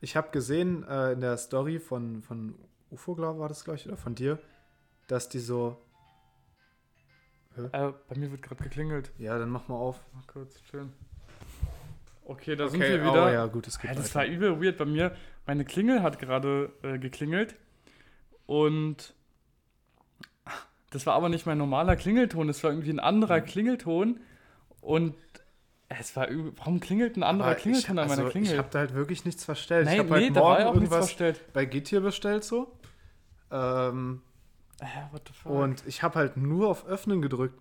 Ich 0.00 0.16
habe 0.16 0.30
gesehen 0.30 0.84
äh, 0.88 1.12
in 1.12 1.20
der 1.20 1.36
Story 1.36 1.78
von, 1.78 2.22
von 2.22 2.54
UFO, 2.90 3.14
glaube 3.14 3.40
war 3.40 3.48
das 3.48 3.64
gleich, 3.64 3.86
oder 3.86 3.96
von 3.96 4.14
dir, 4.14 4.38
dass 5.06 5.28
die 5.28 5.38
so, 5.38 5.76
Äh, 7.56 7.92
bei 8.08 8.16
mir 8.16 8.30
wird 8.30 8.42
gerade 8.42 8.62
geklingelt. 8.62 9.12
ja, 9.18 9.38
dann 9.38 9.48
mach 9.50 9.68
mal 9.68 9.76
auf. 9.76 10.00
Mal 10.14 10.22
kurz, 10.26 10.60
schön. 10.70 10.92
Okay, 12.24 12.56
da 12.56 12.68
sind 12.68 12.80
Okay, 12.82 12.94
wir 12.94 13.02
wieder. 13.02 13.26
oh, 13.26 13.28
ja, 13.28 13.46
gut, 13.46 13.66
es 13.68 13.78
geht 13.78 13.90
Ja, 13.90 13.96
das 13.96 14.14
weiter. 14.14 14.28
war 14.28 14.34
übel 14.34 14.60
weird 14.62 14.76
bei 14.78 14.84
mir. 14.84 15.14
Meine 15.46 15.64
Klingel 15.64 16.02
hat 16.02 16.18
gerade 16.18 16.72
äh, 16.82 16.98
geklingelt 16.98 17.54
und 18.46 19.14
das 20.90 21.06
war 21.06 21.14
aber 21.14 21.28
nicht 21.28 21.46
mein 21.46 21.58
normaler 21.58 21.96
Klingelton, 21.96 22.46
das 22.48 22.62
war 22.64 22.70
irgendwie 22.70 22.90
ein 22.90 23.00
anderer 23.00 23.40
Mhm. 23.40 23.44
Klingelton 23.44 24.20
und 24.80 25.14
es 25.88 26.16
war. 26.16 26.28
Warum 26.56 26.80
klingelt 26.80 27.16
ein 27.16 27.22
anderer 27.22 27.50
Aber 27.50 27.60
Klingelton 27.60 27.96
ich, 27.96 28.02
an 28.02 28.08
meiner 28.08 28.24
also, 28.24 28.30
Klingel? 28.30 28.52
Ich 28.52 28.58
habe 28.58 28.68
da 28.70 28.80
halt 28.80 28.94
wirklich 28.94 29.24
nichts 29.24 29.44
verstellt. 29.44 29.86
Nein, 29.86 29.94
ich 29.94 29.98
habe 30.00 30.10
nee, 30.10 30.24
halt 30.26 30.36
da 30.36 30.40
war 30.42 30.48
morgen 30.50 30.60
ja 30.60 30.68
auch 30.68 30.76
nichts 30.80 30.94
irgendwas 30.94 31.10
verstellt. 31.10 31.52
bei 31.52 31.64
Gittier 31.64 32.00
bestellt 32.00 32.44
so. 32.44 32.72
Ähm, 33.50 34.22
Äh, 34.80 35.48
und 35.48 35.86
ich 35.86 36.02
habe 36.02 36.16
halt 36.18 36.36
nur 36.36 36.68
auf 36.68 36.86
Öffnen 36.86 37.22
gedrückt. 37.22 37.58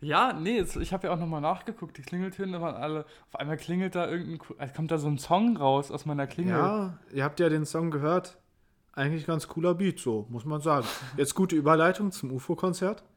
ja, 0.00 0.32
nee, 0.34 0.56
jetzt, 0.58 0.76
ich 0.76 0.92
habe 0.92 1.06
ja 1.06 1.14
auch 1.14 1.18
nochmal 1.18 1.40
nachgeguckt. 1.40 1.96
Die 1.98 2.02
Klingeltöne 2.02 2.60
waren 2.60 2.74
alle. 2.76 3.06
Auf 3.32 3.40
einmal 3.40 3.56
klingelt 3.56 3.94
da 3.94 4.08
irgendein. 4.08 4.40
Also 4.58 4.74
kommt 4.74 4.90
da 4.90 4.98
so 4.98 5.08
ein 5.08 5.18
Song 5.18 5.56
raus 5.56 5.90
aus 5.90 6.04
meiner 6.06 6.26
Klingel. 6.26 6.54
Ja, 6.58 6.98
ihr 7.12 7.24
habt 7.24 7.40
ja 7.40 7.48
den 7.48 7.64
Song 7.66 7.90
gehört. 7.90 8.36
Eigentlich 8.96 9.26
ganz 9.26 9.48
cooler 9.48 9.74
Beat, 9.74 9.98
so, 9.98 10.26
muss 10.30 10.44
man 10.44 10.60
sagen. 10.60 10.86
Jetzt 11.16 11.34
gute 11.34 11.56
Überleitung 11.56 12.12
zum 12.12 12.32
UFO-Konzert. 12.32 13.02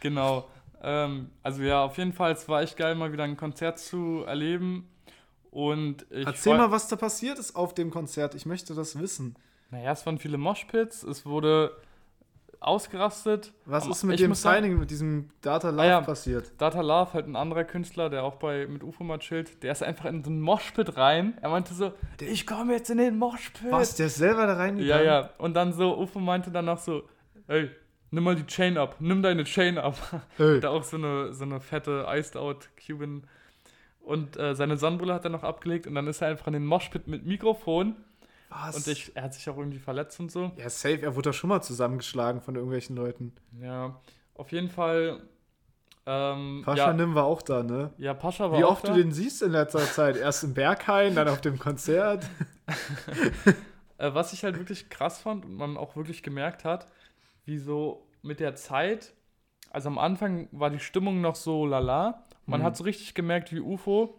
Genau. 0.00 0.48
Ähm, 0.82 1.30
also 1.42 1.62
ja, 1.62 1.84
auf 1.84 1.98
jeden 1.98 2.12
Fall, 2.12 2.32
es 2.32 2.48
war 2.48 2.62
echt 2.62 2.76
geil, 2.76 2.94
mal 2.94 3.12
wieder 3.12 3.24
ein 3.24 3.36
Konzert 3.36 3.78
zu 3.78 4.24
erleben. 4.26 4.88
Und 5.50 6.06
ich 6.10 6.26
Erzähl 6.26 6.56
mal, 6.56 6.70
was 6.70 6.88
da 6.88 6.96
passiert 6.96 7.38
ist 7.38 7.54
auf 7.54 7.74
dem 7.74 7.90
Konzert. 7.90 8.34
Ich 8.34 8.46
möchte 8.46 8.74
das 8.74 8.98
wissen. 8.98 9.36
Naja, 9.70 9.92
es 9.92 10.06
waren 10.06 10.18
viele 10.18 10.38
Moshpits, 10.38 11.02
es 11.02 11.26
wurde 11.26 11.76
ausgerastet. 12.60 13.52
Was 13.64 13.86
ist 13.86 14.04
mit 14.04 14.14
ich 14.14 14.20
dem 14.20 14.34
Signing, 14.34 14.78
mit 14.78 14.90
diesem 14.90 15.30
Data 15.40 15.70
Love 15.70 15.82
Ah 15.82 15.86
ja. 15.86 16.00
passiert? 16.02 16.52
Data 16.58 16.80
Love, 16.82 17.14
halt 17.14 17.26
ein 17.26 17.36
anderer 17.36 17.64
Künstler, 17.64 18.10
der 18.10 18.22
auch 18.22 18.36
bei 18.36 18.66
mit 18.66 18.84
UFO 18.84 19.02
mal 19.02 19.18
chillt, 19.18 19.62
der 19.62 19.72
ist 19.72 19.82
einfach 19.82 20.04
in 20.04 20.22
so 20.22 20.30
einen 20.30 20.40
Moshpit 20.40 20.96
rein. 20.96 21.38
Er 21.40 21.48
meinte 21.48 21.72
so, 21.72 21.92
ich 22.20 22.46
komme 22.46 22.74
jetzt 22.74 22.90
in 22.90 22.98
den 22.98 23.18
Moshpit. 23.18 23.70
Was, 23.70 23.96
der 23.96 24.06
ist 24.06 24.16
selber 24.16 24.46
da 24.46 24.54
reingegangen? 24.54 25.04
Ja, 25.04 25.20
ja. 25.20 25.30
Und 25.38 25.54
dann 25.54 25.72
so, 25.72 25.96
UFO 25.98 26.20
meinte 26.20 26.50
dann 26.50 26.66
noch 26.66 26.78
so, 26.78 27.02
ey, 27.48 27.70
nimm 28.10 28.24
mal 28.24 28.36
die 28.36 28.46
Chain 28.46 28.76
ab, 28.76 28.96
nimm 28.98 29.22
deine 29.22 29.44
Chain 29.44 29.78
ab. 29.78 29.96
Hey. 30.36 30.60
da 30.60 30.68
auch 30.70 30.84
so 30.84 30.98
eine, 30.98 31.32
so 31.32 31.44
eine 31.44 31.60
fette 31.60 32.06
Iced 32.08 32.36
Out 32.36 32.68
Cuban. 32.76 33.24
Und 34.02 34.38
äh, 34.38 34.54
seine 34.54 34.76
Sonnenbrille 34.76 35.14
hat 35.14 35.24
er 35.24 35.30
noch 35.30 35.44
abgelegt 35.44 35.86
und 35.86 35.94
dann 35.94 36.06
ist 36.06 36.20
er 36.20 36.28
einfach 36.28 36.46
in 36.46 36.54
den 36.54 36.66
Moshpit 36.66 37.06
mit 37.06 37.24
Mikrofon. 37.24 37.96
Was? 38.50 38.76
Und 38.76 38.88
ich, 38.88 39.16
er 39.16 39.22
hat 39.24 39.34
sich 39.34 39.48
auch 39.48 39.56
irgendwie 39.56 39.78
verletzt 39.78 40.20
und 40.20 40.30
so. 40.30 40.50
ja, 40.56 40.68
safe, 40.68 41.00
er 41.02 41.14
wurde 41.16 41.30
doch 41.30 41.34
schon 41.34 41.48
mal 41.48 41.62
zusammengeschlagen 41.62 42.40
von 42.42 42.54
irgendwelchen 42.56 42.96
Leuten. 42.96 43.32
Ja, 43.60 44.00
auf 44.34 44.52
jeden 44.52 44.68
Fall. 44.68 45.22
Ähm, 46.06 46.62
Pascha 46.64 46.88
ja, 46.88 46.92
Nim 46.92 47.14
war 47.14 47.24
auch 47.24 47.42
da, 47.42 47.62
ne? 47.62 47.92
ja, 47.98 48.12
Pascha 48.14 48.50
war 48.50 48.58
Wie 48.58 48.64
auch 48.64 48.72
oft 48.72 48.84
da. 48.84 48.92
du 48.92 48.98
den 49.02 49.12
siehst 49.12 49.42
in 49.42 49.52
letzter 49.52 49.80
Zeit. 49.92 50.16
Erst 50.16 50.42
im 50.44 50.54
Berghain, 50.54 51.14
dann 51.14 51.28
auf 51.28 51.40
dem 51.40 51.58
Konzert. 51.58 52.28
Äh, 53.98 54.14
was 54.14 54.32
ich 54.32 54.44
halt 54.44 54.56
wirklich 54.56 54.88
krass 54.88 55.20
fand 55.20 55.44
und 55.44 55.54
man 55.56 55.76
auch 55.76 55.94
wirklich 55.94 56.22
gemerkt 56.22 56.64
hat, 56.64 56.86
wie 57.44 57.58
so 57.58 58.06
mit 58.22 58.40
der 58.40 58.54
Zeit, 58.54 59.12
also 59.70 59.88
am 59.90 59.98
Anfang 59.98 60.48
war 60.52 60.70
die 60.70 60.78
Stimmung 60.78 61.20
noch 61.20 61.34
so 61.36 61.66
lala. 61.66 62.24
Man 62.46 62.60
Mhm. 62.60 62.64
hat 62.64 62.76
so 62.78 62.84
richtig 62.84 63.12
gemerkt, 63.14 63.52
wie 63.52 63.60
UFO 63.60 64.18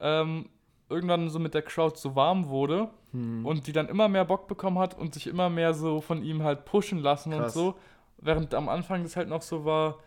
ähm, 0.00 0.48
irgendwann 0.88 1.28
so 1.30 1.38
mit 1.38 1.54
der 1.54 1.62
Crowd 1.62 1.96
so 1.98 2.14
warm 2.14 2.48
wurde 2.48 2.88
Hm. 3.12 3.44
und 3.46 3.66
die 3.66 3.72
dann 3.72 3.88
immer 3.88 4.08
mehr 4.08 4.24
Bock 4.24 4.46
bekommen 4.48 4.78
hat 4.78 4.96
und 4.98 5.14
sich 5.14 5.26
immer 5.26 5.48
mehr 5.48 5.74
so 5.74 6.00
von 6.00 6.22
ihm 6.22 6.42
halt 6.42 6.64
pushen 6.64 6.98
lassen 6.98 7.32
Krass. 7.32 7.56
und 7.56 7.60
so. 7.60 7.78
Während 8.18 8.54
am 8.54 8.68
Anfang 8.68 9.02
das 9.02 9.16
halt 9.16 9.28
noch 9.28 9.42
so 9.42 9.64
war, 9.64 9.98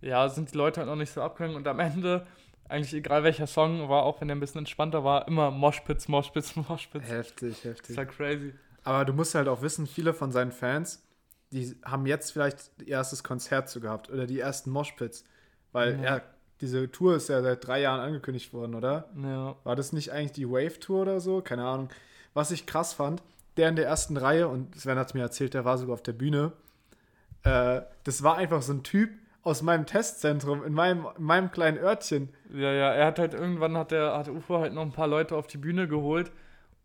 ja, 0.00 0.28
sind 0.28 0.52
die 0.52 0.56
Leute 0.58 0.80
halt 0.80 0.88
noch 0.88 0.96
nicht 0.96 1.12
so 1.12 1.22
abgegangen 1.22 1.56
und 1.56 1.66
am 1.66 1.78
Ende, 1.80 2.26
eigentlich 2.68 2.94
egal 2.94 3.22
welcher 3.24 3.46
Song 3.46 3.88
war, 3.88 4.02
auch 4.04 4.20
wenn 4.20 4.28
der 4.28 4.36
ein 4.36 4.40
bisschen 4.40 4.58
entspannter 4.60 5.02
war, 5.04 5.26
immer 5.28 5.50
Moshpits, 5.50 6.08
Moshpits, 6.08 6.56
Moshpits. 6.68 7.08
Heftig, 7.08 7.56
Das 7.56 7.64
heftig. 7.64 7.90
ist 7.90 7.98
halt 7.98 8.10
crazy. 8.10 8.54
Aber 8.82 9.04
du 9.04 9.12
musst 9.12 9.34
halt 9.34 9.48
auch 9.48 9.62
wissen, 9.62 9.86
viele 9.86 10.12
von 10.12 10.30
seinen 10.30 10.52
Fans, 10.52 11.06
die 11.52 11.74
haben 11.84 12.04
jetzt 12.06 12.32
vielleicht 12.32 12.70
ihr 12.80 12.88
erstes 12.88 13.22
Konzert 13.24 13.68
zu 13.68 13.80
gehabt 13.80 14.10
oder 14.10 14.26
die 14.26 14.40
ersten 14.40 14.70
Moshpits. 14.70 15.24
Weil 15.72 15.94
Ja. 16.02 16.16
er, 16.16 16.22
diese 16.64 16.90
Tour 16.90 17.16
ist 17.16 17.28
ja 17.28 17.42
seit 17.42 17.66
drei 17.66 17.82
Jahren 17.82 18.00
angekündigt 18.00 18.54
worden, 18.54 18.74
oder? 18.74 19.08
Ja. 19.22 19.54
War 19.64 19.76
das 19.76 19.92
nicht 19.92 20.12
eigentlich 20.12 20.32
die 20.32 20.48
Wave-Tour 20.48 21.02
oder 21.02 21.20
so? 21.20 21.42
Keine 21.42 21.64
Ahnung. 21.64 21.90
Was 22.32 22.50
ich 22.50 22.64
krass 22.64 22.94
fand, 22.94 23.22
der 23.58 23.68
in 23.68 23.76
der 23.76 23.86
ersten 23.86 24.16
Reihe, 24.16 24.48
und 24.48 24.74
Sven 24.74 24.98
hat 24.98 25.08
es 25.08 25.14
mir 25.14 25.20
erzählt, 25.20 25.52
der 25.52 25.66
war 25.66 25.76
sogar 25.76 25.94
auf 25.94 26.02
der 26.02 26.14
Bühne, 26.14 26.52
äh, 27.42 27.82
das 28.04 28.22
war 28.22 28.36
einfach 28.36 28.62
so 28.62 28.72
ein 28.72 28.82
Typ 28.82 29.10
aus 29.42 29.60
meinem 29.60 29.84
Testzentrum, 29.84 30.64
in 30.64 30.72
meinem, 30.72 31.06
in 31.18 31.24
meinem 31.24 31.50
kleinen 31.50 31.76
Örtchen. 31.76 32.30
Ja, 32.50 32.72
ja, 32.72 32.92
er 32.92 33.06
hat 33.06 33.18
halt 33.18 33.34
irgendwann 33.34 33.76
hat 33.76 33.90
der 33.90 34.16
hat 34.16 34.28
UFO 34.28 34.58
halt 34.58 34.72
noch 34.72 34.82
ein 34.82 34.92
paar 34.92 35.06
Leute 35.06 35.36
auf 35.36 35.46
die 35.46 35.58
Bühne 35.58 35.86
geholt 35.86 36.32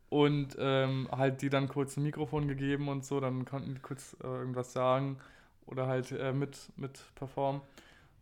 und 0.10 0.58
ähm, 0.60 1.08
halt 1.10 1.42
die 1.42 1.50
dann 1.50 1.70
kurz 1.70 1.96
ein 1.96 2.04
Mikrofon 2.04 2.50
gegeben 2.50 2.90
und 2.90 3.06
so, 3.06 3.22
dann 3.22 3.46
konnten 3.46 3.76
die 3.76 3.82
kurz 3.82 4.18
äh, 4.22 4.28
irgendwas 4.28 4.74
sagen 4.74 5.20
oder 5.68 5.88
halt 5.88 6.12
äh, 6.12 6.34
mit, 6.34 6.58
mit 6.76 7.00
performen. 7.16 7.62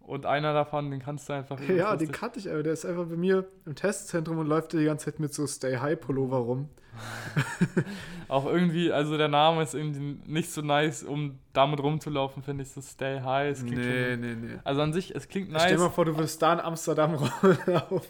Und 0.08 0.26
einer 0.26 0.54
davon, 0.54 0.90
den 0.90 1.02
kannst 1.02 1.28
du 1.28 1.34
einfach. 1.34 1.60
Ja, 1.68 1.98
den 1.98 2.14
kannte 2.14 2.40
ich, 2.40 2.50
aber 2.50 2.64
der 2.64 2.72
ist 2.72 2.86
einfach 2.86 3.08
bei 3.08 3.18
mir 3.18 3.46
im 3.66 3.76
Testzentrum 3.76 4.38
und 4.38 4.48
läuft 4.48 4.72
die 4.72 4.86
ganze 4.86 5.06
Zeit 5.06 5.20
mit 5.20 5.34
so 5.34 5.46
Stay-High-Pullover 5.46 6.38
rum. 6.38 6.70
Auch 8.30 8.46
irgendwie, 8.46 8.90
also 8.90 9.18
der 9.18 9.28
Name 9.28 9.62
ist 9.62 9.76
irgendwie 9.76 10.18
nicht 10.26 10.50
so 10.50 10.62
nice, 10.62 11.04
um 11.04 11.40
damit 11.52 11.82
rumzulaufen, 11.82 12.42
finde 12.42 12.64
ich 12.64 12.72
so 12.72 12.80
Stay 12.80 13.20
High. 13.20 13.52
Es 13.52 13.66
klingt 13.66 13.84
schon, 13.84 14.22
nee, 14.22 14.36
nee. 14.36 14.60
also 14.64 14.82
an 14.82 14.94
sich, 14.94 15.14
es 15.14 15.28
klingt 15.28 15.50
Stell 15.50 15.72
dir 15.72 15.78
mal 15.78 15.86
nice. 15.86 15.94
vor, 15.94 16.06
du 16.06 16.18
wirst 16.18 16.42
da 16.42 16.54
in 16.54 16.62
Amsterdam 16.62 17.14
rumlaufen. 17.44 18.08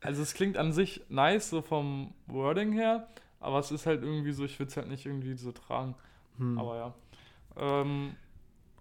Also 0.00 0.22
es 0.22 0.34
klingt 0.34 0.56
an 0.56 0.72
sich 0.72 1.04
nice, 1.08 1.50
so 1.50 1.62
vom 1.62 2.14
Wording 2.28 2.70
her, 2.70 3.08
aber 3.40 3.58
es 3.58 3.72
ist 3.72 3.86
halt 3.86 4.04
irgendwie 4.04 4.30
so, 4.30 4.44
ich 4.44 4.56
würde 4.60 4.70
es 4.70 4.76
halt 4.76 4.88
nicht 4.88 5.04
irgendwie 5.04 5.34
so 5.34 5.50
tragen. 5.50 5.96
Hm. 6.38 6.58
Aber 6.58 6.76
ja. 6.76 6.94
Ähm, 7.56 8.14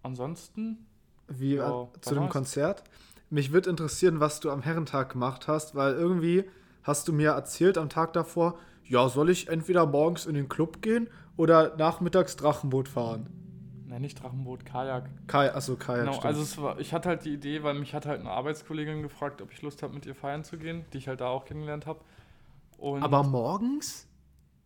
ansonsten, 0.04 0.87
Wie 1.28 1.56
Ja, 1.56 1.84
äh, 1.84 2.02
zu 2.02 2.16
dem. 2.16 2.30
Konzert. 2.30 2.84
Mich 3.30 3.52
würde 3.52 3.70
interessieren, 3.70 4.20
was 4.20 4.40
du 4.40 4.50
am 4.52 4.62
Herrentag 4.62 5.12
gemacht 5.12 5.48
hast, 5.48 5.76
weil 5.76 5.94
irgendwie 5.94 6.46
hast 6.84 7.08
du 7.08 7.14
mir 7.14 7.32
erzählt 7.32 7.78
am 7.78 7.90
Tag 7.90 8.14
davor, 8.14 8.58
ja, 8.86 9.10
soll 9.10 9.30
ich 9.30 9.50
entweder 9.50 9.86
morgens 9.86 10.26
in 10.26 10.36
den 10.36 10.48
Club 10.48 10.82
gehen 10.82 11.10
oder 11.36 11.76
nachmittags 11.76 12.38
Drachenboot 12.38 12.88
fahren? 12.88 13.30
nein, 13.98 14.02
nicht 14.04 14.22
Drachenboot, 14.22 14.66
Kajak. 14.66 15.10
Kai, 15.28 15.54
achso, 15.54 15.76
Kajak, 15.76 16.02
genau, 16.02 16.14
stimmt. 16.14 16.26
also 16.26 16.42
es 16.42 16.58
war, 16.62 16.80
ich 16.80 16.94
hatte 16.94 17.10
halt 17.10 17.26
die 17.26 17.34
Idee, 17.34 17.64
weil 17.64 17.74
mich 17.74 17.94
hat 17.94 18.06
halt 18.06 18.20
eine 18.20 18.30
Arbeitskollegin 18.30 19.02
gefragt, 19.02 19.42
ob 19.42 19.52
ich 19.52 19.62
Lust 19.62 19.82
habe, 19.82 19.94
mit 19.94 20.06
ihr 20.06 20.16
feiern 20.16 20.44
zu 20.44 20.58
gehen, 20.58 20.86
die 20.94 21.00
ich 21.00 21.08
halt 21.08 21.22
da 21.22 21.28
auch 21.28 21.46
kennengelernt 21.46 21.86
habe. 21.88 22.02
Aber 22.80 23.24
morgens? 23.24 24.08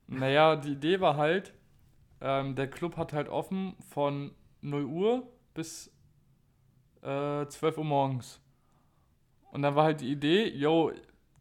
Naja, 0.07 0.57
die 0.57 0.73
Idee 0.73 0.99
war 0.99 1.15
halt, 1.15 1.53
ähm, 2.19 2.55
der 2.55 2.69
Club 2.69 2.97
hat 2.97 3.13
halt 3.13 3.29
offen 3.29 3.75
von 3.89 4.31
0 4.61 4.83
Uhr 4.83 5.27
bis 5.53 5.91
äh, 7.03 7.45
12 7.47 7.77
Uhr 7.77 7.83
morgens. 7.85 8.39
Und 9.51 9.61
dann 9.63 9.75
war 9.75 9.83
halt 9.85 10.01
die 10.01 10.11
Idee, 10.11 10.47
yo, 10.49 10.91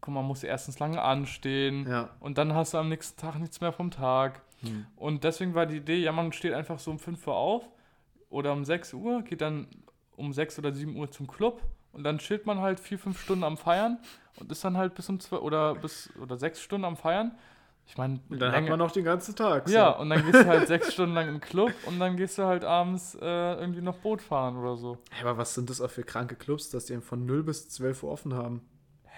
guck 0.01 0.15
mal, 0.15 0.21
man 0.21 0.29
muss 0.29 0.43
erstens 0.43 0.79
lange 0.79 1.01
anstehen 1.01 1.87
Ja. 1.89 2.11
und 2.21 2.39
dann 2.39 2.55
hast 2.55 2.75
du 2.75 2.79
am 2.79 2.89
nächsten 2.89 3.21
Tag 3.21 3.39
nichts 3.39 3.61
mehr 3.61 3.73
vom 3.73 3.91
Tag. 3.91 4.43
Hm. 4.63 4.87
Und 4.97 5.25
deswegen 5.25 5.55
war 5.55 5.67
die 5.67 5.77
Idee, 5.77 5.97
ja, 5.99 6.13
man 6.13 6.33
steht 6.33 6.53
einfach 6.55 6.79
so 6.79 6.91
um 6.91 6.99
5 6.99 7.27
Uhr 7.27 7.35
auf 7.37 7.69
oder 8.29 8.53
um 8.53 8.65
6 8.65 8.95
Uhr, 8.95 9.23
geht 9.23 9.41
dann 9.41 9.69
um 10.17 10.33
6 10.33 10.59
oder 10.59 10.73
7 10.73 10.97
Uhr 10.97 11.11
zum 11.11 11.27
Club 11.27 11.63
und 11.93 12.05
dann 12.05 12.19
chillt 12.19 12.47
man 12.47 12.61
halt 12.61 12.81
4, 12.81 12.99
5 12.99 13.21
Stunden 13.21 13.45
am 13.45 13.57
Feiern 13.57 13.99
und 14.39 14.51
ist 14.51 14.65
dann 14.65 14.77
halt 14.77 14.95
bis 14.95 15.09
um 15.09 15.21
12 15.21 15.43
oder 15.43 15.75
bis 15.75 16.11
oder 16.21 16.37
6 16.37 16.61
Stunden 16.61 16.85
am 16.85 16.97
Feiern. 16.97 17.37
Ich 17.91 17.99
meine, 17.99 18.21
dann 18.29 18.53
hat 18.53 18.69
man 18.69 18.79
noch 18.79 18.93
den 18.93 19.03
ganzen 19.05 19.35
Tag. 19.35 19.69
so. 19.69 19.75
ja, 19.75 19.91
und 19.91 20.11
dann 20.11 20.25
gehst 20.25 20.45
du 20.45 20.47
halt 20.47 20.69
6 20.69 20.93
Stunden 20.93 21.13
lang 21.13 21.29
im 21.29 21.41
Club 21.41 21.73
und 21.87 21.99
dann 21.99 22.17
gehst 22.17 22.39
du 22.39 22.45
halt 22.45 22.65
abends 22.65 23.17
äh, 23.21 23.55
irgendwie 23.55 23.81
noch 23.81 23.97
Boot 23.97 24.23
fahren 24.23 24.57
oder 24.57 24.77
so. 24.77 24.99
Hey, 25.11 25.27
Aber 25.27 25.39
was 25.39 25.55
sind 25.55 25.69
das 25.71 25.81
auch 25.81 25.91
für 25.91 26.05
kranke 26.05 26.37
Clubs, 26.37 26.71
dass 26.71 26.85
die 26.85 26.93
eben 26.93 27.03
von 27.03 27.27
0 27.27 27.43
bis 27.43 27.69
12 27.69 28.05
Uhr 28.05 28.13
offen 28.13 28.33
haben? 28.35 28.63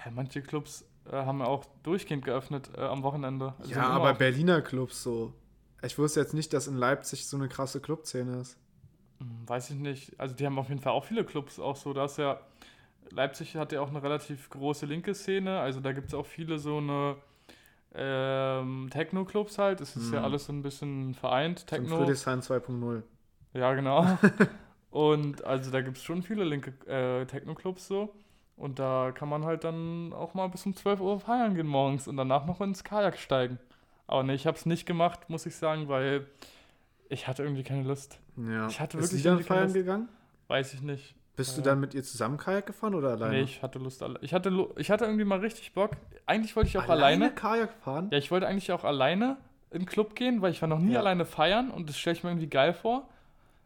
Ja, 0.06 0.10
manche 0.10 0.40
Clubs 0.40 0.86
äh, 1.04 1.10
haben 1.12 1.40
ja 1.40 1.48
auch 1.48 1.66
durchgehend 1.82 2.24
geöffnet 2.24 2.70
äh, 2.74 2.80
am 2.80 3.02
Wochenende. 3.02 3.52
Also 3.58 3.72
ja, 3.72 3.82
aber 3.88 4.04
offen. 4.12 4.18
Berliner 4.18 4.62
Clubs 4.62 5.02
so. 5.02 5.34
Ich 5.82 5.98
wusste 5.98 6.20
jetzt 6.20 6.32
nicht, 6.32 6.54
dass 6.54 6.66
in 6.66 6.76
Leipzig 6.78 7.26
so 7.26 7.36
eine 7.36 7.48
krasse 7.48 7.78
Clubszene 7.78 8.40
ist. 8.40 8.56
Hm, 9.18 9.46
Weiß 9.46 9.68
ich 9.68 9.76
nicht. 9.76 10.18
Also 10.18 10.34
die 10.34 10.46
haben 10.46 10.58
auf 10.58 10.70
jeden 10.70 10.80
Fall 10.80 10.92
auch 10.94 11.04
viele 11.04 11.24
Clubs 11.26 11.60
auch 11.60 11.76
so. 11.76 11.92
Da 11.92 12.06
ist 12.06 12.16
ja, 12.16 12.40
Leipzig 13.10 13.54
hat 13.54 13.70
ja 13.72 13.82
auch 13.82 13.90
eine 13.90 14.02
relativ 14.02 14.48
große 14.48 14.86
linke 14.86 15.14
Szene. 15.14 15.60
Also 15.60 15.80
da 15.80 15.92
gibt 15.92 16.08
es 16.08 16.14
auch 16.14 16.24
viele 16.24 16.58
so 16.58 16.78
eine 16.78 17.16
ähm, 17.94 18.88
Techno-Clubs 18.90 19.58
halt. 19.58 19.80
Es 19.80 19.96
ist 19.96 20.12
ja 20.12 20.20
Mhm. 20.20 20.24
alles 20.24 20.46
so 20.46 20.52
ein 20.52 20.62
bisschen 20.62 21.14
vereint. 21.14 21.66
Techno. 21.66 21.98
Friedrichshain 21.98 22.40
2.0. 22.40 23.02
Ja, 23.54 23.74
genau. 23.74 24.06
Und 24.90 25.44
also 25.44 25.70
da 25.70 25.80
gibt 25.80 25.96
es 25.98 26.02
schon 26.02 26.22
viele 26.22 26.44
linke 26.44 26.72
äh, 26.90 27.24
Techno-Clubs 27.26 27.86
so. 27.86 28.14
Und 28.56 28.78
da 28.78 29.12
kann 29.14 29.28
man 29.28 29.44
halt 29.44 29.64
dann 29.64 30.12
auch 30.12 30.34
mal 30.34 30.48
bis 30.48 30.64
um 30.66 30.76
12 30.76 31.00
Uhr 31.00 31.18
feiern 31.20 31.54
gehen 31.54 31.66
morgens 31.66 32.06
und 32.06 32.16
danach 32.16 32.44
noch 32.46 32.60
ins 32.60 32.84
Kajak 32.84 33.18
steigen. 33.18 33.58
Aber 34.06 34.22
nee, 34.22 34.34
ich 34.34 34.46
habe 34.46 34.56
es 34.56 34.66
nicht 34.66 34.84
gemacht, 34.86 35.30
muss 35.30 35.46
ich 35.46 35.56
sagen, 35.56 35.88
weil 35.88 36.26
ich 37.08 37.26
hatte 37.26 37.42
irgendwie 37.42 37.62
keine 37.62 37.82
Lust. 37.84 38.18
Ja. 38.36 38.66
Ich 38.68 38.78
hatte 38.78 38.98
ist 38.98 39.04
wirklich 39.04 39.22
sie 39.22 39.28
dann 39.28 39.40
feiern 39.42 39.72
gegangen? 39.72 40.08
Weiß 40.48 40.74
ich 40.74 40.82
nicht. 40.82 41.14
Bist 41.34 41.56
du 41.56 41.60
Ja. 41.62 41.66
dann 41.66 41.80
mit 41.80 41.94
ihr 41.94 42.02
zusammen 42.02 42.36
Kajak 42.36 42.66
gefahren 42.66 42.94
oder 42.94 43.10
alleine? 43.12 43.34
Nee, 43.36 43.42
ich 43.42 43.62
hatte 43.62 43.78
Lust. 43.78 44.04
Ich 44.20 44.34
hatte, 44.34 44.68
ich 44.76 44.90
hatte 44.90 45.04
irgendwie 45.06 45.24
mal 45.24 45.38
richtig 45.38 45.72
Bock. 45.72 45.92
Eigentlich 46.26 46.54
wollte 46.56 46.68
ich 46.68 46.76
auch 46.78 46.88
alleine. 46.88 47.34
Kajak 47.34 47.72
fahren? 47.82 48.08
Ja, 48.10 48.18
ich 48.18 48.30
wollte 48.30 48.46
eigentlich 48.46 48.70
auch 48.72 48.84
alleine 48.84 49.38
in 49.70 49.80
den 49.80 49.86
Club 49.86 50.14
gehen, 50.14 50.42
weil 50.42 50.50
ich 50.52 50.60
war 50.60 50.68
noch 50.68 50.78
nie 50.78 50.92
Ja. 50.92 51.00
alleine 51.00 51.24
feiern 51.24 51.70
und 51.70 51.88
das 51.88 51.96
stelle 51.98 52.16
ich 52.16 52.22
mir 52.24 52.30
irgendwie 52.30 52.48
geil 52.50 52.74
vor. 52.74 53.08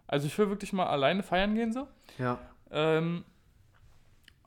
Also 0.07 0.29
ich 0.29 0.39
will 0.39 0.49
wirklich 0.49 0.73
mal 0.73 0.87
alleine 0.87 1.25
feiern 1.25 1.57
gehen 1.57 1.73
so. 1.73 1.89
Ja. 2.19 2.39
Ähm, 2.71 3.25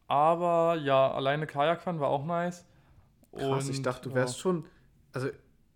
aber 0.08 0.76
ja, 0.82 1.12
alleine 1.12 1.46
Kajak 1.46 1.82
fahren 1.82 2.00
war 2.00 2.08
auch 2.10 2.26
nice. 2.26 2.66
Krass, 3.38 3.70
ich 3.70 3.82
dachte, 3.82 4.04
du 4.04 4.10
ja. 4.10 4.16
wärst 4.16 4.40
schon. 4.40 4.66
Also, 5.14 5.30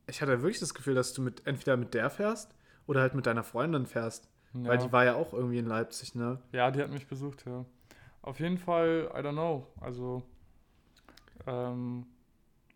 ich 0.08 0.22
hatte 0.22 0.42
wirklich 0.42 0.60
das 0.60 0.74
Gefühl, 0.74 0.96
dass 0.96 1.14
du 1.14 1.22
mit 1.22 1.46
entweder 1.46 1.78
mit 1.78 1.94
der 1.94 2.10
fährst 2.10 2.56
oder 2.88 3.02
halt 3.02 3.14
mit 3.14 3.26
deiner 3.26 3.44
Freundin 3.44 3.86
fährst. 3.86 4.28
Ja. 4.54 4.70
Weil 4.70 4.78
die 4.78 4.92
war 4.92 5.04
ja 5.06 5.16
auch 5.16 5.34
irgendwie 5.34 5.58
in 5.58 5.66
Leipzig, 5.66 6.14
ne? 6.16 6.40
ja, 6.52 6.70
die 6.72 6.82
hat 6.82 6.92
mich 6.92 7.08
besucht, 7.08 7.46
ja. 7.46 7.66
Auf 8.22 8.40
jeden 8.40 8.58
Fall, 8.58 9.10
I 9.14 9.18
don't 9.18 9.32
know. 9.34 9.68
Also, 9.82 10.24
ähm, 11.48 12.06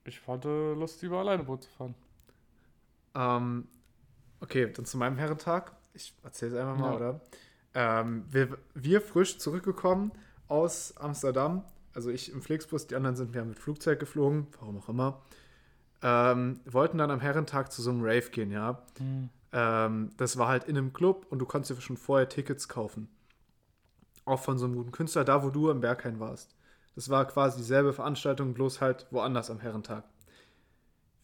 ich 0.03 0.25
hatte 0.27 0.73
Lust, 0.73 1.01
lieber 1.01 1.19
alleine 1.19 1.43
Boot 1.43 1.63
zu 1.63 1.69
fahren. 1.69 1.95
Ähm, 3.15 3.67
okay, 4.41 4.71
dann 4.71 4.85
zu 4.85 4.97
meinem 4.97 5.17
Herrentag. 5.17 5.71
Ich 5.93 6.13
erzähle 6.23 6.51
es 6.55 6.57
einfach 6.59 6.77
mal, 6.77 6.91
Ja. 6.91 6.95
oder? 6.95 7.21
Ähm, 7.73 8.25
wir, 8.29 8.57
wir 8.73 9.01
frisch 9.01 9.37
zurückgekommen 9.37 10.11
aus 10.47 10.95
Amsterdam. 10.97 11.63
Also 11.93 12.09
ich 12.09 12.31
im 12.31 12.41
Flixbus, 12.41 12.87
die 12.87 12.95
anderen 12.95 13.15
sind 13.15 13.35
ja 13.35 13.43
mit 13.43 13.57
Flugzeug 13.59 13.99
geflogen, 13.99 14.47
warum 14.59 14.77
auch 14.79 14.89
immer. 14.89 15.21
Ähm, 16.01 16.59
wollten 16.65 16.97
dann 16.99 17.09
am 17.09 17.19
Herrentag 17.21 17.71
zu 17.71 17.81
so 17.81 17.89
einem 17.89 18.01
Rave 18.03 18.29
gehen, 18.29 18.51
ja. 18.51 18.83
Ähm, 19.57 20.11
das 20.17 20.37
war 20.37 20.49
halt 20.49 20.65
in 20.65 20.77
einem 20.77 20.93
Club 20.93 21.25
und 21.31 21.39
du 21.39 21.47
konntest 21.47 21.71
dir 21.71 21.81
schon 21.81 21.97
vorher 21.97 22.29
Tickets 22.29 22.69
kaufen. 22.69 23.09
Auch 24.23 24.39
von 24.39 24.59
so 24.59 24.65
einem 24.65 24.75
guten 24.75 24.91
Künstler, 24.91 25.23
da 25.23 25.43
wo 25.43 25.49
du 25.49 25.71
am 25.71 25.81
Berghain 25.81 26.19
warst. 26.19 26.55
Das 26.93 27.09
war 27.09 27.25
quasi 27.25 27.57
dieselbe 27.57 27.91
Veranstaltung, 27.91 28.53
bloß 28.53 28.81
halt 28.81 29.07
woanders 29.09 29.49
am 29.49 29.59
Herrentag. 29.59 30.03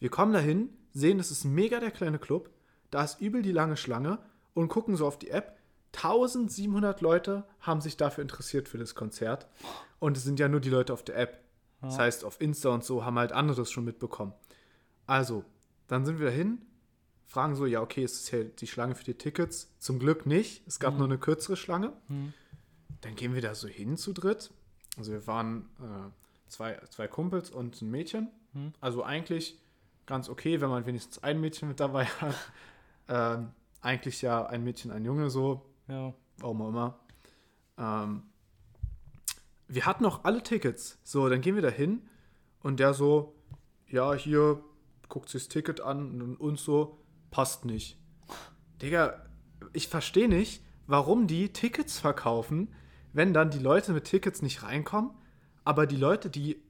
Wir 0.00 0.10
kommen 0.10 0.32
dahin, 0.32 0.70
sehen, 0.92 1.20
es 1.20 1.30
ist 1.30 1.44
mega 1.44 1.78
der 1.78 1.92
kleine 1.92 2.18
Club, 2.18 2.50
da 2.90 3.04
ist 3.04 3.20
übel 3.20 3.40
die 3.40 3.52
lange 3.52 3.76
Schlange 3.76 4.18
und 4.52 4.68
gucken 4.68 4.96
so 4.96 5.06
auf 5.06 5.18
die 5.18 5.30
App. 5.30 5.56
1700 5.92 7.00
Leute 7.02 7.44
haben 7.60 7.80
sich 7.80 7.96
dafür 7.96 8.22
interessiert 8.22 8.68
für 8.68 8.78
das 8.78 8.96
Konzert. 8.96 9.46
Und 10.00 10.16
es 10.16 10.24
sind 10.24 10.40
ja 10.40 10.48
nur 10.48 10.60
die 10.60 10.70
Leute 10.70 10.92
auf 10.92 11.04
der 11.04 11.18
App. 11.18 11.40
Das 11.82 11.98
heißt, 11.98 12.24
auf 12.24 12.40
Insta 12.40 12.70
und 12.70 12.82
so 12.82 13.04
haben 13.04 13.18
halt 13.18 13.32
anderes 13.32 13.70
schon 13.70 13.84
mitbekommen. 13.84 14.32
Also, 15.06 15.44
dann 15.86 16.04
sind 16.04 16.18
wir 16.18 16.26
dahin, 16.26 16.62
fragen 17.26 17.54
so, 17.56 17.66
ja, 17.66 17.80
okay, 17.80 18.02
es 18.04 18.14
ist 18.14 18.30
ja 18.30 18.44
die 18.44 18.66
Schlange 18.66 18.94
für 18.94 19.04
die 19.04 19.14
Tickets. 19.14 19.72
Zum 19.78 19.98
Glück 19.98 20.26
nicht. 20.26 20.62
Es 20.66 20.78
gab 20.78 20.92
Mhm. 20.94 20.98
nur 20.98 21.08
eine 21.08 21.18
kürzere 21.18 21.56
Schlange. 21.56 21.92
Hm. 22.08 22.32
Dann 23.00 23.16
gehen 23.16 23.34
wir 23.34 23.42
da 23.42 23.54
so 23.54 23.68
hin 23.68 23.96
zu 23.96 24.12
dritt. 24.12 24.50
Also 24.96 25.12
wir 25.12 25.26
waren 25.26 25.68
äh, 25.80 26.10
zwei, 26.50 26.80
zwei 26.90 27.08
Kumpels 27.08 27.50
und 27.50 27.80
ein 27.82 27.90
Mädchen. 27.90 28.28
Hm. 28.52 28.72
Also 28.80 29.02
eigentlich 29.02 29.58
ganz 30.06 30.28
okay, 30.28 30.60
wenn 30.60 30.68
man 30.70 30.86
wenigstens 30.86 31.22
ein 31.22 31.40
Mädchen 31.40 31.68
mit 31.68 31.80
dabei 31.80 32.04
hat. 32.06 32.34
ähm, 33.08 33.50
eigentlich 33.80 34.22
ja 34.22 34.46
ein 34.46 34.62
Mädchen, 34.64 34.90
ein 34.90 35.04
Junge 35.04 35.28
so, 35.30 35.62
Ja. 35.88 36.14
warum 36.38 36.62
auch 36.62 36.68
immer. 36.68 36.98
Ähm, 37.78 38.22
wir 39.68 39.86
hatten 39.86 40.02
noch 40.04 40.24
alle 40.24 40.42
Tickets. 40.42 40.98
So, 41.04 41.28
dann 41.28 41.40
gehen 41.40 41.54
wir 41.54 41.62
da 41.62 41.68
hin 41.70 42.02
und 42.62 42.80
der 42.80 42.94
so, 42.94 43.34
ja, 43.88 44.12
hier 44.14 44.62
guckt 45.08 45.28
sich 45.28 45.42
das 45.44 45.48
Ticket 45.48 45.80
an 45.80 46.20
und 46.22 46.36
uns 46.36 46.62
so, 46.64 46.98
passt 47.34 47.64
nicht. 47.64 47.98
Digga, 48.80 49.20
ich 49.72 49.88
verstehe 49.88 50.28
nicht, 50.28 50.62
warum 50.86 51.26
die 51.26 51.52
Tickets 51.52 51.98
verkaufen, 51.98 52.72
wenn 53.12 53.34
dann 53.34 53.50
die 53.50 53.58
Leute 53.58 53.92
mit 53.92 54.04
Tickets 54.04 54.40
nicht 54.40 54.62
reinkommen, 54.62 55.10
aber 55.64 55.86
die 55.86 55.96
Leute, 55.96 56.30
die, 56.30 56.62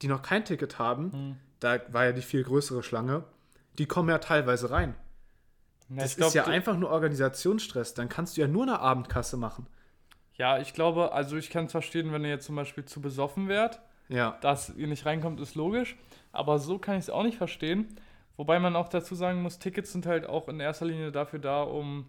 die 0.00 0.06
noch 0.06 0.22
kein 0.22 0.44
Ticket 0.44 0.78
haben, 0.78 1.12
Hm. 1.12 1.36
da 1.58 1.80
war 1.92 2.04
ja 2.04 2.12
die 2.12 2.22
viel 2.22 2.44
größere 2.44 2.84
Schlange, 2.84 3.24
die 3.78 3.86
kommen 3.86 4.08
ja 4.10 4.18
teilweise 4.18 4.70
rein. 4.70 4.94
Ja, 5.88 6.02
Das 6.02 6.16
glaub, 6.16 6.28
ist 6.28 6.34
ja 6.34 6.44
einfach 6.44 6.76
nur 6.76 6.90
Organisationsstress. 6.90 7.94
Dann 7.94 8.08
kannst 8.08 8.36
du 8.36 8.42
ja 8.42 8.46
nur 8.46 8.62
eine 8.62 8.78
Abendkasse 8.78 9.36
machen. 9.36 9.66
Ja, 10.34 10.58
ich 10.58 10.72
glaube, 10.72 11.12
also 11.12 11.36
ich 11.36 11.50
kann 11.50 11.64
es 11.66 11.72
verstehen, 11.72 12.12
wenn 12.12 12.22
ihr 12.24 12.30
jetzt 12.30 12.46
zum 12.46 12.54
Beispiel 12.56 12.84
zu 12.84 13.00
besoffen 13.00 13.48
wärt, 13.48 13.80
Ja. 14.08 14.38
dass 14.40 14.70
ihr 14.70 14.86
nicht 14.86 15.04
reinkommt, 15.04 15.40
ist 15.40 15.54
logisch. 15.56 15.96
Aber 16.30 16.58
so 16.60 16.78
kann 16.78 16.94
ich 16.96 17.02
es 17.04 17.10
auch 17.10 17.24
nicht 17.24 17.36
verstehen. 17.38 17.88
Wobei 18.42 18.58
man 18.58 18.74
auch 18.74 18.88
dazu 18.88 19.14
sagen 19.14 19.40
muss, 19.40 19.60
Tickets 19.60 19.92
sind 19.92 20.04
halt 20.04 20.26
auch 20.26 20.48
in 20.48 20.58
erster 20.58 20.84
Linie 20.84 21.12
dafür 21.12 21.38
da, 21.38 21.62
um. 21.62 22.06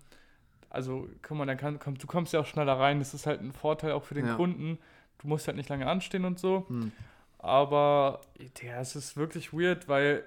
Also, 0.68 1.08
guck 1.22 1.38
mal, 1.38 1.46
dann 1.46 1.58
kann, 1.58 1.78
komm, 1.78 1.96
du 2.00 2.08
kommst 2.08 2.34
ja 2.34 2.40
auch 2.40 2.48
schneller 2.48 2.80
rein. 2.80 2.98
Das 2.98 3.14
ist 3.14 3.28
halt 3.28 3.40
ein 3.40 3.52
Vorteil 3.52 3.92
auch 3.92 4.04
für 4.04 4.16
den 4.16 4.26
Ja. 4.26 4.34
Kunden. 4.36 4.80
Du 5.20 5.28
musst 5.28 5.46
halt 5.46 5.58
nicht 5.58 5.70
lange 5.70 5.86
anstehen 5.88 6.26
und 6.26 6.40
so. 6.40 6.66
Hm. 6.70 6.92
Aber, 7.38 8.22
ja, 8.64 8.80
es 8.80 8.96
ist 8.96 9.16
wirklich 9.16 9.54
weird, 9.54 9.88
weil, 9.88 10.24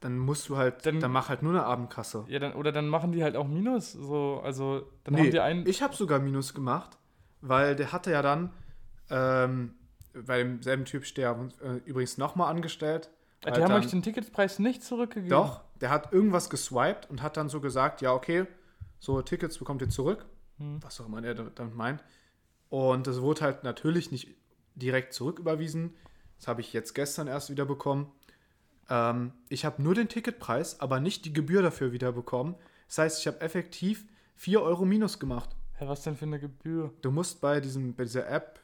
Dann 0.00 0.16
musst 0.16 0.48
du 0.48 0.56
halt, 0.56 0.86
Dann- 0.86 1.00
dann, 1.00 1.10
mach 1.10 1.28
halt 1.28 1.42
nur 1.42 1.50
eine 1.50 1.64
Abendkasse. 1.64 2.24
ja, 2.28 2.38
dann, 2.38 2.52
oder 2.52 2.70
dann 2.70 2.86
machen 2.86 3.10
die 3.10 3.24
halt 3.24 3.34
auch 3.34 3.48
Minus. 3.48 3.90
So, 3.94 4.40
also, 4.44 4.86
dann 5.02 5.14
Nee, 5.14 5.20
haben 5.22 5.30
die 5.32 5.40
einen. 5.40 5.66
Ich 5.66 5.82
habe 5.82 5.92
sogar 5.96 6.20
Minus 6.20 6.54
gemacht, 6.54 6.96
weil 7.40 7.74
der 7.74 7.90
hatte 7.90 8.12
ja 8.12 8.22
dann 8.22 8.50
ähm, 9.10 9.74
bei 10.14 10.38
demselben 10.44 10.84
Typ, 10.84 11.02
der 11.16 11.36
äh, 11.64 11.78
übrigens 11.84 12.16
nochmal 12.16 12.48
angestellt. 12.54 13.10
Die 13.44 13.50
halt 13.50 13.62
haben 13.64 13.72
euch 13.74 13.86
den 13.86 14.02
Ticketpreis 14.02 14.58
nicht 14.58 14.82
zurückgegeben. 14.82 15.30
Doch, 15.30 15.62
der 15.80 15.90
hat 15.90 16.12
irgendwas 16.12 16.50
geswiped 16.50 17.08
und 17.10 17.22
hat 17.22 17.36
dann 17.36 17.48
so 17.48 17.60
gesagt, 17.60 18.00
ja, 18.02 18.12
okay, 18.12 18.46
so 18.98 19.20
Tickets 19.22 19.58
bekommt 19.58 19.80
ihr 19.82 19.88
zurück. 19.88 20.26
Hm. 20.58 20.82
Was 20.82 21.00
auch 21.00 21.06
immer 21.06 21.22
er 21.24 21.34
da- 21.34 21.50
damit 21.54 21.74
meint. 21.74 22.02
Und 22.68 23.06
das 23.06 23.20
wurde 23.20 23.42
halt 23.42 23.64
natürlich 23.64 24.10
nicht 24.10 24.28
direkt 24.74 25.12
zurücküberwiesen. 25.12 25.94
Das 26.38 26.48
habe 26.48 26.60
ich 26.60 26.72
jetzt 26.72 26.94
gestern 26.94 27.26
erst 27.28 27.50
wieder 27.50 27.64
bekommen. 27.64 28.12
Ähm, 28.90 29.32
ich 29.48 29.64
habe 29.64 29.82
nur 29.82 29.94
den 29.94 30.08
Ticketpreis, 30.08 30.80
aber 30.80 31.00
nicht 31.00 31.24
die 31.24 31.32
Gebühr 31.32 31.62
dafür 31.62 31.92
wieder 31.92 32.12
bekommen. 32.12 32.56
Das 32.88 32.98
heißt, 32.98 33.20
ich 33.20 33.26
habe 33.26 33.40
effektiv 33.40 34.06
4 34.36 34.62
Euro 34.62 34.84
minus 34.84 35.18
gemacht. 35.18 35.50
Hä, 35.74 35.86
was 35.86 36.02
denn 36.02 36.16
für 36.16 36.24
eine 36.26 36.40
Gebühr? 36.40 36.92
Du 37.02 37.10
musst 37.10 37.40
bei, 37.40 37.60
diesem, 37.60 37.94
bei 37.94 38.04
dieser 38.04 38.28
App, 38.28 38.58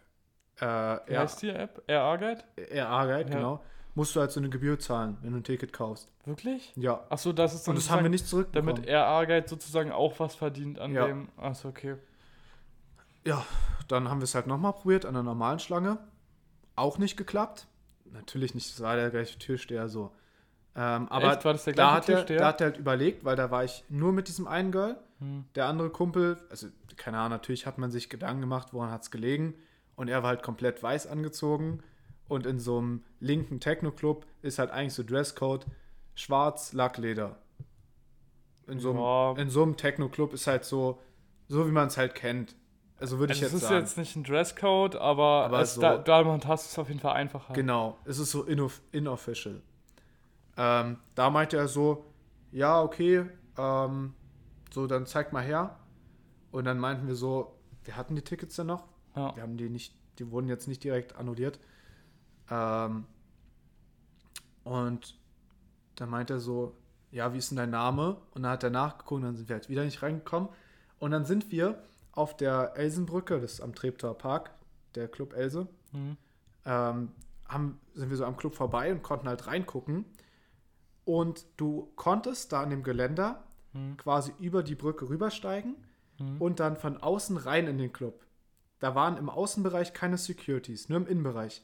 äh, 0.61 0.64
Wie 0.64 1.16
heißt 1.18 1.43
die 1.43 1.51
App? 1.51 1.83
RA 1.89 2.16
Guide? 2.16 2.43
RA-Guide, 2.59 3.31
Ja. 3.31 3.37
genau, 3.37 3.64
musst 3.95 4.16
du 4.16 4.20
halt 4.20 4.32
so 4.32 4.40
eine 4.40 4.49
Gebühr 4.51 4.78
zahlen, 4.78 5.16
wenn 5.22 5.32
du 5.32 5.38
ein 5.38 5.45
Ticket 5.45 5.72
kaufst. 5.72 6.09
Wirklich? 6.24 6.72
Ja. 6.76 7.05
Achso, 7.11 7.32
das 7.32 7.55
ist 7.55 7.66
dann 7.66 7.72
Und 7.72 7.82
das 7.82 7.90
haben 7.90 8.03
wir 8.03 8.11
nicht 8.11 8.26
zurückbekommen. 8.26 8.76
Damit 8.76 8.90
RA 8.90 9.24
Guide 9.24 9.49
sozusagen 9.49 9.92
auch 9.92 10.18
was 10.18 10.34
verdient 10.34 10.78
an 10.78 10.92
Ja. 10.92 11.07
dem. 11.07 11.28
Achso, 11.36 11.68
okay. 11.68 11.97
Ja, 13.24 13.45
dann 13.88 14.09
haben 14.09 14.20
wir 14.20 14.24
es 14.24 14.34
halt 14.34 14.47
nochmal 14.47 14.72
probiert 14.72 15.07
an 15.07 15.14
der 15.14 15.22
normalen 15.22 15.59
Schlange. 15.59 15.99
Auch 16.76 16.99
nicht 16.99 17.16
geklappt. 17.16 17.66
Natürlich 18.05 18.55
nicht, 18.55 18.66
es 18.68 18.80
war 18.80 18.97
der 18.97 19.11
gleiche 19.11 19.38
Türsteher 19.38 19.88
so. 19.88 20.12
Ähm, 20.76 21.09
aber 21.09 21.32
Echt? 21.32 21.45
War 21.45 21.53
das 21.53 21.64
der 21.64 21.74
da, 21.74 21.95
hat 21.95 22.09
er, 22.09 22.24
da 22.24 22.47
hat 22.49 22.61
er 22.61 22.68
halt 22.68 22.78
überlegt, 22.78 23.24
weil 23.24 23.36
da 23.36 23.51
war 23.51 23.64
ich 23.64 23.84
nur 23.88 24.12
mit 24.12 24.28
diesem 24.28 24.47
einen 24.49 24.72
Girl. 24.72 24.97
Hm. 25.20 25.45
Der 25.55 25.66
andere 25.66 25.90
Kumpel, 25.90 26.36
also 26.51 26.66
keine 26.97 27.18
Ahnung, 27.18 27.30
natürlich 27.30 27.66
hat 27.66 27.78
man 27.78 27.90
sich 27.90 28.09
Gedanken 28.11 28.40
gemacht, 28.40 28.68
woran 28.72 28.90
hat 28.90 29.03
es 29.03 29.11
gelegen. 29.11 29.55
Und 29.97 30.09
er 30.09 30.22
war 30.22 30.30
halt 30.30 30.42
komplett 30.42 30.82
weiß 30.82 31.07
angezogen. 31.07 31.80
Und 32.29 32.47
in 32.47 32.59
so 32.59 32.79
einem 32.79 33.03
linken 33.20 33.61
Techno-Club 33.61 34.27
ist 34.43 34.59
halt 34.59 34.70
eigentlich 34.70 34.95
so 34.95 35.03
Dresscode 35.03 35.66
schwarz, 36.14 36.72
Lackleder. 36.72 37.37
In 38.66 38.79
so 38.79 38.91
einem, 38.91 38.99
Ja. 39.01 39.33
in 39.43 39.51
so 39.51 39.62
einem 39.62 39.77
Techno-Club 39.77 40.33
ist 40.33 40.47
halt 40.47 40.64
so, 40.64 41.01
so 41.49 41.66
wie 41.66 41.70
man 41.70 41.89
es 41.89 41.97
halt 41.99 42.14
kennt. 42.14 42.57
Also 42.99 43.18
würde 43.18 43.35
ich 43.35 43.43
Also 43.43 43.57
es 43.57 43.62
jetzt 43.62 43.62
ist 43.64 43.68
sagen. 43.68 43.81
jetzt 43.81 43.99
nicht 43.99 44.16
ein 44.16 44.25
Dresscode, 44.25 44.97
aber, 44.97 45.45
Aber 45.47 45.61
es, 45.61 45.75
so- 45.75 45.81
da, 45.83 45.99
da 45.99 46.22
man 46.22 46.43
hast 46.47 46.70
es 46.70 46.79
auf 46.79 46.89
jeden 46.89 47.01
Fall 47.01 47.12
einfacher. 47.14 47.53
Genau, 47.53 47.99
es 48.05 48.18
ist 48.18 48.31
so 48.31 48.45
inoff 48.45 48.81
inofficial. 48.93 49.61
Ähm, 50.57 50.99
da 51.14 51.29
meinte 51.31 51.57
er 51.57 51.68
so, 51.68 52.05
ja, 52.53 52.81
okay, 52.81 53.27
ähm, 53.59 54.14
so, 54.72 54.87
dann 54.87 55.07
zeig 55.07 55.33
mal 55.33 55.43
her. 55.45 55.79
Und 56.53 56.64
dann 56.64 56.79
meinten 56.79 57.07
wir 57.09 57.16
so, 57.16 57.59
wir 57.83 57.97
hatten 57.97 58.14
die 58.14 58.22
Tickets 58.22 58.57
dann 58.57 58.68
noch. 58.68 58.85
Ja. 59.16 59.35
Wir 59.35 59.43
haben 59.43 59.57
die 59.57 59.68
nicht, 59.68 59.95
die 60.20 60.31
wurden 60.31 60.49
jetzt 60.49 60.68
nicht 60.68 60.83
direkt 60.85 61.16
annulliert. 61.16 61.59
Ähm, 62.51 63.07
und 64.64 65.18
dann 65.97 66.11
meinte 66.11 66.34
er 66.34 66.40
so, 66.40 66.76
ja, 67.11 67.32
wie 67.32 67.38
ist 67.38 67.51
denn 67.51 67.57
dein 67.59 67.70
Name? 67.70 68.16
Und 68.34 68.42
dann 68.42 68.53
hat 68.53 68.64
er 68.64 68.70
nachgeguckt 68.70 69.12
und 69.20 69.22
dann 69.22 69.36
sind 69.36 69.49
wir 69.49 69.55
halt 69.57 69.68
wieder 69.68 69.84
nicht 69.84 70.03
reingekommen. 70.03 70.49
Und 70.99 71.11
dann 71.12 71.24
sind 71.24 71.51
wir 71.53 71.82
auf 72.12 72.36
der 72.36 72.72
Elsenbrücke, 72.76 73.40
das 73.40 73.55
ist 73.55 73.61
am 73.61 73.74
Treptower 73.74 74.16
Park, 74.16 74.51
der 74.95 75.09
Club 75.09 75.34
Else, 75.34 75.66
Mhm. 75.92 76.16
ähm, 76.64 77.12
haben, 77.49 77.80
sind 77.95 78.11
wir 78.11 78.16
so 78.16 78.24
am 78.24 78.36
Club 78.36 78.55
vorbei 78.55 78.90
und 78.92 79.03
konnten 79.03 79.28
halt 79.28 79.47
reingucken. 79.47 80.05
Und 81.05 81.45
du 81.57 81.92
konntest 81.97 82.53
da 82.53 82.62
an 82.62 82.70
dem 82.70 82.82
Geländer 82.82 83.45
Mhm. 83.74 83.97
quasi 83.97 84.32
über 84.38 84.62
die 84.62 84.74
Brücke 84.74 85.09
rübersteigen 85.09 85.76
Mhm. 86.18 86.40
und 86.40 86.61
dann 86.61 86.76
von 86.76 86.97
außen 86.97 87.36
rein 87.36 87.66
in 87.66 87.78
den 87.78 87.92
Club. 87.92 88.24
Da 88.78 88.95
waren 88.95 89.16
im 89.16 89.28
Außenbereich 89.28 89.92
keine 89.92 90.16
Securities, 90.16 90.88
nur 90.88 90.99
im 90.99 91.07
Innenbereich. 91.07 91.62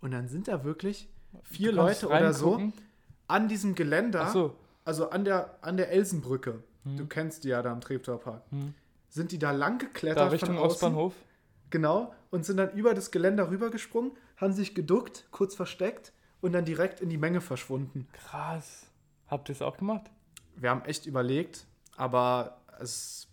Und 0.00 0.10
dann 0.12 0.28
sind 0.28 0.48
da 0.48 0.64
wirklich 0.64 1.08
vier 1.44 1.72
Leute 1.72 2.06
oder 2.08 2.32
so 2.32 2.72
an 3.28 3.48
diesem 3.48 3.74
Geländer, 3.74 4.28
so. 4.30 4.56
also 4.84 5.10
an 5.10 5.24
der, 5.24 5.58
an 5.62 5.76
der 5.76 5.90
Elsenbrücke, 5.90 6.62
Mhm. 6.84 6.96
du 6.98 7.06
kennst 7.06 7.42
die 7.44 7.48
ja 7.48 7.62
da 7.62 7.72
am 7.72 7.80
Treptower 7.80 8.20
Park, 8.20 8.42
Mhm. 8.52 8.74
sind 9.08 9.32
die 9.32 9.38
da 9.38 9.50
lang 9.50 9.78
Da 9.80 9.86
geklettert 9.86 10.32
Richtung 10.32 10.50
von 10.50 10.58
außen. 10.58 10.70
Ostbahnhof. 10.72 11.14
Genau, 11.70 12.14
und 12.30 12.44
sind 12.46 12.58
dann 12.58 12.70
über 12.72 12.94
das 12.94 13.10
Geländer 13.10 13.50
rübergesprungen, 13.50 14.12
haben 14.36 14.52
sich 14.52 14.74
geduckt, 14.74 15.26
kurz 15.32 15.56
versteckt 15.56 16.12
und 16.40 16.52
dann 16.52 16.64
direkt 16.64 17.00
in 17.00 17.08
die 17.08 17.16
Menge 17.18 17.40
verschwunden. 17.40 18.06
Krass. 18.12 18.86
Habt 19.26 19.48
ihr 19.48 19.54
es 19.54 19.62
auch 19.62 19.76
gemacht? 19.76 20.08
Wir 20.54 20.70
haben 20.70 20.84
echt 20.84 21.06
überlegt, 21.06 21.66
aber 21.96 22.60
es, 22.78 23.26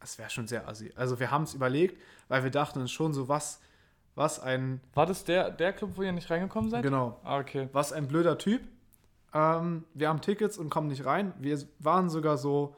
es 0.00 0.16
wäre 0.18 0.30
schon 0.30 0.46
sehr 0.46 0.68
assi. 0.68 0.92
Also 0.94 1.18
wir 1.18 1.32
haben 1.32 1.42
es 1.42 1.54
überlegt, 1.54 2.00
weil 2.28 2.44
wir 2.44 2.50
dachten 2.50 2.80
uns 2.80 2.92
schon 2.92 3.12
so, 3.12 3.26
was, 3.28 3.60
was 4.18 4.40
ein, 4.40 4.80
War 4.94 5.06
das 5.06 5.24
der, 5.24 5.50
der 5.50 5.72
Club, 5.72 5.92
wo 5.96 6.02
ihr 6.02 6.12
nicht 6.12 6.28
reingekommen 6.30 6.70
seid? 6.70 6.82
genau, 6.82 7.18
Ah, 7.24 7.38
okay. 7.38 7.68
was 7.72 7.92
ein 7.92 8.08
blöder 8.08 8.36
Typ. 8.38 8.60
Ähm, 9.32 9.84
wir 9.94 10.08
haben 10.08 10.20
Tickets 10.20 10.58
und 10.58 10.70
kommen 10.70 10.88
nicht 10.88 11.04
rein. 11.04 11.32
Wir 11.38 11.58
waren 11.78 12.08
sogar 12.10 12.36
so 12.38 12.74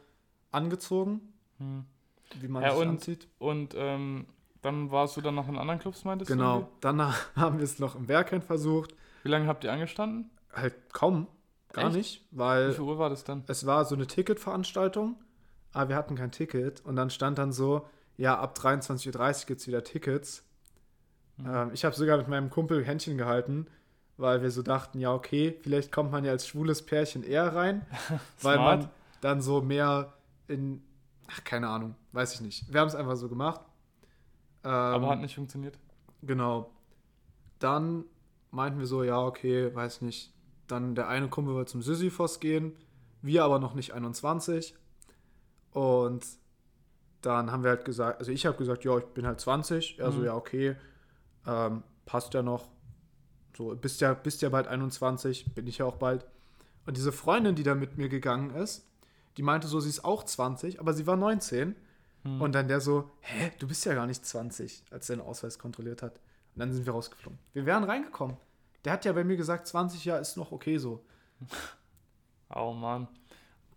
angezogen, 0.51 1.21
Hm. 1.59 1.85
wie 2.41 2.49
man 2.49 2.63
Ja, 2.63 2.71
sich 2.73 2.81
und- 2.81 2.89
anzieht. 2.89 3.29
Und 3.39 3.75
ähm, 3.77 4.27
dann 4.63 4.91
warst 4.91 5.17
du 5.17 5.21
dann 5.21 5.35
noch 5.35 5.49
in 5.49 5.57
anderen 5.59 5.81
Clubs, 5.81 6.05
meintest 6.05 6.31
du? 6.31 6.35
Genau, 6.35 6.69
dann 6.81 7.01
haben 7.37 7.59
wir 7.59 7.65
es 7.65 7.79
noch 7.79 7.95
im 7.97 8.07
Berghain 8.07 8.43
versucht. 8.43 8.95
Wie 9.23 9.29
lange 9.29 9.47
habt 9.47 9.65
ihr 9.65 9.73
angestanden? 9.73 10.31
Halt 10.53 10.75
kaum, 10.93 11.27
gar 11.73 11.87
Echt? 11.87 11.95
nicht, 11.97 12.27
Wie 12.33 12.39
weil 12.39 12.73
viel 12.73 12.83
Uhr 12.85 12.99
war 12.99 13.11
das 13.11 13.23
dann? 13.25 13.45
es 13.47 13.65
war 13.67 13.85
so 13.85 13.95
eine 13.95 14.07
Ticketveranstaltung, 14.07 15.17
aber 15.73 15.91
wir 15.91 15.97
hatten 15.97 16.17
kein 16.17 16.33
Ticket 16.33 16.85
und 16.85 16.97
dann 16.97 17.11
stand 17.11 17.39
dann 17.39 17.53
so, 17.53 17.87
ja, 18.17 18.39
ab 18.39 18.57
23.30 18.59 19.43
Uhr 19.43 19.47
gibt 19.47 19.61
es 19.61 19.67
wieder 19.69 19.85
Tickets. 19.85 20.45
Mhm. 21.43 21.51
Ähm, 21.51 21.71
ich 21.73 21.85
habe 21.85 21.95
sogar 21.95 22.19
mit 22.19 22.29
meinem 22.29 22.51
Kumpel 22.51 22.85
Händchen 22.85 23.17
gehalten, 23.19 23.67
weil 24.17 24.43
wir 24.43 24.51
so 24.51 24.63
dachten, 24.63 25.01
ja, 25.01 25.13
okay, 25.15 25.57
vielleicht 25.63 25.91
kommt 25.93 26.11
man 26.13 26.25
ja 26.25 26.33
als 26.33 26.47
schwules 26.47 26.85
Pärchen 26.85 27.23
eher 27.23 27.55
rein, 27.55 27.87
weil 28.43 28.59
man 28.59 28.91
dann 29.21 29.41
so 29.41 29.61
mehr 29.63 30.13
in, 30.49 30.83
ach, 31.29 31.43
keine 31.45 31.69
Ahnung, 31.69 31.95
weiß 32.13 32.35
ich 32.35 32.41
nicht. 32.41 32.73
Wir 32.73 32.81
haben 32.81 32.89
es 32.89 32.95
einfach 32.95 33.17
so 33.17 33.29
gemacht. 33.29 33.61
Ähm, 34.65 34.71
Aber 34.71 35.09
hat 35.09 35.21
nicht 35.21 35.35
funktioniert. 35.35 35.79
Genau. 36.23 36.71
Dann 37.59 38.05
meinten 38.51 38.79
wir 38.79 38.87
so, 38.87 39.03
ja, 39.03 39.19
okay, 39.21 39.75
weiß 39.75 40.03
nicht. 40.03 40.33
Dann 40.67 40.95
der 40.95 41.09
eine 41.09 41.29
Kumpel 41.29 41.55
will 41.57 41.65
zum 41.67 41.83
Sisyphos 41.83 42.41
gehen, 42.41 42.77
wir 43.23 43.45
aber 43.45 43.59
noch 43.59 43.75
nicht 43.75 43.93
21. 43.93 44.75
Und 45.73 46.27
dann 47.23 47.51
haben 47.53 47.63
wir 47.63 47.71
halt 47.71 47.85
gesagt, 47.85 48.19
also 48.21 48.33
ich 48.33 48.47
habe 48.47 48.57
gesagt, 48.57 48.85
ja, 48.85 48.97
ich 48.99 49.05
bin 49.07 49.27
halt 49.27 49.41
20. 49.41 49.99
Er 49.99 50.11
so, 50.13 50.21
Mhm. 50.21 50.25
ja, 50.27 50.35
okay, 50.35 50.77
ähm, 51.47 51.83
passt 52.07 52.35
ja 52.35 52.43
noch. 52.43 52.69
So, 53.57 53.75
bist 53.75 54.01
ja, 54.01 54.15
bist 54.15 54.43
ja 54.43 54.49
bald 54.49 54.69
21, 54.69 55.55
bin 55.55 55.67
ich 55.67 55.79
ja 55.79 55.87
auch 55.87 55.97
bald. 55.97 56.25
Und 56.87 56.97
diese 56.97 57.13
Freundin, 57.13 57.55
die 57.55 57.63
da 57.63 57.75
mit 57.75 57.99
mir 57.99 58.09
gegangen 58.09 58.51
ist, 58.55 58.87
die 59.37 59.43
meinte 59.43 59.69
so, 59.69 59.81
sie 59.81 59.89
ist 59.89 60.05
auch 60.05 60.25
20, 60.25 60.81
aber 60.81 60.93
sie 60.93 61.07
war 61.07 61.17
19. 61.17 61.77
Hm. 62.25 62.41
Und 62.41 62.53
dann 62.53 62.69
der 62.69 62.81
so, 62.81 63.11
hä, 63.21 63.53
du 63.59 63.69
bist 63.69 63.85
ja 63.85 63.95
gar 63.95 64.07
nicht 64.07 64.25
20, 64.25 64.85
als 64.91 65.09
er 65.09 65.17
den 65.17 65.25
Ausweis 65.25 65.59
kontrolliert 65.59 66.03
hat. 66.03 66.15
Und 66.55 66.61
dann 66.61 66.73
sind 66.73 66.87
wir 66.87 66.93
rausgeflogen. 66.93 67.39
Wir 67.53 67.67
wären 67.67 67.85
reingekommen. 67.85 68.37
Der 68.85 68.93
hat 68.93 69.05
ja 69.05 69.13
bei 69.13 69.25
mir 69.25 69.37
gesagt, 69.37 69.67
20 69.67 70.05
Jahre 70.05 70.21
ist 70.21 70.37
noch 70.37 70.53
okay 70.53 70.79
so. 70.79 71.05
Oh 72.53 72.73
Mann. 72.73 73.07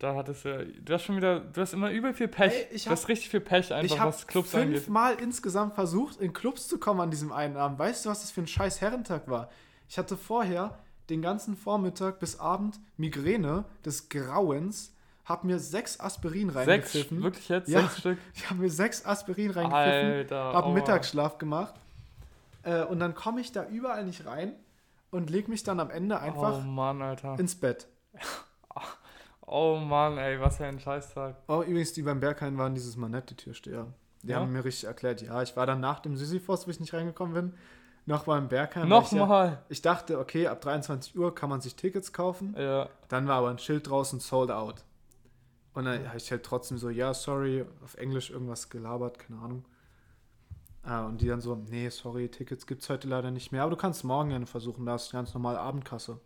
Da 0.03 0.15
hattest 0.15 0.43
du, 0.43 0.65
du 0.65 0.93
hast 0.93 1.03
schon 1.03 1.15
wieder, 1.15 1.39
du 1.39 1.61
hast 1.61 1.71
immer 1.73 1.89
übel 1.89 2.13
viel 2.13 2.27
Pech. 2.27 2.51
Ey, 2.53 2.67
ich 2.71 2.83
du 2.83 2.89
hab- 2.89 2.97
hast 2.97 3.07
richtig 3.07 3.29
viel 3.29 3.39
Pech 3.39 3.73
einfach, 3.73 3.95
ich 3.95 3.99
habe 4.01 4.09
was 4.09 4.27
Clubs 4.27 4.53
angeht. 4.53 4.79
fünfmal 4.79 5.15
insgesamt 5.15 5.75
versucht, 5.75 6.19
in 6.19 6.33
Clubs 6.33 6.67
zu 6.67 6.77
kommen 6.77 6.99
an 6.99 7.09
diesem 7.09 7.31
einen 7.31 7.55
Abend. 7.55 7.79
Weißt 7.79 8.05
du, 8.05 8.09
was 8.09 8.19
das 8.21 8.31
für 8.31 8.41
ein 8.41 8.47
scheiß 8.47 8.81
Herrentag 8.81 9.29
war? 9.29 9.49
Ich 9.87 9.97
hatte 9.97 10.17
vorher 10.17 10.77
den 11.09 11.21
ganzen 11.21 11.55
Vormittag 11.55 12.19
bis 12.19 12.37
Abend 12.37 12.81
Migräne 12.97 13.63
des 13.85 14.09
Grauens, 14.09 14.93
hab 15.23 15.45
mir 15.45 15.57
sechs 15.57 16.01
Aspirin 16.01 16.49
Sechs, 16.49 16.67
reingepfiffen. 16.67 17.23
wirklich 17.23 17.47
jetzt? 17.47 17.69
Ja. 17.69 17.79
Sechs 17.83 17.99
Stück? 17.99 18.17
Ich 18.33 18.49
habe 18.49 18.59
mir 18.61 18.69
sechs 18.69 19.05
Aspirin 19.05 19.51
reingepfiffen. 19.51 20.11
Alter. 20.11 20.53
Hab 20.53 20.65
aua. 20.65 20.73
Mittagsschlaf 20.73 21.37
gemacht. 21.37 21.75
Äh, 22.63 22.83
und 22.83 22.99
dann 22.99 23.15
komme 23.15 23.39
ich 23.39 23.53
da 23.53 23.65
überall 23.67 24.03
nicht 24.03 24.25
rein 24.25 24.53
und 25.11 25.29
leg 25.29 25.47
mich 25.47 25.63
dann 25.63 25.79
am 25.79 25.89
Ende 25.89 26.15
Oh 26.15 26.19
einfach 26.19 26.61
Mann, 26.65 27.01
Alter. 27.01 27.39
ins 27.39 27.55
Bett. 27.55 27.87
Oh 29.45 29.75
Mann, 29.77 30.17
ey, 30.17 30.39
was 30.39 30.57
für 30.57 30.65
ein 30.65 30.79
Scheißtag. 30.79 31.35
Oh, 31.47 31.61
übrigens, 31.61 31.93
die 31.93 32.01
beim 32.01 32.19
Berghain 32.19 32.57
waren 32.57 32.73
dieses 32.73 32.95
Mal 32.95 33.09
nette 33.09 33.35
Türsteher. 33.35 33.87
Die 34.21 34.29
Ja? 34.29 34.39
haben 34.39 34.51
mir 34.53 34.63
richtig 34.63 34.85
erklärt, 34.85 35.21
ja, 35.21 35.41
ich 35.41 35.55
war 35.57 35.65
dann 35.65 35.81
nach 35.81 35.99
dem 35.99 36.15
Sisyphos, 36.15 36.65
wo 36.65 36.71
ich 36.71 36.79
nicht 36.79 36.93
reingekommen 36.93 37.33
bin, 37.33 37.53
noch 38.05 38.23
beim 38.23 38.47
Berghain. 38.47 38.89
weil 38.89 39.01
ich 39.03 39.11
ja- 39.11 39.17
Nochmal. 39.19 39.61
Ich 39.69 39.81
dachte, 39.81 40.17
okay, 40.19 40.47
ab 40.47 40.61
23 40.61 41.17
Uhr 41.17 41.35
kann 41.35 41.49
man 41.49 41.59
sich 41.61 41.75
Tickets 41.75 42.13
kaufen. 42.13 42.55
Ja. 42.57 42.87
Dann 43.09 43.27
war 43.27 43.35
aber 43.35 43.49
ein 43.49 43.59
Schild 43.59 43.89
draußen, 43.89 44.19
sold 44.21 44.49
out. 44.51 44.83
Und 45.73 45.85
dann 45.85 46.07
habe 46.07 46.17
ich 46.17 46.29
halt 46.31 46.43
trotzdem 46.43 46.77
so, 46.77 46.89
ja, 46.89 47.13
sorry, 47.13 47.65
auf 47.83 47.95
Englisch 47.95 48.29
irgendwas 48.29 48.69
gelabert, 48.69 49.19
keine 49.19 49.39
Ahnung. 49.39 49.65
Ah, 50.83 51.05
und 51.05 51.21
die 51.21 51.27
dann 51.27 51.41
so, 51.41 51.55
nee, 51.55 51.89
sorry, 51.89 52.29
Tickets 52.29 52.67
gibt's 52.67 52.89
heute 52.89 53.07
leider 53.07 53.31
nicht 53.31 53.51
mehr, 53.51 53.61
aber 53.63 53.71
du 53.71 53.77
kannst 53.77 54.03
morgen 54.03 54.29
gerne 54.29 54.45
versuchen, 54.45 54.85
da 54.85 54.95
ist 54.95 55.11
ganz 55.11 55.33
normal 55.33 55.57
Abendkasse. 55.57 56.19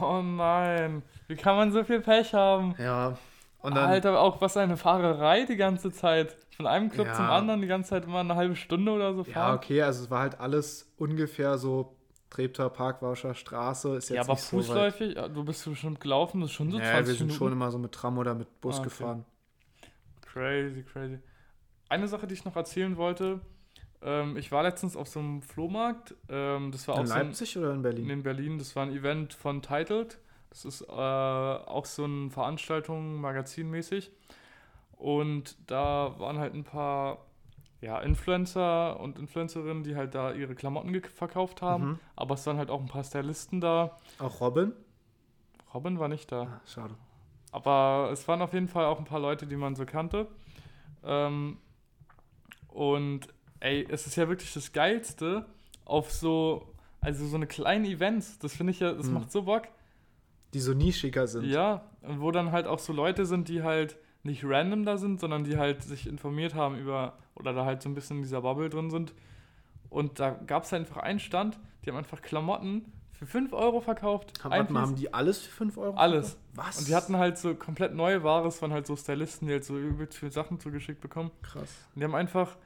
Oh 0.00 0.22
nein. 0.22 1.02
Wie 1.28 1.36
kann 1.36 1.56
man 1.56 1.72
so 1.72 1.84
viel 1.84 2.00
Pech 2.00 2.32
haben? 2.34 2.74
Ja, 2.78 3.16
und 3.62 3.74
dann, 3.74 3.90
Alter, 3.90 4.18
auch 4.20 4.40
was 4.40 4.56
eine 4.56 4.76
Fahrerei 4.76 5.44
die 5.44 5.56
ganze 5.56 5.92
Zeit. 5.92 6.36
Von 6.56 6.66
einem 6.66 6.90
Club 6.90 7.08
Ja. 7.08 7.14
zum 7.14 7.26
anderen 7.26 7.60
die 7.60 7.66
ganze 7.66 7.90
Zeit 7.90 8.04
immer 8.04 8.20
eine 8.20 8.34
halbe 8.36 8.56
Stunde 8.56 8.92
oder 8.92 9.14
so 9.14 9.22
ja, 9.22 9.32
fahren. 9.32 9.56
okay, 9.56 9.82
also 9.82 10.04
es 10.04 10.10
war 10.10 10.20
halt 10.20 10.40
alles 10.40 10.90
ungefähr 10.98 11.56
so 11.58 11.96
Treptower 12.30 12.70
Parkwauscher 12.70 13.34
Straße, 13.34 13.96
ist 13.96 14.08
jetzt 14.10 14.16
Ja, 14.16 14.22
aber 14.22 14.32
nicht 14.34 14.42
so 14.42 14.56
weit. 14.58 14.64
fußläufig, 14.66 15.14
ja, 15.16 15.28
du 15.28 15.44
bist 15.44 15.64
bestimmt 15.64 16.00
gelaufen, 16.00 16.40
das 16.40 16.50
ist 16.50 16.56
schon 16.56 16.70
so 16.70 16.78
Ja, 16.78 16.84
20 16.84 17.06
wir 17.06 17.14
sind 17.14 17.26
Minuten. 17.26 17.38
schon 17.38 17.52
immer 17.52 17.70
so 17.70 17.78
mit 17.78 17.92
Tram 17.92 18.18
oder 18.18 18.34
mit 18.34 18.60
Bus 18.60 18.76
Ah, 18.76 18.80
okay. 18.80 18.88
gefahren. 18.88 19.24
Crazy, 20.22 20.82
crazy. 20.84 21.18
Eine 21.88 22.06
Sache, 22.08 22.26
die 22.26 22.34
ich 22.34 22.44
noch 22.44 22.56
erzählen 22.56 22.96
wollte, 22.96 23.40
ähm, 24.02 24.36
ich 24.36 24.50
war 24.52 24.62
letztens 24.62 24.96
auf 24.96 25.08
so 25.08 25.20
einem 25.20 25.42
Flohmarkt, 25.42 26.14
ähm, 26.28 26.72
das 26.72 26.88
war 26.88 26.96
In 26.96 27.02
auch 27.02 27.06
so 27.06 27.14
ein, 27.14 27.26
Leipzig 27.26 27.56
oder 27.58 27.72
in 27.74 27.82
Berlin? 27.82 28.10
in 28.10 28.22
Berlin, 28.22 28.58
das 28.58 28.74
war 28.76 28.84
ein 28.84 28.92
Event 28.92 29.34
von 29.34 29.62
Titled, 29.62 30.18
das 30.50 30.64
ist 30.64 30.82
äh, 30.82 30.86
auch 30.92 31.84
so 31.84 32.04
eine 32.04 32.30
Veranstaltung, 32.30 33.20
magazinmäßig 33.20 34.10
und 34.92 35.56
da 35.70 36.14
waren 36.18 36.38
halt 36.38 36.54
ein 36.54 36.64
paar 36.64 37.26
ja, 37.80 37.98
Influencer 38.00 39.00
und 39.00 39.18
Influencerinnen, 39.18 39.82
die 39.84 39.96
halt 39.96 40.14
da 40.14 40.32
ihre 40.32 40.54
Klamotten 40.54 41.00
verkauft 41.02 41.62
haben, 41.62 41.84
Mhm. 41.92 41.98
aber 42.16 42.34
es 42.34 42.46
waren 42.46 42.58
halt 42.58 42.70
auch 42.70 42.80
ein 42.80 42.88
paar 42.88 43.04
Stylisten 43.04 43.60
da. 43.60 43.96
Auch 44.18 44.40
Robin? 44.42 44.72
Robin 45.72 45.98
war 45.98 46.08
nicht 46.08 46.30
da. 46.30 46.42
Ah, 46.42 46.60
schade. 46.66 46.94
Aber 47.52 48.10
es 48.12 48.28
waren 48.28 48.42
auf 48.42 48.52
jeden 48.52 48.68
Fall 48.68 48.84
auch 48.84 48.98
ein 48.98 49.04
paar 49.06 49.20
Leute, 49.20 49.46
die 49.46 49.56
man 49.56 49.74
so 49.76 49.86
kannte. 49.86 50.26
Ähm, 51.02 51.56
und 52.68 53.28
ey, 53.60 53.86
es 53.88 54.06
ist 54.06 54.16
ja 54.16 54.28
wirklich 54.28 54.52
das 54.52 54.72
Geilste 54.72 55.46
auf 55.84 56.10
so, 56.10 56.72
also 57.00 57.26
so 57.26 57.36
eine 57.36 57.46
kleine 57.46 57.88
Events. 57.88 58.38
Das 58.38 58.54
finde 58.56 58.72
ich 58.72 58.80
ja, 58.80 58.92
das 58.92 59.06
Hm. 59.06 59.14
macht 59.14 59.30
so 59.32 59.42
Bock. 59.42 59.68
die 60.52 60.58
so 60.60 60.74
nischiger 60.74 61.28
sind. 61.28 61.44
Ja, 61.46 61.84
und 62.02 62.20
wo 62.20 62.32
dann 62.32 62.50
halt 62.50 62.66
auch 62.66 62.80
so 62.80 62.92
Leute 62.92 63.24
sind, 63.24 63.48
die 63.48 63.62
halt 63.62 63.98
nicht 64.24 64.42
random 64.44 64.84
da 64.84 64.96
sind, 64.96 65.20
sondern 65.20 65.44
die 65.44 65.56
halt 65.56 65.82
sich 65.84 66.08
informiert 66.08 66.54
haben 66.56 66.76
über, 66.76 67.16
oder 67.36 67.52
da 67.52 67.64
halt 67.64 67.82
so 67.82 67.88
ein 67.88 67.94
bisschen 67.94 68.16
in 68.16 68.22
dieser 68.24 68.40
Bubble 68.42 68.68
drin 68.68 68.90
sind. 68.90 69.14
Und 69.90 70.18
da 70.18 70.30
gab 70.30 70.64
es 70.64 70.72
einfach 70.72 70.96
einen 70.98 71.20
Stand, 71.20 71.58
die 71.84 71.90
haben 71.90 71.96
einfach 71.96 72.20
Klamotten 72.20 72.92
für 73.12 73.26
5 73.26 73.52
Euro 73.52 73.80
verkauft. 73.80 74.42
Haben, 74.42 74.50
warte 74.50 74.72
mal, 74.72 74.82
haben 74.82 74.96
die 74.96 75.14
alles 75.14 75.38
für 75.38 75.50
5 75.52 75.78
Euro? 75.78 75.96
Alles. 75.96 76.30
verkauft? 76.30 76.46
Was? 76.54 76.78
Und 76.80 76.88
die 76.88 76.94
hatten 76.96 77.16
halt 77.16 77.38
so 77.38 77.54
komplett 77.54 77.94
neue 77.94 78.24
Ware, 78.24 78.48
es 78.48 78.60
waren 78.60 78.72
halt 78.72 78.86
so 78.88 78.96
Stylisten, 78.96 79.46
die 79.46 79.52
halt 79.54 79.64
so 79.64 79.78
übelst 79.78 80.18
viele 80.18 80.32
Sachen 80.32 80.58
zugeschickt 80.58 81.00
bekommen. 81.00 81.30
Krass. 81.42 81.70
Und 81.94 82.00
die 82.00 82.04
haben 82.04 82.14
einfach 82.16 82.56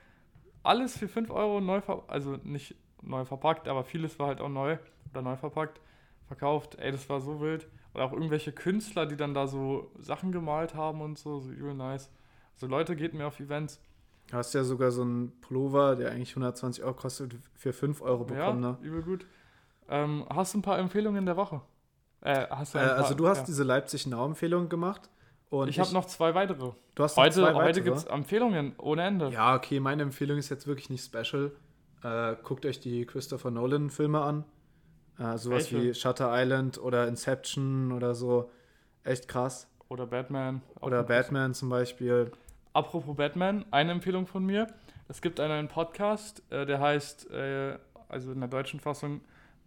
alles 0.65 0.97
für 0.97 1.09
5 1.09 1.31
Euro 1.31 1.61
neu, 1.61 1.81
ver 1.81 2.03
also 2.09 2.37
nicht 2.43 2.75
neu 3.03 3.25
verpackt, 3.25 3.69
aber 3.69 3.85
vieles 3.85 4.19
war 4.19 4.29
halt 4.29 4.41
auch 4.41 4.49
neu 4.49 4.79
oder 5.11 5.23
neu 5.23 5.37
verpackt, 5.37 5.81
verkauft. 6.27 6.77
Ey, 6.77 6.91
das 6.91 7.09
war 7.09 7.21
so 7.21 7.41
wild. 7.41 7.69
Oder 7.95 8.05
auch 8.05 8.13
irgendwelche 8.13 8.51
Künstler, 8.51 9.07
die 9.07 9.17
dann 9.17 9.35
da 9.35 9.47
so 9.47 9.93
Sachen 9.99 10.33
gemalt 10.33 10.75
haben 10.75 11.01
und 11.01 11.19
so, 11.19 11.39
so 11.39 11.51
übel 11.51 11.75
nice. 11.75 12.11
Also 12.55 12.67
Leute, 12.67 12.97
geht 12.97 13.15
mir 13.15 13.27
auf 13.27 13.39
Events. 13.39 13.81
Du 14.29 14.37
hast 14.37 14.55
ja 14.55 14.65
sogar 14.65 14.91
so 14.91 15.03
einen 15.03 15.39
Pullover, 15.41 15.97
der 15.97 16.11
eigentlich 16.11 16.31
120 16.31 16.83
Euro 16.83 16.95
kostet, 16.95 17.37
für 17.55 17.73
5 17.73 18.01
Euro 18.01 18.25
bekommen, 18.25 18.63
ja, 18.63 18.71
ne? 18.73 18.79
übel 18.81 19.03
gut. 19.03 19.27
Ähm, 19.89 20.25
hast 20.31 20.55
du 20.55 20.59
ein 20.59 20.63
paar 20.63 20.79
Empfehlungen 20.79 21.27
der 21.27 21.37
Woche? 21.37 21.61
Äh, 22.23 22.47
hast 22.49 22.75
du 22.75 22.79
Äh, 22.79 22.83
also 22.83 23.15
du 23.15 23.29
hast 23.29 23.41
ja. 23.41 23.45
diese 23.45 23.65
Leipzig-Now-Empfehlung 23.65 24.69
gemacht. 24.69 25.11
Und 25.63 25.69
Ich 25.69 25.79
habe 25.79 25.93
noch 25.93 26.07
zwei 26.07 26.35
weitere. 26.35 26.73
Du 26.95 27.03
hast 27.03 27.17
noch 27.17 27.25
Heute, 27.25 27.35
zwei 27.37 27.55
heute 27.55 27.57
weitere. 27.57 27.85
gibt 27.85 27.97
es 27.97 28.05
Empfehlungen 28.05 28.75
ohne 28.79 29.03
Ende. 29.05 29.31
Ja, 29.31 29.55
okay, 29.55 29.81
meine 29.81 30.03
Empfehlung 30.03 30.39
ist 30.39 30.49
jetzt 30.49 30.67
wirklich 30.67 30.91
nicht 30.91 31.05
special. 31.05 31.53
Äh, 32.03 32.37
guckt 32.43 32.67
euch 32.67 32.81
die 32.81 33.07
Christopher 33.07 33.51
Nolan-Filme 33.51 34.21
an. 34.21 34.45
Äh, 35.19 35.39
sowas 35.39 35.73
Welche? 35.73 35.83
wie 35.83 35.95
Shutter 35.95 36.31
Island 36.33 36.79
oder 36.79 37.07
Inception 37.07 37.93
oder 37.93 38.15
so. 38.15 38.51
Echt 39.05 39.29
krass. 39.29 39.71
Oder 39.89 40.07
Batman. 40.07 40.61
Oder 40.81 41.03
Batman 41.05 41.55
zum 41.55 41.69
Beispiel. 41.69 42.33
Apropos 42.73 43.15
Batman, 43.17 43.65
eine 43.71 43.93
Empfehlung 43.93 44.27
von 44.27 44.45
mir. 44.45 44.67
Es 45.09 45.23
gibt 45.23 45.39
einen 45.39 45.69
Podcast, 45.69 46.43
äh, 46.51 46.67
der 46.67 46.81
heißt, 46.81 47.31
äh, 47.31 47.79
also 48.09 48.33
in 48.33 48.41
der 48.41 48.49
deutschen 48.49 48.81
Fassung, 48.81 49.21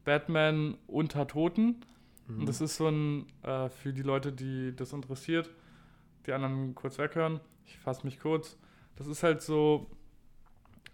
Batman 0.03 0.77
unter 0.87 1.27
Toten. 1.27 1.79
Mhm. 2.27 2.41
Und 2.41 2.49
das 2.49 2.59
ist 2.59 2.75
so 2.75 2.87
ein, 2.89 3.27
äh, 3.43 3.69
für 3.69 3.93
die 3.93 4.01
Leute, 4.01 4.33
die 4.33 4.75
das 4.75 4.91
interessiert, 4.91 5.49
die 6.27 6.33
anderen 6.33 6.75
kurz 6.75 6.97
weghören. 6.97 7.39
Ich 7.65 7.77
fasse 7.79 8.05
mich 8.05 8.19
kurz. 8.19 8.57
Das 8.95 9.07
ist 9.07 9.23
halt 9.23 9.41
so, 9.41 9.87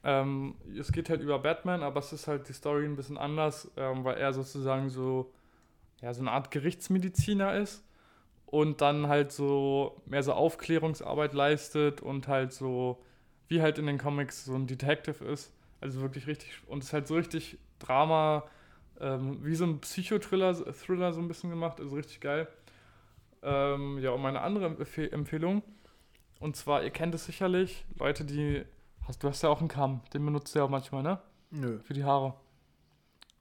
ähm, 0.03 0.55
es 0.77 0.91
geht 0.91 1.09
halt 1.09 1.21
über 1.21 1.39
Batman, 1.39 1.81
aber 1.83 1.99
es 1.99 2.11
ist 2.13 2.27
halt 2.27 2.47
die 2.49 2.53
Story 2.53 2.85
ein 2.85 2.95
bisschen 2.95 3.17
anders, 3.17 3.71
ähm, 3.77 4.03
weil 4.03 4.17
er 4.17 4.33
sozusagen 4.33 4.89
so, 4.89 5.31
ja, 6.01 6.13
so 6.13 6.21
eine 6.21 6.31
Art 6.31 6.51
Gerichtsmediziner 6.51 7.55
ist 7.57 7.83
und 8.45 8.81
dann 8.81 9.07
halt 9.07 9.31
so 9.31 10.01
mehr 10.05 10.21
so 10.21 10.33
Aufklärungsarbeit 10.33 11.33
leistet 11.33 12.01
und 12.01 12.27
halt 12.27 12.51
so, 12.51 13.01
wie 13.47 13.61
halt 13.61 13.77
in 13.77 13.87
den 13.87 13.97
Comics 13.97 14.45
so 14.45 14.55
ein 14.55 14.67
Detective 14.67 15.23
ist. 15.25 15.53
Also 15.79 16.01
wirklich 16.01 16.27
richtig, 16.27 16.61
und 16.67 16.79
es 16.79 16.87
ist 16.87 16.93
halt 16.93 17.07
so 17.07 17.15
richtig 17.15 17.57
Drama, 17.79 18.43
ähm, 18.99 19.43
wie 19.43 19.55
so 19.55 19.65
ein 19.65 19.79
Psychothriller 19.79 20.53
Thriller 20.73 21.13
so 21.13 21.21
ein 21.21 21.27
bisschen 21.27 21.49
gemacht, 21.49 21.79
also 21.79 21.95
richtig 21.95 22.19
geil. 22.19 22.47
Ähm, 23.43 23.99
ja, 23.99 24.11
und 24.11 24.21
meine 24.21 24.41
andere 24.41 24.65
Empfe 24.65 25.11
Empfehlung, 25.11 25.63
und 26.39 26.55
zwar, 26.55 26.83
ihr 26.83 26.89
kennt 26.91 27.13
es 27.15 27.25
sicherlich, 27.25 27.85
Leute, 27.99 28.25
die, 28.25 28.63
hast, 29.07 29.23
du 29.23 29.27
hast 29.29 29.41
ja 29.43 29.49
auch 29.49 29.59
einen 29.59 29.67
Kamm, 29.69 30.01
den 30.13 30.25
benutzt 30.25 30.53
du 30.55 30.59
ja 30.59 30.65
auch 30.65 30.69
manchmal, 30.69 31.03
ne? 31.03 31.19
Nö. 31.51 31.79
Für 31.83 31.93
die 31.93 32.03
Haare. 32.03 32.35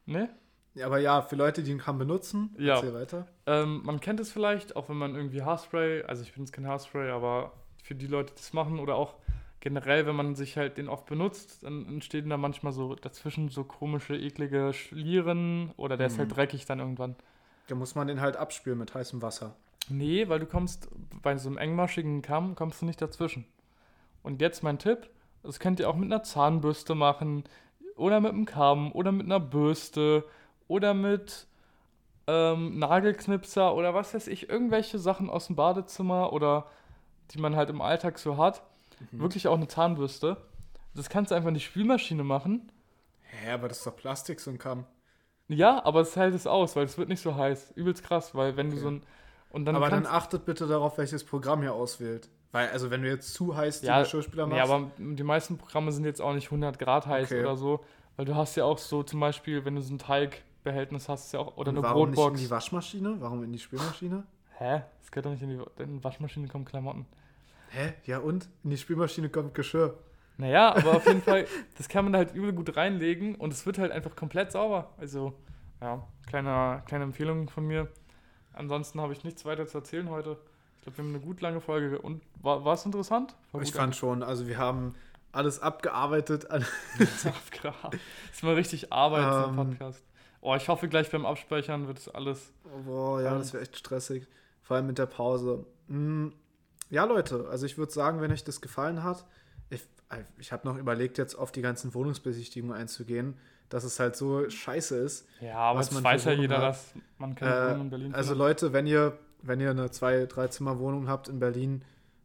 Ne? 0.06 0.28
Ja, 0.74 0.86
aber 0.86 0.98
ja, 0.98 1.22
für 1.22 1.36
Leute, 1.36 1.62
die 1.62 1.70
ihn 1.70 1.78
kaum 1.78 1.98
benutzen, 1.98 2.54
Ja. 2.58 2.74
erzähl 2.76 2.94
weiter. 2.94 3.28
Ähm, 3.46 3.82
man 3.84 4.00
kennt 4.00 4.20
es 4.20 4.32
vielleicht, 4.32 4.74
auch 4.76 4.88
wenn 4.88 4.96
man 4.96 5.14
irgendwie 5.14 5.42
Haarspray, 5.42 6.02
also 6.04 6.22
ich 6.22 6.32
benutze 6.32 6.52
kein 6.52 6.66
Haarspray, 6.66 7.10
aber 7.10 7.52
für 7.82 7.94
die 7.94 8.06
Leute, 8.06 8.32
die 8.32 8.36
das 8.40 8.52
machen 8.52 8.78
oder 8.80 8.94
auch 8.96 9.14
generell, 9.60 10.06
wenn 10.06 10.16
man 10.16 10.34
sich 10.34 10.56
halt 10.56 10.78
den 10.78 10.88
oft 10.88 11.06
benutzt, 11.06 11.62
dann 11.62 11.86
entstehen 11.86 12.28
da 12.30 12.36
manchmal 12.36 12.72
so 12.72 12.94
dazwischen 12.94 13.48
so 13.48 13.64
komische, 13.64 14.16
eklige 14.16 14.72
Schlieren 14.72 15.72
oder 15.76 15.96
der 15.96 16.08
ist 16.08 16.18
halt 16.18 16.30
Mhm. 16.30 16.34
dreckig 16.34 16.64
dann 16.66 16.80
irgendwann. 16.80 17.14
Da 17.68 17.74
muss 17.76 17.94
man 17.94 18.08
den 18.08 18.20
halt 18.20 18.36
abspülen 18.36 18.78
mit 18.78 18.92
heißem 18.94 19.22
Wasser. 19.22 19.54
Nee, 19.88 20.28
weil 20.28 20.38
du 20.40 20.46
kommst 20.46 20.88
bei 21.22 21.36
so 21.36 21.48
einem 21.48 21.58
engmaschigen 21.58 22.22
Kamm 22.22 22.54
kommst 22.54 22.80
du 22.82 22.86
nicht 22.86 23.00
dazwischen. 23.02 23.46
Und 24.22 24.40
jetzt 24.40 24.62
mein 24.62 24.78
Tipp, 24.78 25.10
das 25.42 25.58
könnt 25.60 25.80
ihr 25.80 25.88
auch 25.88 25.96
mit 25.96 26.06
einer 26.06 26.22
Zahnbürste 26.22 26.94
machen 26.94 27.44
oder 27.96 28.20
mit 28.20 28.32
einem 28.32 28.46
Kamm 28.46 28.92
oder 28.92 29.12
mit 29.12 29.26
einer 29.26 29.40
Bürste 29.40 30.24
oder 30.68 30.94
mit 30.94 31.46
ähm, 32.26 32.78
Nagelknipser 32.78 33.74
oder 33.74 33.94
was 33.94 34.14
weiß 34.14 34.28
ich, 34.28 34.48
irgendwelche 34.48 34.98
Sachen 34.98 35.28
aus 35.30 35.48
dem 35.48 35.56
Badezimmer 35.56 36.32
oder 36.32 36.66
die 37.32 37.38
man 37.40 37.56
halt 37.56 37.70
im 37.70 37.80
Alltag 37.80 38.18
so 38.18 38.36
hat. 38.36 38.62
Mhm. 39.10 39.20
Wirklich 39.20 39.48
auch 39.48 39.56
eine 39.56 39.68
Zahnbürste. 39.68 40.36
Das 40.94 41.08
kannst 41.08 41.30
du 41.30 41.34
einfach 41.34 41.48
in 41.48 41.54
die 41.54 41.60
Spülmaschine 41.60 42.24
machen. 42.24 42.70
Hä, 43.22 43.50
aber 43.52 43.68
das 43.68 43.78
ist 43.78 43.86
doch 43.86 43.96
Plastik, 43.96 44.38
so 44.40 44.50
ein 44.50 44.58
Kamm. 44.58 44.86
Ja, 45.48 45.84
aber 45.84 46.00
es 46.00 46.16
hält 46.16 46.34
es 46.34 46.46
aus, 46.46 46.76
weil 46.76 46.84
es 46.84 46.98
wird 46.98 47.08
nicht 47.08 47.20
so 47.20 47.34
heiß. 47.36 47.72
Übelst 47.76 48.02
krass, 48.04 48.34
weil 48.34 48.56
wenn 48.56 48.70
du 48.70 48.76
Okay. 48.76 48.82
so 48.82 48.88
ein 48.90 49.02
dann 49.66 49.76
aber 49.76 49.90
dann 49.90 50.06
achtet 50.06 50.44
bitte 50.46 50.66
darauf, 50.66 50.96
welches 50.98 51.24
Programm 51.24 51.62
ihr 51.62 51.74
auswählt. 51.74 52.28
Weil, 52.52 52.68
also 52.70 52.90
wenn 52.90 53.02
du 53.02 53.08
jetzt 53.08 53.32
zu 53.34 53.56
heiß 53.56 53.80
die 53.80 53.86
Ja, 53.86 54.00
Geschirrspüler 54.02 54.46
Nee, 54.46 54.56
machst, 54.56 54.70
aber 54.70 54.90
die 54.98 55.22
meisten 55.22 55.58
Programme 55.58 55.90
sind 55.92 56.04
jetzt 56.04 56.20
auch 56.20 56.34
nicht 56.34 56.46
100 56.46 56.78
Grad 56.78 57.06
heiß 57.06 57.30
Okay. 57.30 57.40
oder 57.40 57.56
so. 57.56 57.80
Weil 58.16 58.26
du 58.26 58.34
hast 58.34 58.56
ja 58.56 58.64
auch 58.64 58.78
so 58.78 59.02
zum 59.02 59.20
Beispiel, 59.20 59.64
wenn 59.64 59.74
du 59.74 59.80
so 59.80 59.94
ein 59.94 59.98
Teigbehältnis 59.98 61.08
hast, 61.08 61.32
ja 61.32 61.40
auch, 61.40 61.56
oder 61.56 61.70
und 61.70 61.78
eine 61.78 61.82
warum 61.82 62.10
nicht 62.10 62.18
in 62.18 62.22
Brotbox. 62.24 62.40
die 62.40 62.50
Waschmaschine? 62.50 63.16
Warum 63.20 63.42
in 63.42 63.52
die 63.52 63.58
Spülmaschine? 63.58 64.24
Hä? 64.58 64.82
Das 65.00 65.10
geht 65.10 65.24
doch 65.24 65.30
nicht 65.30 65.42
in 65.42 65.48
die, 65.48 65.82
in 65.82 65.98
die 65.98 66.04
Waschmaschine 66.04 66.46
kommen 66.48 66.64
Klamotten. 66.66 67.06
Hä? 67.70 67.94
Ja 68.04 68.18
und? 68.18 68.48
In 68.64 68.70
die 68.70 68.76
Spülmaschine 68.76 69.28
kommt 69.30 69.54
Geschirr. 69.54 69.94
Naja, 70.36 70.74
aber 70.74 70.96
auf 70.96 71.06
jeden 71.06 71.22
Fall, 71.22 71.46
das 71.78 71.88
kann 71.88 72.04
man 72.04 72.12
da 72.12 72.18
halt 72.18 72.34
übel 72.34 72.52
gut 72.52 72.76
reinlegen 72.76 73.34
und 73.34 73.52
es 73.52 73.64
wird 73.64 73.78
halt 73.78 73.92
einfach 73.92 74.14
komplett 74.14 74.52
sauber. 74.52 74.90
Also, 74.98 75.32
ja, 75.80 76.06
kleine, 76.26 76.82
kleine 76.86 77.04
Empfehlung 77.04 77.48
von 77.48 77.66
mir. 77.66 77.88
Ansonsten 78.54 79.00
habe 79.00 79.12
ich 79.12 79.24
nichts 79.24 79.44
weiter 79.44 79.66
zu 79.66 79.78
erzählen 79.78 80.08
heute. 80.10 80.36
Ich 80.78 80.82
glaube, 80.84 80.98
wir 80.98 81.04
haben 81.04 81.14
eine 81.14 81.24
gut 81.24 81.40
lange 81.40 81.60
Folge. 81.60 81.98
Und 82.00 82.22
war 82.42 82.66
es 82.74 82.84
interessant? 82.84 83.34
War 83.52 83.62
ich 83.62 83.72
fand 83.72 83.94
schon, 83.96 84.22
also 84.22 84.46
wir 84.48 84.58
haben 84.58 84.94
alles 85.32 85.60
abgearbeitet. 85.60 86.50
an- 86.50 86.64
Abgehabt. 87.24 87.98
ist 88.32 88.42
mal 88.42 88.54
richtig 88.54 88.92
Arbeit, 88.92 89.32
so 89.32 89.38
ein 89.50 89.58
Ähm. 89.58 89.70
Podcast. 89.70 90.04
Oh, 90.40 90.54
ich 90.56 90.68
hoffe, 90.68 90.88
gleich 90.88 91.10
beim 91.10 91.24
Abspeichern 91.24 91.86
wird 91.86 91.98
es 91.98 92.08
alles. 92.08 92.52
Boah, 92.84 93.22
ja, 93.22 93.32
Ähm. 93.32 93.38
das 93.38 93.52
wäre 93.52 93.62
echt 93.62 93.76
stressig. 93.76 94.26
Vor 94.62 94.76
allem 94.76 94.86
mit 94.86 94.98
der 94.98 95.06
Pause. 95.06 95.64
Hm, 95.88 96.32
Ja, 96.90 97.04
Leute, 97.04 97.46
also 97.48 97.64
ich 97.64 97.78
würde 97.78 97.92
sagen, 97.92 98.20
wenn 98.20 98.32
euch 98.32 98.44
das 98.44 98.60
gefallen 98.60 99.02
hat, 99.02 99.24
ich, 99.70 99.82
ich 100.38 100.52
habe 100.52 100.68
noch 100.68 100.76
überlegt, 100.76 101.16
jetzt 101.16 101.34
auf 101.36 101.52
die 101.52 101.62
ganzen 101.62 101.94
Wohnungsbesichtigungen 101.94 102.76
einzugehen, 102.76 103.38
dass 103.72 103.84
es 103.84 103.98
halt 103.98 104.16
so 104.16 104.48
scheiße 104.50 104.96
ist. 104.96 105.26
Ja, 105.40 105.56
aber 105.56 105.78
Was 105.78 105.90
man 105.92 106.04
weiß 106.04 106.24
ja 106.26 106.32
jeder, 106.32 106.56
hat. 106.58 106.64
dass 106.64 106.94
man 107.18 107.34
keine 107.34 107.50
Äh, 107.54 107.70
Wohnung 107.70 107.80
in 107.82 107.90
Berlin 107.90 108.14
also. 108.14 108.34
Leute, 108.34 108.72
wenn 108.72 108.86
ihr, 108.86 109.18
wenn 109.40 109.60
ihr 109.60 109.70
eine 109.70 109.90
zwei, 109.90 110.26
drei 110.26 110.48
Zimmer 110.48 110.78
Wohnung 110.78 111.08
habt 111.08 111.28
in 111.28 111.38
Berlin, 111.38 111.82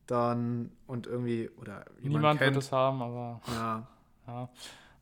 dann 0.07 0.71
und 0.87 1.07
irgendwie 1.07 1.49
oder 1.59 1.85
Niemand 2.01 2.39
wird 2.39 2.51
kennt, 2.51 2.57
es 2.63 2.71
haben, 2.71 3.01
aber 3.01 3.41
ja, 3.47 3.87
ja. 4.27 4.49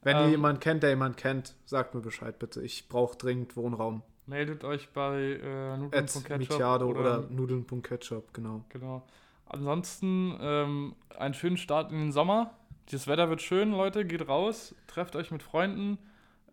wenn 0.03 0.17
ihr 0.17 0.23
Ähm, 0.25 0.29
jemanden 0.31 0.59
kennt, 0.59 0.83
der 0.83 0.91
jemanden 0.91 1.15
kennt, 1.17 1.55
sagt 1.65 1.93
mir 1.95 2.01
Bescheid 2.01 2.37
bitte. 2.39 2.61
Ich 2.61 2.89
brauche 2.89 3.17
dringend 3.17 3.55
Wohnraum. 3.55 4.03
Meldet 4.27 4.63
euch 4.63 4.89
bei 4.89 5.39
äh, 5.43 5.77
Nudeln.ketchup 5.77 6.37
Michiado 6.37 6.87
oder, 6.87 7.21
Nudeln.ketchup, 7.29 8.33
genau. 8.33 8.65
Genau. 8.69 9.03
Ansonsten 9.47 10.35
ähm, 10.41 10.95
einen 11.17 11.33
schönen 11.35 11.57
Start 11.57 11.91
in 11.91 11.99
den 11.99 12.11
Sommer. 12.11 12.51
Das 12.91 13.07
Wetter 13.07 13.29
wird 13.29 13.41
schön, 13.43 13.71
Leute. 13.71 14.05
Geht 14.05 14.27
raus, 14.27 14.73
trefft 14.87 15.15
euch 15.15 15.29
mit 15.31 15.43
Freunden, 15.43 15.99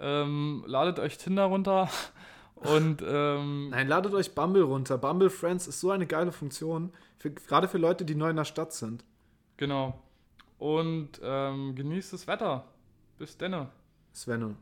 ähm, 0.03 0.64
ladet 0.66 0.98
euch 0.98 1.16
Tinder 1.16 1.44
runter 1.44 1.88
und 2.57 3.03
ähm, 3.07 3.70
Nein, 3.70 3.88
ladet 3.88 4.12
euch 4.14 4.34
Bumble 4.34 4.62
runter. 4.62 4.98
Bumble 4.98 5.30
Friends 5.30 5.66
ist 5.66 5.80
so 5.80 5.90
eine 5.90 6.07
geile 6.07 6.32
Funktion, 6.32 6.92
für, 7.18 7.30
gerade 7.30 7.68
für 7.68 7.78
Leute, 7.78 8.05
die 8.05 8.14
neu 8.14 8.30
in 8.30 8.36
der 8.36 8.44
Stadt 8.44 8.72
sind. 8.72 9.05
genau. 9.57 10.03
Und 10.59 11.20
ähm, 11.24 11.74
genießt 11.74 12.12
das 12.12 12.28
Wetter. 12.28 12.64
Bis 13.18 13.36
denne. 13.36 13.70
Svenne. 14.14 14.55